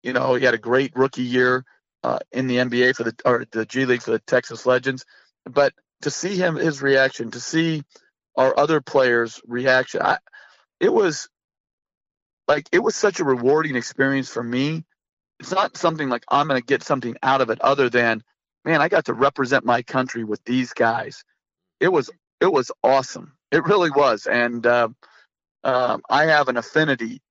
you 0.03 0.13
know, 0.13 0.35
he 0.35 0.45
had 0.45 0.53
a 0.53 0.59
great 0.59 0.95
rookie 0.95 1.23
year 1.23 1.65
uh, 2.03 2.19
in 2.31 2.47
the 2.47 2.57
NBA 2.57 2.95
for 2.95 3.03
the 3.03 3.15
or 3.25 3.45
the 3.51 3.65
G 3.65 3.85
League 3.85 4.03
for 4.03 4.11
the 4.11 4.19
Texas 4.19 4.65
Legends. 4.65 5.05
But 5.45 5.73
to 6.01 6.11
see 6.11 6.35
him, 6.35 6.55
his 6.55 6.81
reaction, 6.81 7.31
to 7.31 7.39
see 7.39 7.83
our 8.35 8.57
other 8.57 8.81
players' 8.81 9.41
reaction, 9.47 10.01
I, 10.01 10.19
it 10.79 10.93
was 10.93 11.27
like 12.47 12.67
it 12.71 12.79
was 12.79 12.95
such 12.95 13.19
a 13.19 13.23
rewarding 13.23 13.75
experience 13.75 14.29
for 14.29 14.43
me. 14.43 14.85
It's 15.39 15.51
not 15.51 15.77
something 15.77 16.07
like 16.09 16.23
I'm 16.29 16.47
going 16.47 16.61
to 16.61 16.65
get 16.65 16.83
something 16.83 17.15
out 17.23 17.41
of 17.41 17.49
it 17.49 17.59
other 17.61 17.89
than, 17.89 18.23
man, 18.65 18.81
I 18.81 18.89
got 18.89 19.05
to 19.05 19.13
represent 19.13 19.63
my 19.63 19.81
country 19.81 20.23
with 20.23 20.43
these 20.43 20.73
guys. 20.73 21.23
It 21.79 21.89
was 21.89 22.09
it 22.41 22.51
was 22.51 22.71
awesome. 22.83 23.33
It 23.51 23.63
really 23.63 23.91
was, 23.91 24.27
and 24.27 24.65
uh, 24.65 24.89
I 25.63 26.25
have 26.25 26.49
an 26.49 26.57
affinity 26.57 27.21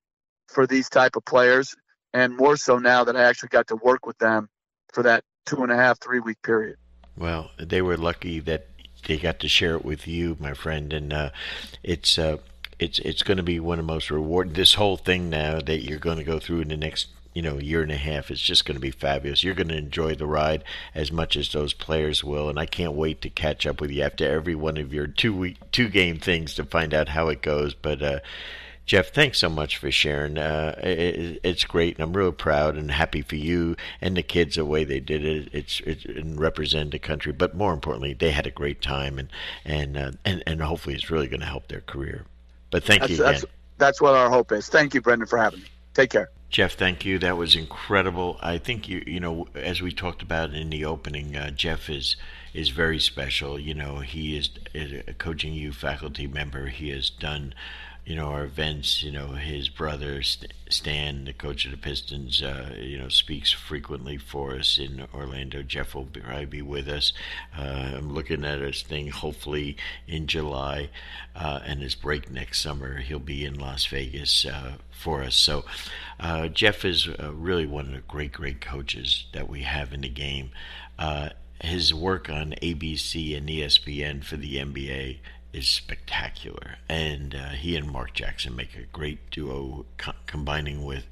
for 0.49 0.66
these 0.66 0.89
type 0.89 1.16
of 1.16 1.24
players 1.24 1.74
and 2.14 2.37
more 2.37 2.57
so 2.57 2.78
now 2.78 3.05
that 3.05 3.16
I 3.16 3.24
actually 3.24 3.51
got 3.51 3.66
to 3.68 3.76
work 3.76 4.07
with 4.07 4.16
them 4.18 4.49
for 4.93 5.03
that 5.03 5.24
two 5.47 5.62
and 5.62 5.72
a 5.72 5.76
half, 5.76 6.01
three 6.01 6.20
week 6.20 6.41
period. 6.43 6.76
Well, 7.18 7.51
they 7.59 7.82
were 7.82 7.97
lucky 7.97 8.41
that 8.41 8.68
they 9.07 9.18
got 9.18 9.41
to 9.41 9.49
share 9.49 9.74
it 9.74 9.85
with 9.85 10.07
you, 10.09 10.37
my 10.41 10.55
friend, 10.55 10.93
and 10.93 11.12
uh, 11.12 11.30
it's 11.82 12.18
uh, 12.18 12.39
it's 12.78 12.99
it's 13.01 13.22
going 13.22 13.37
to 13.37 13.43
be 13.43 13.61
one 13.61 13.78
of 13.78 13.87
the 13.87 13.93
most 13.93 14.11
rewarding. 14.11 14.55
This 14.55 14.74
whole 14.74 14.97
thing 14.97 15.28
now 15.28 15.61
that 15.61 15.82
you're 15.82 15.99
going 15.99 16.18
to 16.18 16.24
go 16.24 16.39
through 16.39 16.61
in 16.61 16.68
the 16.68 16.76
next 16.76 17.09
you 17.35 17.43
know 17.43 17.59
a 17.59 17.62
year 17.62 17.82
and 17.82 17.93
a 17.93 17.97
half 17.97 18.30
is 18.30 18.41
just 18.41 18.64
going 18.64 18.76
to 18.76 18.80
be 18.80 18.91
fabulous. 18.91 19.45
You're 19.45 19.55
going 19.55 19.68
to 19.68 19.76
enjoy 19.76 20.14
the 20.14 20.26
ride 20.26 20.64
as 20.95 21.12
much 21.12 21.37
as 21.37 21.53
those 21.53 21.74
players 21.74 22.24
will, 22.24 22.49
and 22.49 22.59
I 22.59 22.66
can't 22.66 22.95
wait 22.95 23.20
to 23.22 23.30
catch 23.30 23.66
up 23.66 23.80
with 23.80 23.91
you 23.91 24.03
after 24.03 24.30
every 24.30 24.55
one 24.55 24.76
of 24.76 24.95
your 24.95 25.07
two 25.07 25.35
week 25.35 25.57
two 25.72 25.89
game 25.89 26.18
things 26.18 26.55
to 26.55 26.64
find 26.64 26.95
out 26.95 27.09
how 27.09 27.28
it 27.28 27.43
goes. 27.43 27.74
But 27.74 28.01
uh, 28.03 28.20
Jeff, 28.87 29.12
thanks 29.12 29.39
so 29.39 29.49
much 29.49 29.78
for 29.78 29.91
sharing. 29.91 30.39
Uh, 30.39 30.78
it, 30.82 31.41
it's 31.43 31.64
great, 31.64 31.97
and 31.97 32.05
I'm 32.05 32.16
real 32.16 32.32
proud 32.32 32.76
and 32.76 32.91
happy 32.91 33.22
for 33.22 33.37
you 33.37 33.76
and 34.01 34.16
the 34.16 34.22
kids 34.22 34.57
the 34.57 34.64
way 34.64 34.85
they 34.85 35.01
did 35.01 35.24
it. 35.24 35.49
It's, 35.53 35.80
it's 35.80 36.05
and 36.05 36.39
represent 36.39 36.93
the 36.93 36.99
country, 36.99 37.32
but 37.32 37.57
more 37.57 37.72
importantly, 37.72 38.12
they 38.12 38.30
had 38.30 38.47
a 38.47 38.51
great 38.51 38.80
time, 38.80 39.18
and 39.18 39.28
and 39.64 39.97
uh, 39.97 40.12
and 40.24 40.43
and 40.47 40.62
hopefully, 40.62 40.95
it's 40.95 41.11
really 41.11 41.28
going 41.28 41.41
to 41.41 41.47
help 41.47 41.68
their 41.68 41.80
career. 41.80 42.26
But 42.70 42.85
thank 42.85 43.01
that's, 43.01 43.11
you 43.11 43.16
again. 43.16 43.32
That's, 43.32 43.45
that's 43.78 44.01
what 44.01 44.14
our 44.14 44.30
hope 44.30 44.53
is. 44.53 44.68
Thank 44.68 44.95
you, 44.95 45.01
Brendan, 45.01 45.26
for 45.26 45.39
having 45.39 45.61
me. 45.61 45.66
Take 45.95 46.11
care. 46.11 46.30
Jeff, 46.55 46.75
thank 46.75 47.05
you. 47.05 47.19
That 47.19 47.37
was 47.37 47.57
incredible. 47.57 48.39
I 48.41 48.59
think 48.59 48.89
you 48.89 49.03
you 49.09 49.19
know 49.19 49.49
as 49.57 49.83
we 49.83 49.91
talked 49.91 50.23
about 50.23 50.55
in 50.55 50.71
the 50.71 50.85
opening, 50.85 51.35
uh, 51.35 51.51
Jeff 51.51 51.91
is 51.91 52.15
is 52.53 52.69
very 52.69 53.01
special. 53.01 53.59
You 53.59 53.75
know, 53.75 53.99
he 53.99 54.37
is 54.37 54.51
a 54.73 55.15
Coaching 55.15 55.53
U 55.55 55.73
faculty 55.73 56.29
member. 56.29 56.69
He 56.69 56.91
has 56.91 57.11
done 57.11 57.55
you 58.05 58.15
know, 58.15 58.27
our 58.27 58.47
Vince, 58.47 59.03
you 59.03 59.11
know, 59.11 59.29
his 59.29 59.71
brother 59.71 60.21
Stan, 60.69 61.25
the 61.25 61.33
coach 61.33 61.65
of 61.65 61.71
the 61.71 61.79
Pistons, 61.79 62.43
uh, 62.43 62.75
you 62.79 62.99
know, 62.99 63.09
speaks 63.09 63.51
frequently 63.51 64.19
for 64.19 64.55
us 64.57 64.79
in 64.79 65.07
Orlando. 65.15 65.63
Jeff 65.63 65.95
will 65.95 66.05
probably 66.05 66.45
be 66.45 66.61
with 66.61 66.87
us. 66.87 67.15
Uh, 67.57 67.93
I'm 67.97 68.13
looking 68.13 68.45
at 68.45 68.61
his 68.61 68.83
thing, 68.83 69.09
hopefully 69.09 69.79
in 70.07 70.27
July, 70.27 70.91
uh, 71.35 71.61
and 71.65 71.81
his 71.81 71.95
break 71.95 72.31
next 72.31 72.61
summer. 72.61 72.99
He'll 72.99 73.19
be 73.19 73.45
in 73.45 73.59
Las 73.59 73.87
Vegas 73.87 74.45
uh, 74.45 74.75
for 74.91 75.23
us. 75.23 75.37
So, 75.37 75.65
uh, 76.21 76.49
Jeff 76.49 76.85
is 76.85 77.09
uh, 77.09 77.33
really 77.33 77.67
one 77.67 77.87
of 77.87 77.93
the 77.93 78.01
great, 78.01 78.33
great 78.33 78.61
coaches 78.61 79.25
that 79.33 79.49
we 79.49 79.63
have 79.63 79.95
in 79.95 80.03
the 80.03 80.09
game. 80.11 80.51
his 81.61 81.95
work 81.95 82.29
on 82.29 82.53
ABC 82.61 83.35
and 83.35 83.49
ESPN 83.49 84.23
for 84.23 84.37
the 84.37 84.57
NBA 84.57 85.21
is 85.55 85.69
spectacular, 85.69 86.77
and 86.89 87.35
uh, 87.35 87.51
he 87.51 87.77
and 87.77 87.91
Mark 87.91 88.13
Jackson 88.13 88.57
make 88.57 88.77
a 88.77 88.83
great 88.93 89.31
duo, 89.31 89.87
co- 89.97 90.13
combining 90.27 90.85
with 90.85 91.05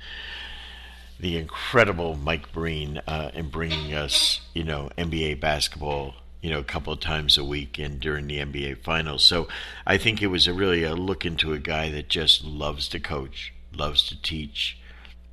the 1.21 1.37
incredible 1.37 2.17
Mike 2.17 2.53
Breen 2.53 3.01
uh, 3.07 3.31
in 3.33 3.49
bringing 3.49 3.95
us, 3.95 4.41
you 4.55 4.65
know, 4.65 4.91
NBA 4.99 5.41
basketball, 5.41 6.15
you 6.41 6.51
know, 6.51 6.59
a 6.59 6.65
couple 6.65 6.93
of 6.93 6.99
times 6.99 7.39
a 7.39 7.45
week 7.45 7.79
and 7.79 8.01
during 8.01 8.27
the 8.27 8.39
NBA 8.39 8.79
finals. 8.79 9.25
So 9.25 9.47
I 9.87 9.99
think 9.99 10.21
it 10.21 10.27
was 10.27 10.49
a 10.49 10.53
really 10.53 10.83
a 10.83 10.97
look 10.97 11.25
into 11.25 11.53
a 11.53 11.59
guy 11.59 11.91
that 11.91 12.09
just 12.09 12.45
loves 12.45 12.89
to 12.89 12.99
coach, 12.99 13.55
loves 13.73 14.03
to 14.09 14.21
teach, 14.21 14.79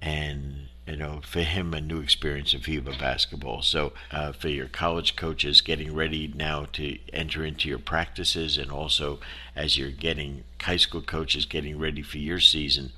and 0.01 0.70
you 0.89 0.97
know, 0.97 1.21
for 1.23 1.41
him, 1.41 1.73
a 1.73 1.81
new 1.81 1.99
experience 1.99 2.53
of 2.53 2.61
FIBA 2.61 2.99
basketball. 2.99 3.61
So, 3.61 3.93
uh, 4.11 4.31
for 4.31 4.49
your 4.49 4.67
college 4.67 5.15
coaches 5.15 5.61
getting 5.61 5.93
ready 5.93 6.31
now 6.35 6.65
to 6.73 6.97
enter 7.13 7.45
into 7.45 7.69
your 7.69 7.79
practices, 7.79 8.57
and 8.57 8.71
also 8.71 9.19
as 9.55 9.77
you're 9.77 9.91
getting 9.91 10.43
high 10.61 10.77
school 10.77 11.01
coaches 11.01 11.45
getting 11.45 11.77
ready 11.77 12.01
for 12.01 12.17
your 12.17 12.39
season, 12.39 12.91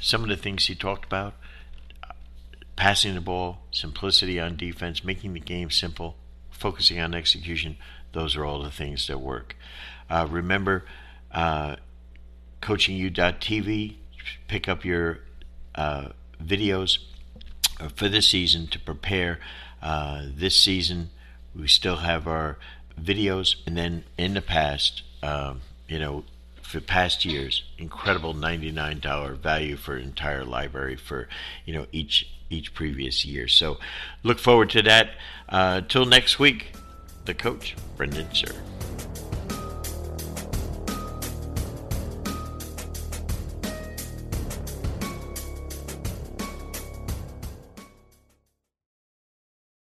some 0.00 0.22
of 0.22 0.28
the 0.28 0.36
things 0.36 0.66
he 0.66 0.74
talked 0.74 1.04
about 1.04 1.34
passing 2.76 3.14
the 3.14 3.20
ball, 3.20 3.58
simplicity 3.72 4.38
on 4.38 4.56
defense, 4.56 5.02
making 5.02 5.32
the 5.32 5.40
game 5.40 5.70
simple, 5.70 6.16
focusing 6.50 7.00
on 7.00 7.14
execution 7.14 7.76
those 8.12 8.36
are 8.36 8.44
all 8.44 8.62
the 8.62 8.70
things 8.70 9.06
that 9.06 9.20
work. 9.20 9.56
Uh, 10.08 10.26
remember, 10.28 10.84
uh, 11.30 11.76
coachingu.tv, 12.62 13.96
pick 14.46 14.68
up 14.68 14.84
your 14.84 15.20
uh, 15.74 16.08
videos 16.42 16.98
for 17.94 18.08
this 18.08 18.28
season 18.28 18.66
to 18.68 18.78
prepare 18.78 19.38
uh, 19.82 20.22
this 20.34 20.60
season. 20.60 21.10
We 21.54 21.68
still 21.68 21.96
have 21.96 22.26
our 22.26 22.58
videos, 23.00 23.56
and 23.66 23.76
then 23.76 24.04
in 24.16 24.34
the 24.34 24.42
past, 24.42 25.02
um, 25.22 25.60
you 25.88 25.98
know, 25.98 26.24
for 26.62 26.80
past 26.80 27.24
years. 27.24 27.64
Incredible 27.78 28.34
$99 28.34 29.38
value 29.38 29.76
for 29.76 29.96
entire 29.96 30.44
library 30.44 30.96
for, 30.96 31.28
you 31.64 31.72
know, 31.74 31.86
each 31.92 32.28
each 32.50 32.72
previous 32.74 33.24
year. 33.24 33.46
So 33.46 33.78
look 34.22 34.38
forward 34.38 34.70
to 34.70 34.82
that. 34.82 35.10
Uh, 35.48 35.82
till 35.82 36.06
next 36.06 36.38
week, 36.38 36.72
the 37.26 37.34
coach, 37.34 37.76
Brendan 37.96 38.26
Suhr. 38.28 38.54